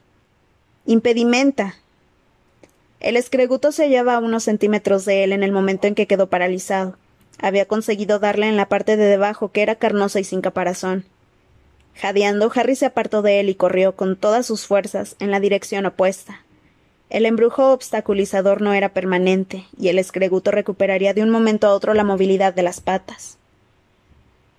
Impedimenta. 0.86 1.76
El 3.00 3.16
escreguto 3.16 3.72
se 3.72 3.84
hallaba 3.84 4.14
a 4.14 4.18
unos 4.18 4.44
centímetros 4.44 5.04
de 5.04 5.24
él 5.24 5.32
en 5.32 5.42
el 5.42 5.52
momento 5.52 5.86
en 5.86 5.94
que 5.94 6.06
quedó 6.06 6.28
paralizado. 6.28 6.96
Había 7.38 7.66
conseguido 7.66 8.18
darle 8.18 8.48
en 8.48 8.56
la 8.56 8.68
parte 8.68 8.96
de 8.96 9.04
debajo, 9.04 9.50
que 9.52 9.62
era 9.62 9.76
carnosa 9.76 10.20
y 10.20 10.24
sin 10.24 10.40
caparazón. 10.40 11.04
Jadeando, 12.00 12.50
Harry 12.54 12.76
se 12.76 12.86
apartó 12.86 13.20
de 13.20 13.40
él 13.40 13.50
y 13.50 13.54
corrió 13.54 13.94
con 13.94 14.16
todas 14.16 14.46
sus 14.46 14.66
fuerzas 14.66 15.16
en 15.18 15.30
la 15.30 15.38
dirección 15.38 15.84
opuesta. 15.84 16.42
El 17.10 17.26
embrujo 17.26 17.72
obstaculizador 17.72 18.62
no 18.62 18.72
era 18.72 18.94
permanente, 18.94 19.66
y 19.78 19.88
el 19.88 19.98
escreguto 19.98 20.50
recuperaría 20.50 21.12
de 21.12 21.22
un 21.22 21.28
momento 21.28 21.66
a 21.66 21.74
otro 21.74 21.92
la 21.92 22.04
movilidad 22.04 22.54
de 22.54 22.62
las 22.62 22.80
patas. 22.80 23.36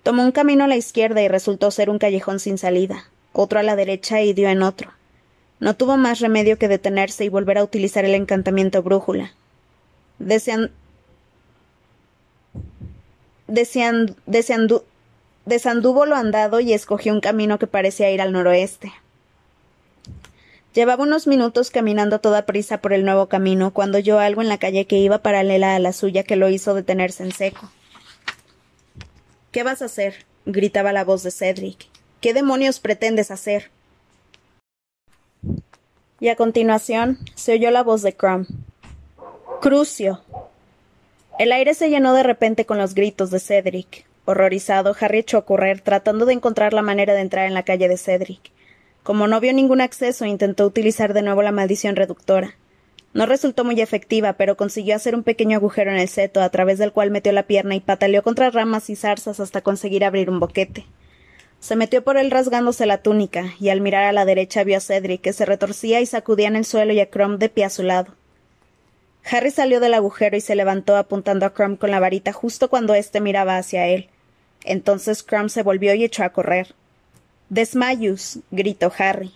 Tomó 0.04 0.22
un 0.22 0.30
camino 0.30 0.64
a 0.64 0.68
la 0.68 0.76
izquierda 0.76 1.20
y 1.20 1.26
resultó 1.28 1.72
ser 1.72 1.90
un 1.90 1.98
callejón 1.98 2.38
sin 2.38 2.58
salida, 2.58 3.08
otro 3.32 3.58
a 3.58 3.64
la 3.64 3.74
derecha 3.74 4.20
y 4.20 4.34
dio 4.34 4.48
en 4.48 4.62
otro. 4.62 4.92
No 5.58 5.74
tuvo 5.74 5.96
más 5.96 6.20
remedio 6.20 6.58
que 6.58 6.68
detenerse 6.68 7.24
y 7.24 7.28
volver 7.28 7.58
a 7.58 7.64
utilizar 7.64 8.04
el 8.04 8.14
encantamiento 8.14 8.82
brújula. 8.84 9.32
Desean... 10.20 10.70
Desean... 13.48 14.16
Desanduvo 15.44 16.06
lo 16.06 16.14
andado 16.14 16.60
y 16.60 16.72
escogió 16.72 17.12
un 17.12 17.20
camino 17.20 17.58
que 17.58 17.66
parecía 17.66 18.10
ir 18.10 18.20
al 18.20 18.32
noroeste. 18.32 18.92
Llevaba 20.74 21.02
unos 21.02 21.26
minutos 21.26 21.70
caminando 21.70 22.16
a 22.16 22.18
toda 22.20 22.46
prisa 22.46 22.80
por 22.80 22.92
el 22.92 23.04
nuevo 23.04 23.26
camino 23.26 23.72
cuando 23.72 23.98
oyó 23.98 24.18
algo 24.18 24.40
en 24.40 24.48
la 24.48 24.58
calle 24.58 24.86
que 24.86 24.96
iba 24.96 25.18
paralela 25.18 25.74
a 25.74 25.78
la 25.78 25.92
suya 25.92 26.22
que 26.22 26.36
lo 26.36 26.48
hizo 26.48 26.74
detenerse 26.74 27.24
en 27.24 27.32
seco. 27.32 27.70
¿Qué 29.50 29.62
vas 29.64 29.82
a 29.82 29.86
hacer? 29.86 30.24
gritaba 30.46 30.92
la 30.92 31.04
voz 31.04 31.22
de 31.22 31.30
Cedric. 31.30 31.86
¿Qué 32.20 32.32
demonios 32.32 32.80
pretendes 32.80 33.30
hacer? 33.30 33.70
Y 36.20 36.28
a 36.28 36.36
continuación 36.36 37.18
se 37.34 37.52
oyó 37.52 37.70
la 37.70 37.82
voz 37.82 38.02
de 38.02 38.14
Crumb. 38.14 38.46
Crucio. 39.60 40.22
El 41.38 41.52
aire 41.52 41.74
se 41.74 41.90
llenó 41.90 42.14
de 42.14 42.22
repente 42.22 42.64
con 42.64 42.78
los 42.78 42.94
gritos 42.94 43.30
de 43.30 43.40
Cedric. 43.40 44.06
Horrorizado, 44.24 44.94
Harry 45.00 45.18
echó 45.18 45.38
a 45.38 45.44
correr, 45.44 45.80
tratando 45.80 46.26
de 46.26 46.32
encontrar 46.32 46.72
la 46.72 46.82
manera 46.82 47.14
de 47.14 47.20
entrar 47.20 47.46
en 47.46 47.54
la 47.54 47.64
calle 47.64 47.88
de 47.88 47.96
Cedric. 47.96 48.52
Como 49.02 49.26
no 49.26 49.40
vio 49.40 49.52
ningún 49.52 49.80
acceso, 49.80 50.24
intentó 50.26 50.64
utilizar 50.64 51.12
de 51.12 51.22
nuevo 51.22 51.42
la 51.42 51.50
maldición 51.50 51.96
reductora. 51.96 52.54
No 53.14 53.26
resultó 53.26 53.64
muy 53.64 53.80
efectiva, 53.80 54.34
pero 54.34 54.56
consiguió 54.56 54.94
hacer 54.94 55.14
un 55.14 55.24
pequeño 55.24 55.56
agujero 55.56 55.90
en 55.90 55.98
el 55.98 56.08
seto, 56.08 56.40
a 56.40 56.48
través 56.50 56.78
del 56.78 56.92
cual 56.92 57.10
metió 57.10 57.32
la 57.32 57.42
pierna 57.42 57.74
y 57.74 57.80
pataleó 57.80 58.22
contra 58.22 58.50
ramas 58.50 58.88
y 58.90 58.96
zarzas 58.96 59.40
hasta 59.40 59.60
conseguir 59.60 60.04
abrir 60.04 60.30
un 60.30 60.38
boquete. 60.38 60.86
Se 61.58 61.76
metió 61.76 62.02
por 62.04 62.16
él 62.16 62.30
rasgándose 62.30 62.86
la 62.86 62.98
túnica, 62.98 63.54
y 63.60 63.68
al 63.70 63.80
mirar 63.80 64.04
a 64.04 64.12
la 64.12 64.24
derecha 64.24 64.64
vio 64.64 64.78
a 64.78 64.80
Cedric, 64.80 65.20
que 65.20 65.32
se 65.32 65.44
retorcía 65.44 66.00
y 66.00 66.06
sacudía 66.06 66.48
en 66.48 66.56
el 66.56 66.64
suelo 66.64 66.92
y 66.92 67.00
a 67.00 67.10
Crumb 67.10 67.38
de 67.38 67.48
pie 67.48 67.64
a 67.64 67.70
su 67.70 67.82
lado. 67.82 68.14
Harry 69.30 69.50
salió 69.50 69.80
del 69.80 69.94
agujero 69.94 70.36
y 70.36 70.40
se 70.40 70.54
levantó 70.54 70.96
apuntando 70.96 71.44
a 71.44 71.52
Crumb 71.52 71.78
con 71.78 71.90
la 71.90 72.00
varita 72.00 72.32
justo 72.32 72.68
cuando 72.70 72.94
éste 72.94 73.20
miraba 73.20 73.56
hacia 73.56 73.86
él. 73.86 74.08
Entonces 74.64 75.22
Crumb 75.22 75.48
se 75.48 75.62
volvió 75.62 75.94
y 75.94 76.04
echó 76.04 76.24
a 76.24 76.30
correr. 76.30 76.74
Desmayus. 77.48 78.38
gritó 78.50 78.92
Harry. 78.96 79.32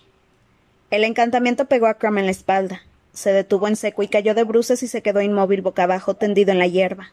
El 0.89 1.03
encantamiento 1.03 1.65
pegó 1.65 1.87
a 1.87 1.95
Crumb 1.95 2.17
en 2.17 2.25
la 2.25 2.31
espalda. 2.31 2.81
Se 3.13 3.31
detuvo 3.31 3.67
en 3.67 3.75
seco 3.75 4.03
y 4.03 4.07
cayó 4.07 4.35
de 4.35 4.43
bruces 4.43 4.83
y 4.83 4.87
se 4.87 5.01
quedó 5.01 5.21
inmóvil 5.21 5.61
boca 5.61 5.83
abajo, 5.83 6.15
tendido 6.15 6.51
en 6.51 6.59
la 6.59 6.67
hierba. 6.67 7.11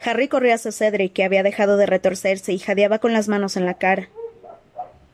Harry 0.00 0.28
corrió 0.28 0.54
hacia 0.54 0.72
Cedric, 0.72 1.12
que 1.12 1.24
había 1.24 1.42
dejado 1.42 1.76
de 1.76 1.86
retorcerse 1.86 2.52
y 2.52 2.58
jadeaba 2.58 2.98
con 2.98 3.12
las 3.12 3.28
manos 3.28 3.56
en 3.56 3.66
la 3.66 3.74
cara. 3.74 4.08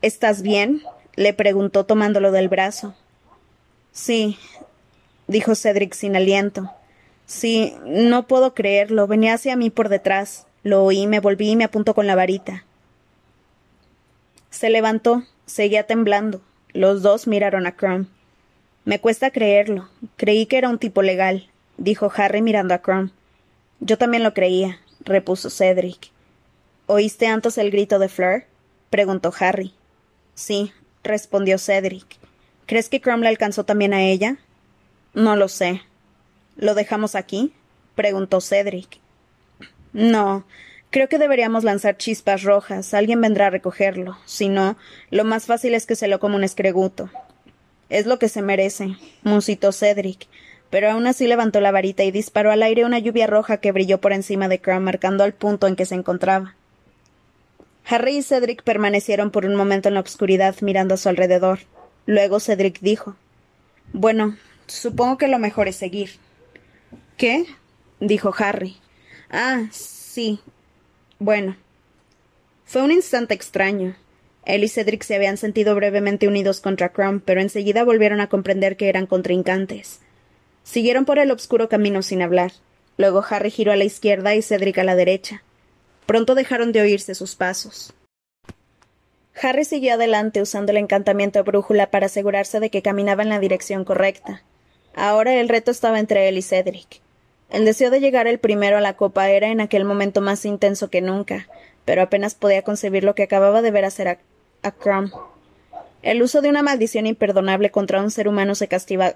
¿Estás 0.01 0.41
bien? 0.41 0.81
le 1.15 1.33
preguntó 1.33 1.85
tomándolo 1.85 2.31
del 2.31 2.49
brazo. 2.49 2.95
Sí, 3.91 4.37
dijo 5.27 5.55
Cedric 5.55 5.93
sin 5.93 6.15
aliento. 6.15 6.71
Sí, 7.25 7.75
no 7.85 8.27
puedo 8.27 8.53
creerlo. 8.53 9.07
Venía 9.07 9.35
hacia 9.35 9.55
mí 9.55 9.69
por 9.69 9.89
detrás. 9.89 10.45
Lo 10.63 10.83
oí, 10.83 11.07
me 11.07 11.19
volví 11.19 11.51
y 11.51 11.55
me 11.55 11.65
apuntó 11.65 11.93
con 11.93 12.07
la 12.07 12.15
varita. 12.15 12.63
Se 14.49 14.69
levantó, 14.69 15.23
seguía 15.45 15.87
temblando. 15.87 16.41
Los 16.71 17.01
dos 17.01 17.27
miraron 17.27 17.67
a 17.67 17.75
Crumb. 17.75 18.07
Me 18.85 18.99
cuesta 18.99 19.31
creerlo. 19.31 19.89
Creí 20.15 20.45
que 20.45 20.57
era 20.57 20.69
un 20.69 20.79
tipo 20.79 21.01
legal, 21.01 21.49
dijo 21.77 22.11
Harry 22.15 22.41
mirando 22.41 22.73
a 22.73 22.79
Crumb. 22.79 23.11
Yo 23.79 23.97
también 23.97 24.23
lo 24.23 24.33
creía, 24.33 24.79
repuso 25.01 25.49
Cedric. 25.49 26.11
¿Oíste 26.85 27.27
antes 27.27 27.57
el 27.57 27.71
grito 27.71 27.99
de 27.99 28.09
Fleur? 28.09 28.45
preguntó 28.89 29.33
Harry. 29.39 29.73
Sí, 30.35 30.71
respondió 31.03 31.57
Cedric. 31.59 32.05
¿Crees 32.65 32.89
que 32.89 33.01
Crumb 33.01 33.23
le 33.23 33.29
alcanzó 33.29 33.65
también 33.65 33.93
a 33.93 34.03
ella? 34.03 34.37
No 35.13 35.35
lo 35.35 35.47
sé. 35.49 35.81
¿Lo 36.55 36.73
dejamos 36.73 37.15
aquí? 37.15 37.53
preguntó 37.95 38.39
Cedric. 38.39 39.02
No, 39.93 40.45
creo 40.89 41.07
que 41.07 41.19
deberíamos 41.19 41.63
lanzar 41.63 41.97
chispas 41.97 42.43
rojas. 42.43 42.93
Alguien 42.93 43.21
vendrá 43.21 43.47
a 43.47 43.51
recogerlo. 43.51 44.17
Si 44.25 44.49
no, 44.49 44.75
lo 45.11 45.23
más 45.23 45.45
fácil 45.45 45.75
es 45.75 45.85
que 45.85 45.95
se 45.95 46.07
lo 46.07 46.19
coma 46.19 46.35
un 46.35 46.43
escreguto. 46.43 47.09
Es 47.89 48.07
lo 48.07 48.17
que 48.17 48.27
se 48.27 48.41
merece, 48.41 48.95
musitó 49.21 49.71
Cedric, 49.71 50.27
pero 50.71 50.89
aún 50.89 51.05
así 51.05 51.27
levantó 51.27 51.61
la 51.61 51.71
varita 51.71 52.03
y 52.03 52.09
disparó 52.09 52.51
al 52.51 52.63
aire 52.63 52.85
una 52.85 52.97
lluvia 52.97 53.27
roja 53.27 53.57
que 53.57 53.71
brilló 53.71 54.01
por 54.01 54.13
encima 54.13 54.47
de 54.47 54.59
Crumb, 54.59 54.81
marcando 54.81 55.23
al 55.23 55.33
punto 55.33 55.67
en 55.67 55.75
que 55.75 55.85
se 55.85 55.93
encontraba. 55.93 56.55
Harry 57.85 58.17
y 58.17 58.23
Cedric 58.23 58.63
permanecieron 58.63 59.29
por 59.29 59.45
un 59.45 59.55
momento 59.55 59.89
en 59.89 59.93
la 59.93 59.99
oscuridad 59.99 60.55
mirando 60.61 60.95
a 60.95 60.97
su 60.97 61.09
alrededor. 61.09 61.59
Luego 62.07 62.39
Cedric 62.39 62.79
dijo 62.79 63.15
Bueno, 63.91 64.37
supongo 64.65 65.17
que 65.19 65.27
lo 65.27 65.37
mejor 65.37 65.67
es 65.67 65.75
seguir. 65.75 66.11
¿Qué? 67.17 67.45
dijo 67.99 68.33
Harry. 68.37 68.77
Ah, 69.35 69.65
sí. 69.71 70.39
Bueno. 71.17 71.57
Fue 72.65 72.83
un 72.83 72.91
instante 72.91 73.33
extraño. 73.33 73.95
Él 74.45 74.63
y 74.63 74.69
Cedric 74.69 75.01
se 75.01 75.15
habían 75.15 75.37
sentido 75.37 75.73
brevemente 75.73 76.27
unidos 76.27 76.61
contra 76.61 76.89
Crumb, 76.89 77.19
pero 77.25 77.41
enseguida 77.41 77.83
volvieron 77.83 78.21
a 78.21 78.29
comprender 78.29 78.77
que 78.77 78.89
eran 78.89 79.07
contrincantes. 79.07 80.01
Siguieron 80.61 81.05
por 81.05 81.17
el 81.17 81.31
obscuro 81.31 81.67
camino 81.67 82.03
sin 82.03 82.21
hablar. 82.21 82.51
Luego 82.97 83.25
Harry 83.27 83.49
giró 83.49 83.71
a 83.71 83.75
la 83.75 83.85
izquierda 83.85 84.35
y 84.35 84.43
Cedric 84.43 84.77
a 84.77 84.83
la 84.83 84.95
derecha. 84.95 85.41
Pronto 86.05 86.35
dejaron 86.35 86.71
de 86.71 86.81
oírse 86.81 87.15
sus 87.15 87.35
pasos. 87.35 87.91
Harry 89.41 89.65
siguió 89.65 89.95
adelante 89.95 90.43
usando 90.43 90.71
el 90.71 90.77
encantamiento 90.77 91.43
brújula 91.43 91.89
para 91.89 92.05
asegurarse 92.05 92.59
de 92.59 92.69
que 92.69 92.83
caminaba 92.83 93.23
en 93.23 93.29
la 93.29 93.39
dirección 93.39 93.83
correcta. 93.83 94.43
Ahora 94.93 95.33
el 95.33 95.49
reto 95.49 95.71
estaba 95.71 95.99
entre 95.99 96.29
él 96.29 96.37
y 96.37 96.43
Cedric. 96.43 97.01
El 97.53 97.65
deseo 97.65 97.91
de 97.91 97.99
llegar 97.99 98.25
el 98.25 98.39
primero 98.39 98.77
a 98.77 98.81
la 98.81 98.97
copa 98.97 99.29
era 99.29 99.49
en 99.49 99.61
aquel 99.61 99.85
momento 99.85 100.21
más 100.21 100.43
intenso 100.43 100.89
que 100.89 101.01
nunca, 101.01 101.47
pero 101.85 102.01
apenas 102.01 102.33
podía 102.33 102.63
concebir 102.63 103.03
lo 103.03 103.13
que 103.13 103.21
acababa 103.21 103.61
de 103.61 103.69
ver 103.69 103.85
hacer 103.85 104.19
a 104.63 104.71
Crumb. 104.71 105.13
El 106.01 106.23
uso 106.23 106.41
de 106.41 106.49
una 106.49 106.63
maldición 106.63 107.05
imperdonable 107.05 107.69
contra 107.69 108.01
un 108.01 108.09
ser 108.09 108.27
humano 108.27 108.55
se, 108.55 108.67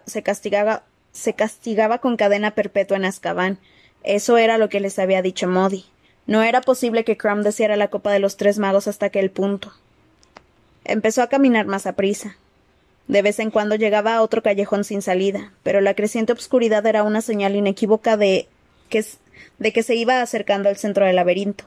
se, 0.05 0.23
castigaba, 0.23 0.83
se 1.11 1.33
castigaba 1.33 1.97
con 1.97 2.15
cadena 2.15 2.51
perpetua 2.51 2.97
en 2.97 3.05
Azkaban. 3.05 3.57
Eso 4.03 4.37
era 4.37 4.59
lo 4.59 4.69
que 4.69 4.81
les 4.81 4.99
había 4.99 5.23
dicho 5.23 5.47
Modi. 5.47 5.85
No 6.27 6.43
era 6.43 6.61
posible 6.61 7.03
que 7.03 7.17
Crumb 7.17 7.43
deseara 7.43 7.75
la 7.75 7.89
copa 7.89 8.11
de 8.11 8.19
los 8.19 8.37
tres 8.37 8.59
magos 8.59 8.87
hasta 8.87 9.07
aquel 9.07 9.31
punto. 9.31 9.73
Empezó 10.85 11.23
a 11.23 11.27
caminar 11.27 11.65
más 11.65 11.87
a 11.87 11.93
prisa. 11.93 12.37
De 13.07 13.21
vez 13.21 13.39
en 13.39 13.51
cuando 13.51 13.75
llegaba 13.75 14.15
a 14.15 14.21
otro 14.21 14.43
callejón 14.43 14.83
sin 14.83 15.01
salida, 15.01 15.53
pero 15.63 15.79
la 15.79 15.93
creciente 15.93 16.33
obscuridad 16.33 16.85
era 16.85 17.03
una 17.03 17.21
señal 17.21 17.55
inequívoca 17.55 18.17
de 18.17 18.47
que, 18.89 19.03
se 19.83 19.95
iba 19.95 20.21
acercando 20.21 20.67
al 20.67 20.77
centro 20.77 21.05
del 21.05 21.15
laberinto. 21.15 21.63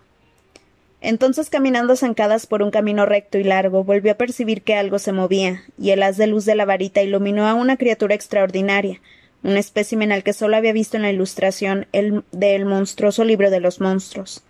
Entonces, 1.01 1.49
caminando 1.49 1.97
zancadas 1.97 2.47
por 2.47 2.63
un 2.63 2.71
camino 2.71 3.07
recto 3.07 3.39
y 3.39 3.45
largo, 3.45 3.85
volvió 3.85 4.13
a 4.13 4.17
percibir 4.17 4.61
que 4.61 4.75
algo 4.75 4.99
se 4.99 5.13
movía, 5.13 5.63
y 5.79 5.91
el 5.91 6.03
haz 6.03 6.19
de 6.19 6.27
luz 6.27 6.45
de 6.45 6.55
la 6.55 6.67
varita 6.67 7.01
iluminó 7.01 7.47
a 7.47 7.55
una 7.55 7.79
criatura 7.79 8.15
extraordinaria, 8.15 9.01
un 9.43 9.57
espécimen 9.57 10.13
al 10.13 10.23
que 10.23 10.35
solo 10.35 10.57
había 10.57 10.75
visto 10.75 10.99
en 10.99 11.03
la 11.03 11.11
ilustración 11.11 11.87
el, 11.93 12.23
del 12.33 12.67
monstruoso 12.67 13.25
libro 13.25 13.49
de 13.49 13.61
los 13.61 13.81
monstruos. 13.81 14.45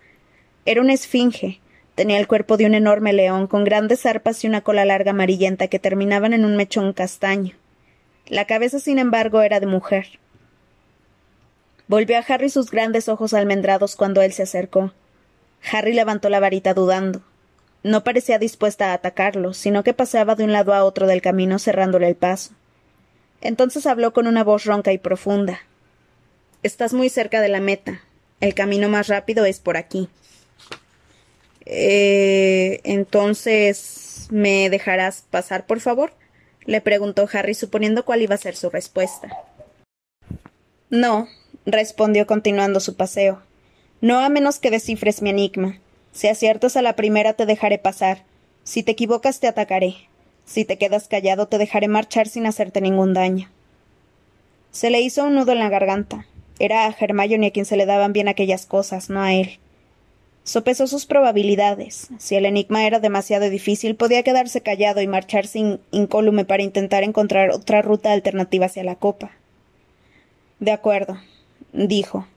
Era 0.65 0.81
una 0.81 0.91
esfinge, 0.91 1.60
tenía 1.95 2.19
el 2.19 2.27
cuerpo 2.27 2.57
de 2.57 2.65
un 2.65 2.73
enorme 2.73 3.13
león, 3.13 3.47
con 3.47 3.63
grandes 3.63 4.05
arpas 4.05 4.43
y 4.43 4.47
una 4.47 4.61
cola 4.61 4.85
larga 4.85 5.11
amarillenta 5.11 5.67
que 5.67 5.79
terminaban 5.79 6.33
en 6.33 6.45
un 6.45 6.55
mechón 6.55 6.93
castaño. 6.93 7.55
La 8.27 8.45
cabeza, 8.45 8.79
sin 8.79 8.99
embargo, 8.99 9.41
era 9.41 9.59
de 9.59 9.65
mujer. 9.65 10.19
Volvió 11.87 12.17
a 12.17 12.25
Harry 12.27 12.49
sus 12.49 12.71
grandes 12.71 13.09
ojos 13.09 13.33
almendrados 13.33 13.95
cuando 13.95 14.21
él 14.21 14.31
se 14.31 14.43
acercó. 14.43 14.93
Harry 15.71 15.93
levantó 15.93 16.29
la 16.29 16.39
varita 16.39 16.73
dudando. 16.73 17.21
No 17.83 18.03
parecía 18.03 18.39
dispuesta 18.39 18.91
a 18.91 18.93
atacarlo, 18.93 19.53
sino 19.53 19.83
que 19.83 19.93
paseaba 19.93 20.35
de 20.35 20.43
un 20.43 20.53
lado 20.53 20.73
a 20.73 20.83
otro 20.83 21.07
del 21.07 21.21
camino 21.21 21.59
cerrándole 21.59 22.07
el 22.07 22.15
paso. 22.15 22.51
Entonces 23.41 23.87
habló 23.87 24.13
con 24.13 24.27
una 24.27 24.43
voz 24.43 24.65
ronca 24.65 24.93
y 24.93 24.99
profunda. 24.99 25.59
Estás 26.63 26.93
muy 26.93 27.09
cerca 27.09 27.41
de 27.41 27.49
la 27.49 27.59
meta. 27.59 28.01
El 28.39 28.53
camino 28.53 28.87
más 28.87 29.07
rápido 29.07 29.45
es 29.45 29.59
por 29.59 29.77
aquí. 29.77 30.09
Eh, 31.65 32.79
entonces. 32.83 34.27
¿Me 34.31 34.69
dejarás 34.69 35.25
pasar, 35.29 35.65
por 35.65 35.81
favor? 35.81 36.13
le 36.65 36.79
preguntó 36.79 37.27
Harry, 37.33 37.53
suponiendo 37.53 38.05
cuál 38.05 38.21
iba 38.21 38.35
a 38.35 38.37
ser 38.37 38.55
su 38.55 38.69
respuesta. 38.69 39.29
No, 40.89 41.27
respondió 41.65 42.27
continuando 42.27 42.79
su 42.79 42.95
paseo. 42.95 43.41
No 43.99 44.19
a 44.19 44.29
menos 44.29 44.59
que 44.59 44.71
descifres 44.71 45.21
mi 45.21 45.31
enigma. 45.31 45.79
Si 46.11 46.27
aciertas 46.27 46.77
a 46.77 46.81
la 46.81 46.95
primera 46.95 47.33
te 47.33 47.45
dejaré 47.45 47.77
pasar. 47.77 48.23
Si 48.63 48.83
te 48.83 48.91
equivocas 48.91 49.39
te 49.39 49.47
atacaré. 49.47 49.95
Si 50.45 50.65
te 50.65 50.77
quedas 50.77 51.07
callado 51.07 51.47
te 51.47 51.57
dejaré 51.57 51.87
marchar 51.87 52.27
sin 52.27 52.45
hacerte 52.45 52.81
ningún 52.81 53.13
daño. 53.13 53.49
Se 54.71 54.89
le 54.89 55.01
hizo 55.01 55.25
un 55.25 55.35
nudo 55.35 55.51
en 55.51 55.59
la 55.59 55.69
garganta. 55.69 56.25
Era 56.59 56.85
a 56.85 56.95
Hermione 56.97 57.47
a 57.47 57.51
quien 57.51 57.65
se 57.65 57.77
le 57.77 57.85
daban 57.85 58.13
bien 58.13 58.27
aquellas 58.27 58.65
cosas, 58.65 59.09
no 59.09 59.21
a 59.21 59.33
él. 59.33 59.59
Sopesó 60.43 60.87
sus 60.87 61.05
probabilidades. 61.05 62.09
Si 62.17 62.35
el 62.35 62.45
enigma 62.45 62.85
era 62.85 62.99
demasiado 62.99 63.49
difícil, 63.49 63.95
podía 63.95 64.23
quedarse 64.23 64.61
callado 64.61 65.01
y 65.01 65.07
marchar 65.07 65.45
sin 65.45 65.79
incólume 65.91 66.45
para 66.45 66.63
intentar 66.63 67.03
encontrar 67.03 67.51
otra 67.51 67.81
ruta 67.81 68.11
alternativa 68.11 68.65
hacia 68.65 68.83
la 68.83 68.95
copa. 68.95 69.31
De 70.59 70.71
acuerdo, 70.71 71.17
dijo. 71.73 72.27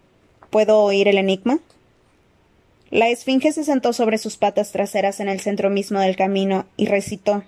¿Puedo 0.51 0.81
oír 0.81 1.09
el 1.09 1.19
enigma? 1.19 1.59
La 2.91 3.09
esfinge 3.09 3.53
se 3.53 3.65
sentó 3.65 3.93
sobre 3.93 4.19
sus 4.19 4.37
patas 4.37 4.71
traseras 4.71 5.19
en 5.19 5.29
el 5.29 5.41
centro 5.41 5.69
mismo 5.69 5.99
del 5.99 6.15
camino 6.15 6.67
y 6.77 6.87
recitó 6.87 7.43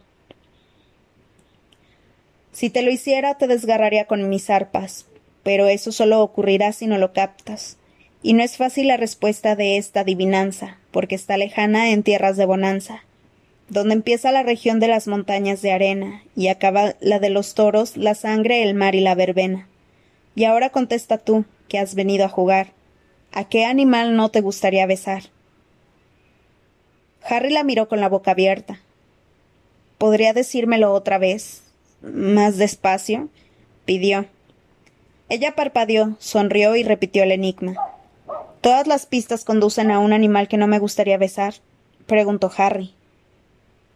Si 2.51 2.69
te 2.69 2.83
lo 2.83 2.91
hiciera 2.91 3.37
te 3.37 3.47
desgarraría 3.47 4.07
con 4.07 4.29
mis 4.29 4.51
arpas, 4.51 5.07
pero 5.45 5.69
eso 5.69 5.93
solo 5.93 6.21
ocurrirá 6.21 6.73
si 6.73 6.89
no 6.89 6.99
lo 6.99 7.13
captas. 7.13 7.77
Y 8.23 8.33
no 8.33 8.43
es 8.43 8.57
fácil 8.57 8.89
la 8.89 8.97
respuesta 8.97 9.57
de 9.57 9.77
esta 9.77 10.01
adivinanza, 10.01 10.79
porque 10.91 11.15
está 11.15 11.37
lejana 11.37 11.91
en 11.91 12.03
tierras 12.03 12.37
de 12.37 12.47
bonanza, 12.47 13.05
donde 13.69 13.95
empieza 13.95 14.33
la 14.33 14.43
región 14.43 14.81
de 14.81 14.89
las 14.89 15.07
montañas 15.07 15.63
de 15.63 15.73
arena 15.73 16.23
y 16.35 16.49
acaba 16.49 16.95
la 17.01 17.19
de 17.19 17.31
los 17.31 17.55
toros, 17.55 17.97
la 17.97 18.15
sangre, 18.15 18.63
el 18.63 18.75
mar 18.75 18.95
y 18.95 19.01
la 19.01 19.15
verbena. 19.15 19.69
Y 20.35 20.45
ahora 20.45 20.71
contesta 20.71 21.19
tú, 21.19 21.45
que 21.69 21.79
has 21.79 21.95
venido 21.95 22.25
a 22.25 22.29
jugar. 22.29 22.73
¿A 23.33 23.45
qué 23.45 23.65
animal 23.65 24.17
no 24.17 24.31
te 24.31 24.41
gustaría 24.41 24.87
besar? 24.87 25.25
Harry 27.23 27.51
la 27.51 27.65
miró 27.65 27.89
con 27.89 28.01
la 28.01 28.09
boca 28.09 28.33
abierta. 28.33 28.81
¿Podría 29.99 30.33
decírmelo 30.33 30.93
otra 30.93 31.19
vez? 31.19 31.63
Más 32.03 32.57
despacio. 32.57 33.29
pidió. 33.85 34.27
Ella 35.29 35.57
parpadeó, 35.57 36.17
sonrió 36.21 36.77
y 36.77 36.85
repitió 36.85 37.25
el 37.25 37.33
enigma. 37.33 37.75
¿Todas 38.61 38.87
las 38.87 39.07
pistas 39.07 39.45
conducen 39.45 39.91
a 39.91 39.99
un 39.99 40.13
animal 40.13 40.49
que 40.49 40.57
no 40.57 40.67
me 40.67 40.79
gustaría 40.79 41.19
besar? 41.19 41.55
preguntó 42.07 42.51
Harry. 42.57 42.95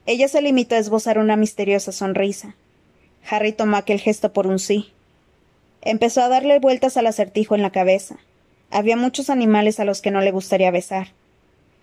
Ella 0.06 0.28
se 0.28 0.42
limitó 0.42 0.74
a 0.74 0.78
esbozar 0.78 1.18
una 1.18 1.36
misteriosa 1.36 1.92
sonrisa. 1.92 2.54
Harry 3.28 3.52
tomó 3.52 3.76
aquel 3.76 4.00
gesto 4.00 4.32
por 4.32 4.46
un 4.46 4.58
sí. 4.58 4.92
Empezó 5.82 6.22
a 6.22 6.28
darle 6.28 6.58
vueltas 6.58 6.96
al 6.96 7.06
acertijo 7.06 7.54
en 7.54 7.62
la 7.62 7.70
cabeza. 7.70 8.18
Había 8.70 8.96
muchos 8.96 9.30
animales 9.30 9.80
a 9.80 9.84
los 9.84 10.00
que 10.00 10.10
no 10.10 10.20
le 10.20 10.30
gustaría 10.30 10.70
besar. 10.70 11.08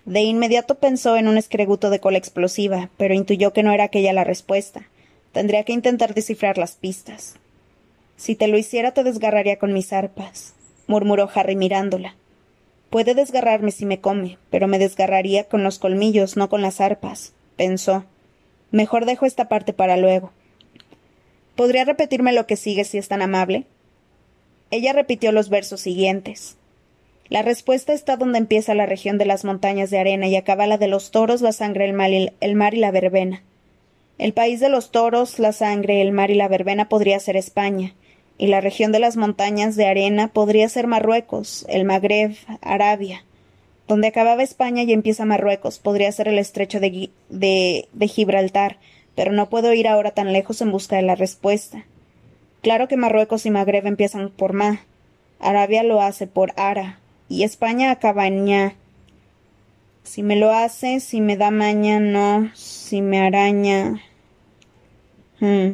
De 0.06 0.22
inmediato 0.22 0.76
pensó 0.76 1.18
en 1.18 1.28
un 1.28 1.38
escreguto 1.38 1.90
de 1.90 2.00
cola 2.00 2.18
explosiva, 2.18 2.90
pero 2.98 3.14
intuyó 3.14 3.52
que 3.52 3.64
no 3.64 3.74
era 3.74 3.86
aquella 3.86 4.14
la 4.14 4.24
respuesta. 4.24 4.88
Tendría 5.34 5.64
que 5.64 5.74
intentar 5.74 6.14
descifrar 6.14 6.58
las 6.58 6.76
pistas. 6.76 7.36
Si 8.16 8.36
te 8.36 8.48
lo 8.48 8.58
hiciera 8.58 8.94
te 8.94 9.04
desgarraría 9.04 9.60
con 9.60 9.74
mis 9.74 9.94
arpas, 9.94 10.54
murmuró 10.88 11.30
Harry 11.34 11.56
mirándola. 11.56 12.16
Puede 12.90 13.16
desgarrarme 13.16 13.72
si 13.72 13.86
me 13.86 14.00
come, 14.00 14.38
pero 14.50 14.68
me 14.68 14.80
desgarraría 14.80 15.44
con 15.46 15.64
los 15.64 15.78
colmillos, 15.80 16.38
no 16.38 16.50
con 16.50 16.62
las 16.62 16.80
arpas, 16.80 17.34
pensó. 17.58 18.06
Mejor 18.72 19.06
dejo 19.06 19.26
esta 19.26 19.50
parte 19.50 19.74
para 19.74 19.98
luego. 19.98 20.32
¿Podría 21.56 21.86
repetirme 21.86 22.34
lo 22.34 22.46
que 22.48 22.56
sigue 22.56 22.86
si 22.86 22.98
es 22.98 23.08
tan 23.08 23.22
amable? 23.22 23.66
Ella 24.72 24.94
repitió 24.94 25.32
los 25.32 25.50
versos 25.50 25.82
siguientes. 25.82 26.58
La 27.30 27.42
respuesta 27.42 27.94
está 27.94 28.16
donde 28.16 28.38
empieza 28.38 28.74
la 28.74 28.86
región 28.86 29.18
de 29.18 29.26
las 29.26 29.44
montañas 29.44 29.90
de 29.90 30.00
arena 30.00 30.28
y 30.28 30.36
acaba 30.36 30.68
la 30.68 30.78
de 30.78 30.88
los 30.88 31.12
toros, 31.12 31.42
la 31.42 31.52
sangre, 31.52 31.86
el 31.86 31.94
mar 31.94 32.12
y, 32.12 32.32
el 32.40 32.56
mar 32.56 32.74
y 32.74 32.78
la 32.78 32.92
verbena. 32.92 33.44
El 34.18 34.34
país 34.34 34.60
de 34.60 34.70
los 34.70 34.92
toros, 34.92 35.40
la 35.40 35.52
sangre, 35.52 36.02
el 36.02 36.12
mar 36.12 36.32
y 36.32 36.36
la 36.36 36.48
verbena 36.48 36.90
podría 36.90 37.20
ser 37.20 37.36
España, 37.36 37.96
y 38.38 38.48
la 38.48 38.62
región 38.62 38.92
de 38.92 39.00
las 39.00 39.18
montañas 39.18 39.76
de 39.76 39.88
arena 39.88 40.28
podría 40.28 40.70
ser 40.70 40.88
Marruecos, 40.88 41.66
el 41.70 41.86
Magreb, 41.86 42.36
Arabia. 42.62 43.24
Donde 43.88 44.08
acababa 44.08 44.44
España 44.44 44.84
y 44.84 44.94
empieza 44.94 45.26
Marruecos 45.26 45.80
podría 45.80 46.12
ser 46.12 46.28
el 46.28 46.38
estrecho 46.38 46.80
de, 46.80 47.10
de, 47.30 48.08
Gibraltar, 48.08 48.78
pero 49.16 49.32
no 49.32 49.50
puedo 49.50 49.74
ir 49.74 49.88
ahora 49.88 50.12
tan 50.12 50.34
lejos 50.34 50.62
en 50.62 50.72
busca 50.72 50.98
de 50.98 51.02
la 51.04 51.16
respuesta. 51.16 51.86
Claro 52.62 52.88
que 52.88 52.98
Marruecos 52.98 53.46
y 53.46 53.52
Magreb 53.52 53.88
empiezan 53.88 54.30
por 54.30 54.54
Ma, 54.54 54.82
Arabia 55.40 55.84
lo 55.84 56.02
hace 56.02 56.28
por 56.28 56.54
Ara, 56.58 57.00
y 57.30 57.44
España 57.44 57.92
acaba 57.92 58.28
en 58.28 58.46
ña. 58.46 58.76
Si 60.04 60.22
me 60.24 60.36
lo 60.36 60.52
hace, 60.52 61.00
si 61.00 61.22
me 61.22 61.38
da 61.38 61.52
maña, 61.52 62.00
no, 62.00 62.52
si 62.56 63.02
me 63.02 63.20
araña. 63.20 64.02
Hmm. 65.40 65.74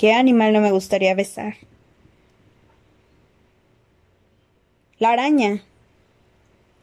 ¿Qué 0.00 0.14
animal 0.14 0.54
no 0.54 0.62
me 0.62 0.72
gustaría 0.72 1.14
besar? 1.14 1.56
La 4.98 5.10
araña. 5.10 5.62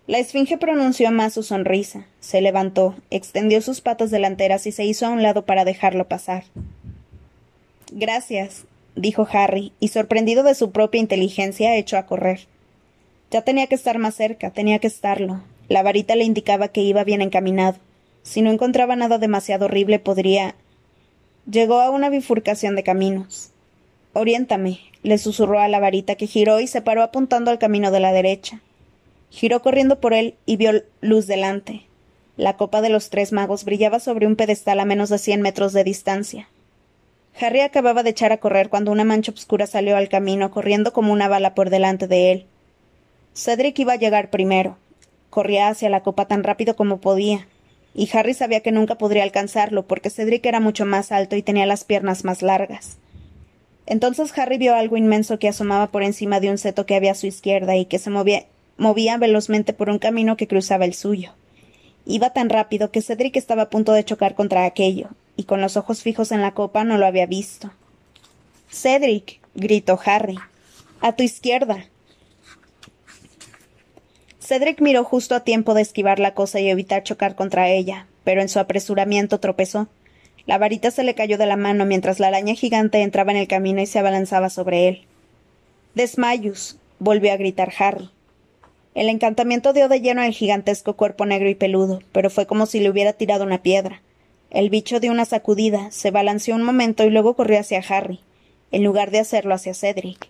La 0.05 0.19
esfinge 0.19 0.59
pronunció 0.59 1.11
más 1.11 1.33
su 1.33 1.41
sonrisa, 1.41 2.05
se 2.19 2.41
levantó, 2.41 2.93
extendió 3.09 3.63
sus 3.63 3.81
patas 3.81 4.11
delanteras 4.11 4.67
y 4.67 4.71
se 4.71 4.85
hizo 4.85 5.07
a 5.07 5.09
un 5.09 5.23
lado 5.23 5.45
para 5.47 5.65
dejarlo 5.65 6.07
pasar. 6.07 6.43
Gracias, 7.91 8.65
dijo 8.95 9.27
Harry, 9.31 9.73
y 9.79 9.87
sorprendido 9.87 10.43
de 10.43 10.53
su 10.53 10.69
propia 10.69 11.01
inteligencia, 11.01 11.75
echó 11.75 11.97
a 11.97 12.05
correr. 12.05 12.41
Ya 13.31 13.41
tenía 13.41 13.65
que 13.65 13.73
estar 13.73 13.97
más 13.97 14.13
cerca, 14.13 14.51
tenía 14.51 14.77
que 14.77 14.85
estarlo. 14.85 15.41
La 15.69 15.81
varita 15.81 16.15
le 16.15 16.23
indicaba 16.23 16.67
que 16.67 16.81
iba 16.81 17.03
bien 17.03 17.23
encaminado. 17.23 17.79
Si 18.21 18.43
no 18.43 18.51
encontraba 18.51 18.95
nada 18.95 19.17
demasiado 19.17 19.65
horrible, 19.65 19.97
podría 19.97 20.53
Llegó 21.49 21.79
a 21.79 21.91
una 21.91 22.09
bifurcación 22.09 22.75
de 22.75 22.83
caminos. 22.83 23.51
Oriéntame, 24.11 24.81
le 25.01 25.17
susurró 25.17 25.59
a 25.59 25.69
la 25.69 25.79
varita 25.79 26.15
que 26.15 26.27
giró 26.27 26.59
y 26.59 26.67
se 26.67 26.81
paró 26.81 27.03
apuntando 27.03 27.51
al 27.51 27.57
camino 27.57 27.89
de 27.89 28.01
la 28.01 28.11
derecha. 28.11 28.59
Giró 29.29 29.61
corriendo 29.61 30.01
por 30.01 30.13
él 30.13 30.35
y 30.45 30.57
vio 30.57 30.83
luz 30.99 31.25
delante. 31.25 31.83
La 32.35 32.57
copa 32.57 32.81
de 32.81 32.89
los 32.89 33.09
tres 33.09 33.31
magos 33.31 33.63
brillaba 33.63 34.01
sobre 34.01 34.27
un 34.27 34.35
pedestal 34.35 34.81
a 34.81 34.85
menos 34.85 35.07
de 35.07 35.19
cien 35.19 35.41
metros 35.41 35.71
de 35.71 35.85
distancia. 35.85 36.49
Harry 37.39 37.61
acababa 37.61 38.03
de 38.03 38.09
echar 38.09 38.33
a 38.33 38.41
correr 38.41 38.67
cuando 38.67 38.91
una 38.91 39.05
mancha 39.05 39.31
oscura 39.31 39.67
salió 39.67 39.95
al 39.95 40.09
camino, 40.09 40.51
corriendo 40.51 40.91
como 40.91 41.13
una 41.13 41.29
bala 41.29 41.55
por 41.55 41.69
delante 41.69 42.07
de 42.07 42.33
él. 42.33 42.45
Cedric 43.33 43.79
iba 43.79 43.93
a 43.93 43.97
llegar 43.97 44.31
primero. 44.31 44.77
Corría 45.29 45.69
hacia 45.69 45.89
la 45.89 46.03
copa 46.03 46.27
tan 46.27 46.43
rápido 46.43 46.75
como 46.75 46.97
podía 46.97 47.47
y 47.97 48.07
Harry 48.13 48.35
sabía 48.35 48.61
que 48.61 48.71
nunca 48.71 48.95
podría 48.95 49.23
alcanzarlo 49.23 49.87
porque 49.87 50.11
Cedric 50.11 50.45
era 50.45 50.59
mucho 50.59 50.85
más 50.85 51.11
alto 51.11 51.35
y 51.35 51.41
tenía 51.41 51.65
las 51.65 51.83
piernas 51.83 52.23
más 52.23 52.43
largas. 52.43 52.97
Entonces 53.87 54.37
Harry 54.37 54.59
vio 54.59 54.75
algo 54.75 54.97
inmenso 54.97 55.39
que 55.39 55.47
asomaba 55.47 55.87
por 55.87 56.03
encima 56.03 56.39
de 56.39 56.51
un 56.51 56.59
seto 56.59 56.85
que 56.85 56.95
había 56.95 57.13
a 57.13 57.15
su 57.15 57.25
izquierda 57.25 57.75
y 57.75 57.85
que 57.85 57.97
se 57.97 58.11
movía, 58.11 58.45
movía 58.77 59.17
velozmente 59.17 59.73
por 59.73 59.89
un 59.89 59.97
camino 59.97 60.37
que 60.37 60.47
cruzaba 60.47 60.85
el 60.85 60.93
suyo. 60.93 61.33
Iba 62.05 62.29
tan 62.29 62.49
rápido 62.49 62.91
que 62.91 63.01
Cedric 63.01 63.35
estaba 63.35 63.63
a 63.63 63.69
punto 63.71 63.93
de 63.93 64.05
chocar 64.05 64.35
contra 64.35 64.65
aquello, 64.65 65.09
y 65.35 65.45
con 65.45 65.59
los 65.59 65.75
ojos 65.75 66.03
fijos 66.03 66.31
en 66.31 66.41
la 66.41 66.53
copa 66.53 66.83
no 66.83 66.97
lo 66.99 67.07
había 67.07 67.25
visto. 67.25 67.71
Cedric. 68.69 69.39
gritó 69.55 69.99
Harry. 70.05 70.37
A 71.01 71.13
tu 71.15 71.23
izquierda. 71.23 71.85
Cedric 74.47 74.79
miró 74.79 75.03
justo 75.03 75.35
a 75.35 75.41
tiempo 75.41 75.73
de 75.73 75.81
esquivar 75.81 76.19
la 76.19 76.33
cosa 76.33 76.61
y 76.61 76.69
evitar 76.69 77.03
chocar 77.03 77.35
contra 77.35 77.67
ella, 77.67 78.07
pero 78.23 78.41
en 78.41 78.47
su 78.47 78.59
apresuramiento 78.59 79.41
tropezó. 79.41 79.89
La 80.45 80.57
varita 80.57 80.89
se 80.89 81.03
le 81.03 81.15
cayó 81.15 81.37
de 81.37 81.45
la 81.45 81.57
mano 81.57 81.85
mientras 81.85 82.21
la 82.21 82.27
araña 82.27 82.53
gigante 82.53 83.01
entraba 83.01 83.31
en 83.31 83.39
el 83.39 83.49
camino 83.49 83.81
y 83.81 83.87
se 83.87 83.99
abalanzaba 83.99 84.49
sobre 84.49 84.87
él. 84.87 85.01
Desmayus, 85.95 86.77
volvió 86.97 87.33
a 87.33 87.35
gritar 87.35 87.73
Harry. 87.77 88.09
El 88.95 89.09
encantamiento 89.09 89.73
dio 89.73 89.89
de 89.89 89.99
lleno 89.99 90.21
al 90.21 90.31
gigantesco 90.31 90.95
cuerpo 90.95 91.25
negro 91.25 91.49
y 91.49 91.55
peludo, 91.55 91.99
pero 92.13 92.29
fue 92.29 92.45
como 92.45 92.67
si 92.67 92.79
le 92.79 92.89
hubiera 92.89 93.11
tirado 93.11 93.43
una 93.43 93.61
piedra. 93.61 94.01
El 94.49 94.69
bicho 94.69 95.01
dio 95.01 95.11
una 95.11 95.25
sacudida, 95.25 95.91
se 95.91 96.09
balanceó 96.09 96.55
un 96.55 96.63
momento 96.63 97.03
y 97.03 97.09
luego 97.09 97.35
corrió 97.35 97.59
hacia 97.59 97.83
Harry, 97.89 98.21
en 98.71 98.85
lugar 98.85 99.11
de 99.11 99.19
hacerlo 99.19 99.53
hacia 99.55 99.73
Cedric. 99.73 100.29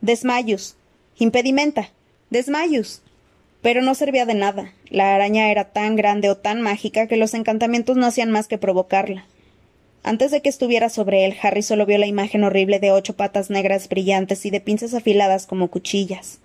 Desmayus. 0.00 0.76
Impedimenta. 1.18 1.90
Desmayus. 2.30 3.02
Pero 3.66 3.82
no 3.82 3.96
servía 3.96 4.26
de 4.26 4.34
nada. 4.34 4.70
La 4.90 5.16
araña 5.16 5.50
era 5.50 5.64
tan 5.64 5.96
grande 5.96 6.30
o 6.30 6.36
tan 6.36 6.62
mágica 6.62 7.08
que 7.08 7.16
los 7.16 7.34
encantamientos 7.34 7.96
no 7.96 8.06
hacían 8.06 8.30
más 8.30 8.46
que 8.46 8.58
provocarla. 8.58 9.26
Antes 10.04 10.30
de 10.30 10.40
que 10.40 10.48
estuviera 10.48 10.88
sobre 10.88 11.24
él, 11.24 11.34
Harry 11.42 11.62
solo 11.62 11.84
vio 11.84 11.98
la 11.98 12.06
imagen 12.06 12.44
horrible 12.44 12.78
de 12.78 12.92
ocho 12.92 13.16
patas 13.16 13.50
negras 13.50 13.88
brillantes 13.88 14.46
y 14.46 14.50
de 14.50 14.60
pinzas 14.60 14.94
afiladas 14.94 15.48
como 15.48 15.66
cuchillas. 15.66 16.38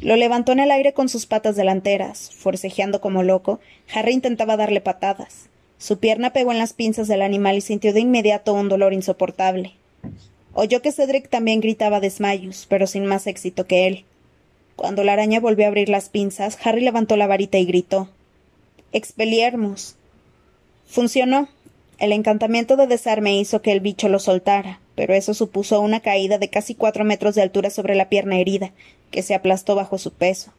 Lo 0.00 0.16
levantó 0.16 0.52
en 0.52 0.60
el 0.60 0.70
aire 0.70 0.94
con 0.94 1.10
sus 1.10 1.26
patas 1.26 1.56
delanteras. 1.56 2.30
Forcejeando 2.32 3.02
como 3.02 3.22
loco, 3.22 3.60
Harry 3.92 4.14
intentaba 4.14 4.56
darle 4.56 4.80
patadas. 4.80 5.50
Su 5.76 5.98
pierna 5.98 6.32
pegó 6.32 6.52
en 6.52 6.58
las 6.58 6.72
pinzas 6.72 7.06
del 7.06 7.20
animal 7.20 7.58
y 7.58 7.60
sintió 7.60 7.92
de 7.92 8.00
inmediato 8.00 8.54
un 8.54 8.70
dolor 8.70 8.94
insoportable. 8.94 9.74
Oyó 10.54 10.80
que 10.80 10.90
Cedric 10.90 11.28
también 11.28 11.60
gritaba 11.60 12.00
desmayos, 12.00 12.64
pero 12.66 12.86
sin 12.86 13.04
más 13.04 13.26
éxito 13.26 13.66
que 13.66 13.86
él. 13.86 14.04
Cuando 14.80 15.04
la 15.04 15.12
araña 15.12 15.40
volvió 15.40 15.66
a 15.66 15.68
abrir 15.68 15.90
las 15.90 16.08
pinzas, 16.08 16.56
Harry 16.64 16.80
levantó 16.80 17.18
la 17.18 17.26
varita 17.26 17.58
y 17.58 17.66
gritó 17.66 18.08
Expeliermos. 18.92 19.96
Funcionó. 20.86 21.48
El 21.98 22.12
encantamiento 22.12 22.76
de 22.76 22.86
desarme 22.86 23.36
hizo 23.38 23.60
que 23.60 23.72
el 23.72 23.80
bicho 23.80 24.08
lo 24.08 24.18
soltara, 24.18 24.80
pero 24.94 25.12
eso 25.12 25.34
supuso 25.34 25.82
una 25.82 26.00
caída 26.00 26.38
de 26.38 26.48
casi 26.48 26.74
cuatro 26.74 27.04
metros 27.04 27.34
de 27.34 27.42
altura 27.42 27.68
sobre 27.68 27.94
la 27.94 28.08
pierna 28.08 28.38
herida, 28.38 28.72
que 29.10 29.22
se 29.22 29.34
aplastó 29.34 29.74
bajo 29.74 29.98
su 29.98 30.14
peso. 30.14 30.50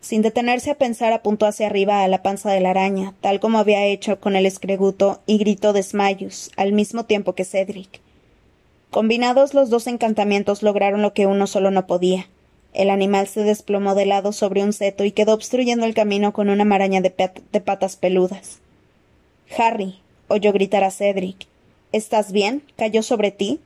Sin 0.00 0.22
detenerse 0.22 0.70
a 0.70 0.78
pensar, 0.78 1.12
apuntó 1.12 1.44
hacia 1.44 1.66
arriba 1.66 2.02
a 2.02 2.08
la 2.08 2.22
panza 2.22 2.50
de 2.50 2.62
la 2.62 2.70
araña, 2.70 3.12
tal 3.20 3.40
como 3.40 3.58
había 3.58 3.84
hecho 3.84 4.20
con 4.20 4.36
el 4.36 4.46
escreguto, 4.46 5.20
y 5.26 5.36
gritó 5.36 5.74
desmayos, 5.74 6.50
al 6.56 6.72
mismo 6.72 7.04
tiempo 7.04 7.34
que 7.34 7.44
Cedric. 7.44 8.00
Combinados 8.88 9.52
los 9.52 9.68
dos 9.68 9.86
encantamientos 9.86 10.62
lograron 10.62 11.02
lo 11.02 11.12
que 11.12 11.26
uno 11.26 11.46
solo 11.46 11.70
no 11.70 11.86
podía 11.86 12.26
el 12.74 12.90
animal 12.90 13.28
se 13.28 13.44
desplomó 13.44 13.94
de 13.94 14.04
lado 14.04 14.32
sobre 14.32 14.62
un 14.62 14.72
seto 14.72 15.04
y 15.04 15.12
quedó 15.12 15.32
obstruyendo 15.32 15.86
el 15.86 15.94
camino 15.94 16.32
con 16.32 16.50
una 16.50 16.64
maraña 16.64 17.00
de, 17.00 17.10
patas 17.60 17.96
peludas. 17.96 18.58
Harry, 19.56 20.00
oyó 20.28 20.52
gritar 20.52 20.84
a 20.84 20.90
Cedric. 20.90 21.46
¿Estás 21.92 22.32
bien? 22.32 22.62
¿Cayó 22.76 23.02
sobre 23.02 23.30
ti? 23.30 23.60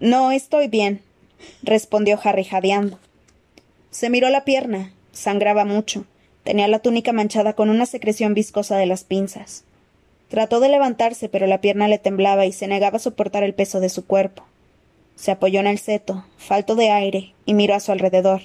No, 0.00 0.32
estoy 0.32 0.68
bien, 0.68 1.02
respondió 1.62 2.18
Harry 2.24 2.44
jadeando. 2.44 2.98
Se 3.90 4.08
miró 4.08 4.30
la 4.30 4.44
pierna. 4.44 4.92
Sangraba 5.12 5.66
mucho. 5.66 6.06
Tenía 6.42 6.66
la 6.66 6.78
túnica 6.78 7.12
manchada 7.12 7.52
con 7.52 7.68
una 7.68 7.84
secreción 7.84 8.32
viscosa 8.32 8.78
de 8.78 8.86
las 8.86 9.04
pinzas. 9.04 9.64
Trató 10.28 10.60
de 10.60 10.70
levantarse, 10.70 11.28
pero 11.28 11.46
la 11.46 11.60
pierna 11.60 11.88
le 11.88 11.98
temblaba 11.98 12.46
y 12.46 12.52
se 12.52 12.66
negaba 12.66 12.96
a 12.96 13.00
soportar 13.00 13.42
el 13.42 13.52
peso 13.52 13.80
de 13.80 13.90
su 13.90 14.06
cuerpo. 14.06 14.44
Se 15.16 15.30
apoyó 15.30 15.60
en 15.60 15.66
el 15.66 15.78
seto, 15.78 16.24
falto 16.36 16.74
de 16.74 16.90
aire, 16.90 17.34
y 17.44 17.54
miró 17.54 17.74
a 17.74 17.80
su 17.80 17.92
alrededor. 17.92 18.42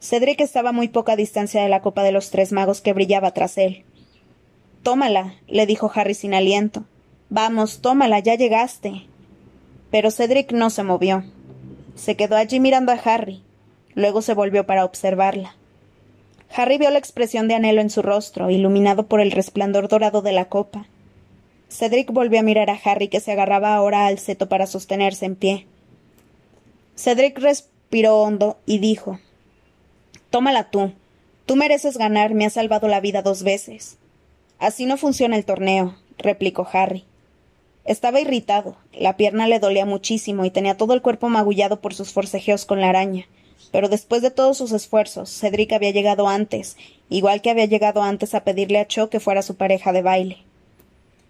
Cedric 0.00 0.40
estaba 0.40 0.70
a 0.70 0.72
muy 0.72 0.88
poca 0.88 1.16
distancia 1.16 1.62
de 1.62 1.68
la 1.68 1.80
copa 1.80 2.02
de 2.02 2.12
los 2.12 2.30
tres 2.30 2.52
magos 2.52 2.82
que 2.82 2.92
brillaba 2.92 3.30
tras 3.30 3.56
él. 3.56 3.84
Tómala, 4.82 5.34
le 5.46 5.64
dijo 5.64 5.90
Harry 5.94 6.12
sin 6.12 6.34
aliento. 6.34 6.84
Vamos, 7.30 7.80
tómala, 7.80 8.18
ya 8.18 8.34
llegaste. 8.34 9.06
Pero 9.90 10.10
Cedric 10.10 10.52
no 10.52 10.68
se 10.68 10.82
movió. 10.82 11.24
Se 11.94 12.16
quedó 12.16 12.36
allí 12.36 12.60
mirando 12.60 12.92
a 12.92 12.96
Harry. 12.96 13.42
Luego 13.94 14.20
se 14.20 14.34
volvió 14.34 14.66
para 14.66 14.84
observarla. 14.84 15.56
Harry 16.54 16.78
vio 16.78 16.90
la 16.90 16.98
expresión 16.98 17.48
de 17.48 17.54
anhelo 17.54 17.80
en 17.80 17.90
su 17.90 18.02
rostro, 18.02 18.50
iluminado 18.50 19.06
por 19.06 19.20
el 19.20 19.30
resplandor 19.30 19.88
dorado 19.88 20.20
de 20.20 20.32
la 20.32 20.44
copa. 20.50 20.86
Cedric 21.68 22.10
volvió 22.12 22.40
a 22.40 22.42
mirar 22.42 22.70
a 22.70 22.80
Harry, 22.84 23.08
que 23.08 23.20
se 23.20 23.32
agarraba 23.32 23.74
ahora 23.74 24.06
al 24.06 24.18
seto 24.18 24.48
para 24.48 24.66
sostenerse 24.66 25.26
en 25.26 25.36
pie. 25.36 25.66
Cedric 26.96 27.38
respiró 27.38 28.20
hondo 28.20 28.58
y 28.66 28.78
dijo 28.78 29.18
Tómala 30.30 30.70
tú. 30.70 30.92
Tú 31.46 31.56
mereces 31.56 31.98
ganar, 31.98 32.34
me 32.34 32.46
has 32.46 32.54
salvado 32.54 32.88
la 32.88 33.00
vida 33.00 33.22
dos 33.22 33.42
veces. 33.42 33.98
Así 34.58 34.86
no 34.86 34.96
funciona 34.96 35.36
el 35.36 35.44
torneo, 35.44 35.96
replicó 36.16 36.66
Harry. 36.72 37.04
Estaba 37.84 38.20
irritado, 38.20 38.76
la 38.94 39.16
pierna 39.16 39.46
le 39.46 39.58
dolía 39.58 39.84
muchísimo 39.84 40.44
y 40.44 40.50
tenía 40.50 40.76
todo 40.76 40.94
el 40.94 41.02
cuerpo 41.02 41.28
magullado 41.28 41.80
por 41.80 41.92
sus 41.92 42.12
forcejeos 42.12 42.64
con 42.64 42.80
la 42.80 42.88
araña. 42.88 43.26
Pero 43.72 43.88
después 43.88 44.22
de 44.22 44.30
todos 44.30 44.56
sus 44.56 44.72
esfuerzos, 44.72 45.30
Cedric 45.30 45.72
había 45.72 45.90
llegado 45.90 46.28
antes, 46.28 46.76
igual 47.10 47.42
que 47.42 47.50
había 47.50 47.66
llegado 47.66 48.02
antes 48.02 48.34
a 48.34 48.44
pedirle 48.44 48.78
a 48.78 48.86
Cho 48.86 49.10
que 49.10 49.20
fuera 49.20 49.42
su 49.42 49.56
pareja 49.56 49.92
de 49.92 50.02
baile. 50.02 50.38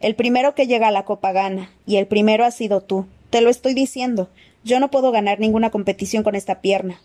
El 0.04 0.16
primero 0.16 0.54
que 0.54 0.66
llega 0.66 0.88
a 0.88 0.90
la 0.90 1.06
copa 1.06 1.32
gana, 1.32 1.70
y 1.86 1.96
el 1.96 2.06
primero 2.06 2.44
ha 2.44 2.50
sido 2.50 2.82
tú. 2.82 3.06
Te 3.30 3.40
lo 3.40 3.48
estoy 3.48 3.72
diciendo. 3.72 4.28
Yo 4.62 4.78
no 4.78 4.90
puedo 4.90 5.12
ganar 5.12 5.40
ninguna 5.40 5.70
competición 5.70 6.22
con 6.22 6.34
esta 6.34 6.60
pierna. 6.60 7.00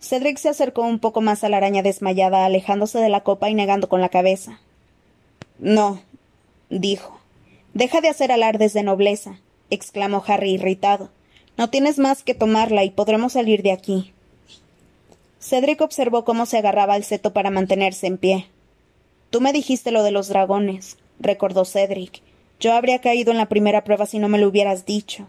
Cedric 0.00 0.38
se 0.38 0.48
acercó 0.48 0.82
un 0.82 0.98
poco 0.98 1.20
más 1.20 1.44
a 1.44 1.48
la 1.48 1.58
araña 1.58 1.84
desmayada, 1.84 2.44
alejándose 2.44 2.98
de 2.98 3.08
la 3.08 3.20
copa 3.20 3.50
y 3.50 3.54
negando 3.54 3.88
con 3.88 4.00
la 4.00 4.08
cabeza. 4.08 4.58
No, 5.60 6.02
dijo. 6.70 7.20
Deja 7.72 8.00
de 8.00 8.08
hacer 8.08 8.32
alardes 8.32 8.72
de 8.72 8.82
nobleza, 8.82 9.38
exclamó 9.70 10.24
Harry 10.26 10.54
irritado. 10.54 11.10
No 11.56 11.70
tienes 11.70 12.00
más 12.00 12.24
que 12.24 12.34
tomarla 12.34 12.82
y 12.82 12.90
podremos 12.90 13.34
salir 13.34 13.62
de 13.62 13.70
aquí. 13.70 14.12
Cedric 15.38 15.80
observó 15.82 16.24
cómo 16.24 16.46
se 16.46 16.58
agarraba 16.58 16.94
al 16.94 17.04
seto 17.04 17.32
para 17.32 17.52
mantenerse 17.52 18.08
en 18.08 18.18
pie. 18.18 18.48
Tú 19.30 19.40
me 19.40 19.52
dijiste 19.52 19.92
lo 19.92 20.02
de 20.02 20.10
los 20.10 20.26
dragones, 20.26 20.96
recordó 21.20 21.64
Cedric. 21.64 22.22
Yo 22.58 22.72
habría 22.72 23.00
caído 23.00 23.30
en 23.30 23.38
la 23.38 23.48
primera 23.48 23.84
prueba 23.84 24.06
si 24.06 24.18
no 24.18 24.28
me 24.28 24.38
lo 24.38 24.48
hubieras 24.48 24.84
dicho. 24.84 25.26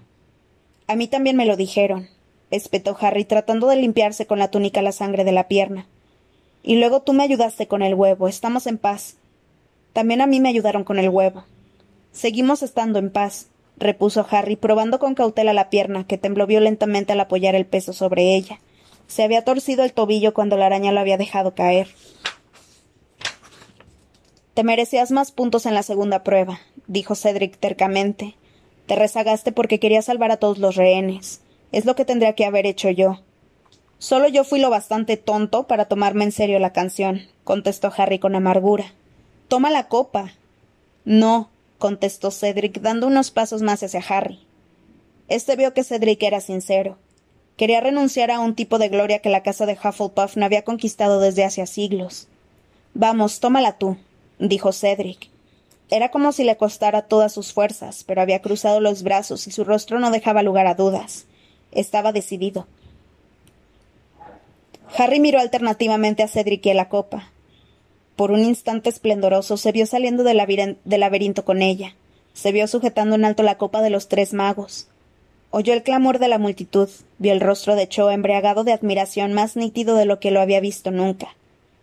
A 0.88 0.96
mí 0.96 1.08
también 1.08 1.36
me 1.36 1.46
lo 1.46 1.56
dijeron, 1.56 2.10
espetó 2.50 2.98
Harry, 3.00 3.26
tratando 3.26 3.68
de 3.68 3.76
limpiarse 3.76 4.26
con 4.26 4.40
la 4.40 4.50
túnica 4.50 4.82
la 4.82 4.92
sangre 4.92 5.24
de 5.24 5.32
la 5.32 5.48
pierna. 5.48 5.88
Y 6.64 6.76
luego 6.76 7.02
tú 7.02 7.14
me 7.14 7.24
ayudaste 7.24 7.68
con 7.68 7.82
el 7.82 7.96
huevo. 7.96 8.28
Estamos 8.28 8.68
en 8.68 8.78
paz. 8.78 9.16
También 9.94 10.22
a 10.22 10.28
mí 10.28 10.40
me 10.40 10.50
ayudaron 10.50 10.84
con 10.84 11.00
el 11.00 11.10
huevo. 11.10 11.44
Seguimos 12.12 12.62
estando 12.62 13.00
en 13.00 13.10
paz, 13.10 13.48
repuso 13.78 14.26
Harry, 14.30 14.56
probando 14.56 15.00
con 15.00 15.16
cautela 15.16 15.54
la 15.54 15.70
pierna, 15.70 16.06
que 16.06 16.18
tembló 16.18 16.46
violentamente 16.46 17.14
al 17.14 17.20
apoyar 17.20 17.56
el 17.56 17.66
peso 17.66 17.94
sobre 17.94 18.36
ella. 18.36 18.60
Se 19.08 19.24
había 19.24 19.44
torcido 19.44 19.84
el 19.84 19.94
tobillo 19.94 20.34
cuando 20.34 20.58
la 20.58 20.68
araña 20.68 20.92
lo 20.92 21.00
había 21.00 21.18
dejado 21.18 21.56
caer. 21.56 21.88
Te 24.54 24.64
merecías 24.66 25.12
más 25.12 25.32
puntos 25.32 25.66
en 25.66 25.74
la 25.74 25.84
segunda 25.84 26.24
prueba, 26.24 26.60
dijo 26.88 27.16
Cedric 27.16 27.58
tercamente. 27.58 28.36
Te 28.86 28.96
rezagaste 28.96 29.54
porque 29.54 29.80
quería 29.80 30.02
salvar 30.02 30.32
a 30.32 30.38
todos 30.38 30.58
los 30.58 30.76
rehenes. 30.76 31.40
Es 31.72 31.86
lo 31.86 31.96
que 31.96 32.04
tendría 32.04 32.34
que 32.34 32.46
haber 32.46 32.66
hecho 32.66 32.90
yo. 32.90 33.22
Solo 33.98 34.28
yo 34.28 34.44
fui 34.44 34.60
lo 34.60 34.70
bastante 34.70 35.16
tonto 35.16 35.68
para 35.68 35.86
tomarme 35.86 36.26
en 36.26 36.34
serio 36.34 36.60
la 36.60 36.74
canción, 36.74 37.22
contestó 37.46 37.94
Harry 37.96 38.20
con 38.20 38.36
amargura. 38.36 38.94
Toma 39.48 39.72
la 39.72 39.88
copa. 39.88 40.34
No, 41.06 41.50
contestó 41.78 42.30
Cedric, 42.30 42.82
dando 42.82 43.08
unos 43.08 43.32
pasos 43.32 43.62
más 43.62 43.84
hacia 43.84 44.04
Harry. 44.10 44.40
Este 45.30 45.56
vio 45.56 45.74
que 45.74 45.86
Cedric 45.86 46.22
era 46.24 46.42
sincero. 46.42 46.98
Quería 47.56 47.80
renunciar 47.80 48.32
a 48.32 48.42
un 48.42 48.56
tipo 48.56 48.80
de 48.80 48.90
gloria 48.90 49.20
que 49.20 49.30
la 49.30 49.44
casa 49.44 49.66
de 49.66 49.78
Hufflepuff 49.82 50.36
no 50.36 50.46
había 50.46 50.64
conquistado 50.64 51.22
desde 51.22 51.46
hace 51.46 51.66
siglos. 51.68 52.28
Vamos, 52.94 53.40
tómala 53.40 53.78
tú, 53.78 53.98
dijo 54.42 54.74
Cedric. 54.74 55.30
Era 55.90 56.10
como 56.10 56.32
si 56.32 56.44
le 56.44 56.58
costara 56.58 57.04
todas 57.04 57.34
sus 57.34 57.54
fuerzas, 57.54 58.04
pero 58.06 58.22
había 58.22 58.42
cruzado 58.42 58.80
los 58.80 59.04
brazos 59.04 59.48
y 59.48 59.52
su 59.52 59.64
rostro 59.64 60.00
no 60.00 60.10
dejaba 60.10 60.42
lugar 60.42 60.68
a 60.68 60.76
dudas. 60.76 61.26
Estaba 61.72 62.12
decidido. 62.12 62.66
Harry 64.98 65.20
miró 65.20 65.40
alternativamente 65.40 66.24
a 66.24 66.28
Cedric 66.28 66.66
y 66.66 66.72
a 66.72 66.74
la 66.74 66.90
copa. 66.90 67.32
Por 68.16 68.32
un 68.32 68.40
instante 68.40 68.90
esplendoroso 68.90 69.58
se 69.58 69.72
vio 69.72 69.86
saliendo 69.86 70.24
del, 70.24 70.38
laberinto 70.86 71.46
con 71.46 71.62
ella. 71.62 71.96
Se 72.34 72.52
vio 72.52 72.68
sujetando 72.68 73.16
en 73.16 73.26
alto 73.26 73.44
la 73.44 73.58
copa 73.58 73.82
de 73.82 73.90
los 73.90 74.08
tres 74.08 74.34
magos. 74.34 74.88
Oyó 75.50 75.74
el 75.74 75.84
clamor 75.84 76.20
de 76.20 76.30
la 76.30 76.38
multitud, 76.38 76.90
vio 77.20 77.34
el 77.34 77.42
rostro 77.42 77.76
de 77.76 77.88
Cho 77.88 78.10
embriagado 78.10 78.64
de 78.64 78.72
admiración 78.72 79.34
más 79.34 79.56
nítido 79.58 79.96
de 79.96 80.06
lo 80.06 80.20
que 80.20 80.32
lo 80.32 80.40
había 80.40 80.62
visto 80.62 80.92
nunca. 80.92 81.36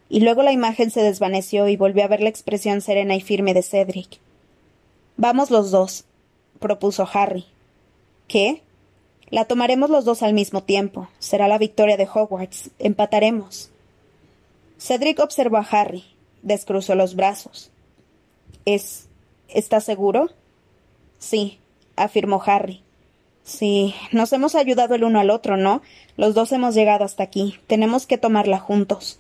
Y 0.09 0.21
luego 0.21 0.43
la 0.43 0.53
imagen 0.53 0.91
se 0.91 1.03
desvaneció 1.03 1.69
y 1.69 1.77
volvió 1.77 2.05
a 2.05 2.09
ver 2.09 2.21
la 2.21 2.29
expresión 2.29 2.81
serena 2.81 3.15
y 3.15 3.21
firme 3.21 3.55
de 3.55 3.63
Cedric. 3.63 4.19
Vamos 5.17 5.51
los 5.51 5.71
dos, 5.71 6.05
propuso 6.59 7.09
Harry. 7.13 7.47
¿Qué? 8.27 8.63
La 9.31 9.45
tomaremos 9.45 9.91
los 9.91 10.05
dos 10.05 10.23
al 10.23 10.33
mismo 10.33 10.63
tiempo. 10.63 11.09
Será 11.19 11.49
la 11.49 11.59
victoria 11.59 11.97
de 11.97 12.09
Hogwarts. 12.13 12.71
Empataremos. 12.79 13.71
Cedric 14.79 15.19
observó 15.19 15.59
a 15.59 15.67
Harry. 15.71 16.05
Descruzó 16.43 16.95
los 16.95 17.15
brazos. 17.15 17.71
¿Es. 18.65 19.09
¿Estás 19.49 19.85
seguro? 19.85 20.31
Sí, 21.19 21.59
afirmó 21.97 22.43
Harry. 22.45 22.83
Sí, 23.43 23.95
nos 24.13 24.33
hemos 24.33 24.55
ayudado 24.55 24.95
el 24.95 25.05
uno 25.05 25.21
al 25.21 25.31
otro, 25.31 25.57
¿no? 25.57 25.83
Los 26.17 26.35
dos 26.35 26.53
hemos 26.53 26.75
llegado 26.75 27.05
hasta 27.05 27.23
aquí. 27.23 27.59
Tenemos 27.67 28.07
que 28.07 28.19
tomarla 28.19 28.59
juntos. 28.59 29.19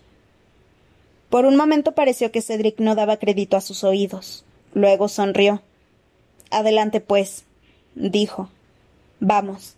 Por 1.31 1.45
un 1.45 1.57
momento 1.57 1.93
pareció 1.93 2.33
que 2.33 2.43
Cedric 2.43 2.81
no 2.81 2.95
daba 2.95 3.19
crédito 3.19 3.57
a 3.57 3.61
sus 3.61 3.85
oídos. 3.85 4.45
Luego 4.73 5.09
sonrió. 5.09 5.63
Adelante, 6.51 7.01
pues, 7.01 7.45
dijo. 7.95 8.49
Vamos. 9.21 9.75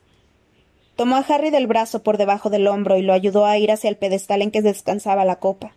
Tomó 0.97 1.17
a 1.17 1.21
Harry 1.21 1.51
del 1.51 1.67
brazo 1.67 2.03
por 2.03 2.19
debajo 2.19 2.51
del 2.51 2.67
hombro 2.67 2.99
y 2.99 3.03
lo 3.03 3.13
ayudó 3.13 3.47
a 3.47 3.59
ir 3.59 3.73
hacia 3.73 3.89
el 3.89 3.97
pedestal 3.97 4.43
en 4.43 4.51
que 4.51 4.63
descansaba 4.63 5.25
la 5.25 5.37
copa. 5.37 5.73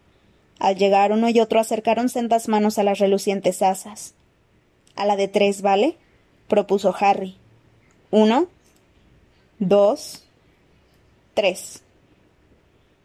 Al 0.59 0.75
llegar 0.75 1.11
uno 1.11 1.29
y 1.29 1.39
otro 1.39 1.59
acercaron 1.59 2.09
sendas 2.09 2.47
manos 2.47 2.77
a 2.77 2.83
las 2.83 2.99
relucientes 2.99 3.61
asas. 3.61 4.13
A 4.95 5.05
la 5.05 5.15
de 5.15 5.27
tres, 5.27 5.61
¿vale? 5.61 5.97
propuso 6.47 6.93
Harry. 6.99 7.35
Uno, 8.11 8.47
dos, 9.59 10.23
tres. 11.33 11.81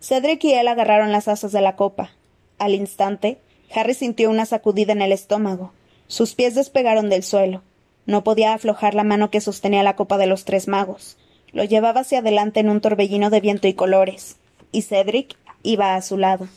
Cedric 0.01 0.45
y 0.45 0.53
él 0.53 0.69
agarraron 0.69 1.13
las 1.13 1.29
asas 1.29 1.53
de 1.53 1.63
la 1.63 1.77
copa. 1.77 2.11
Al 2.59 2.75
instante, 2.75 3.39
Harry 3.75 3.95
sintió 3.95 4.31
una 4.31 4.47
sacudida 4.47 4.93
en 4.93 5.03
el 5.03 5.13
estómago. 5.13 5.73
Sus 6.07 6.35
pies 6.35 6.55
despegaron 6.55 7.09
del 7.11 7.23
suelo. 7.23 7.63
No 8.07 8.25
podía 8.25 8.55
aflojar 8.55 8.95
la 8.95 9.05
mano 9.05 9.31
que 9.31 9.41
sostenía 9.41 9.83
la 9.83 9.97
copa 9.97 10.19
de 10.19 10.27
los 10.27 10.45
tres 10.45 10.67
magos. 10.69 11.19
Lo 11.53 11.65
llevaba 11.65 12.01
hacia 12.01 12.19
adelante 12.19 12.61
en 12.61 12.69
un 12.69 12.81
torbellino 12.81 13.31
de 13.31 13.41
viento 13.41 13.69
y 13.69 13.75
colores, 13.75 14.37
y 14.73 14.83
Cedric 14.83 15.37
iba 15.63 15.95
a 15.95 16.03
su 16.03 16.17
lado. 16.17 16.49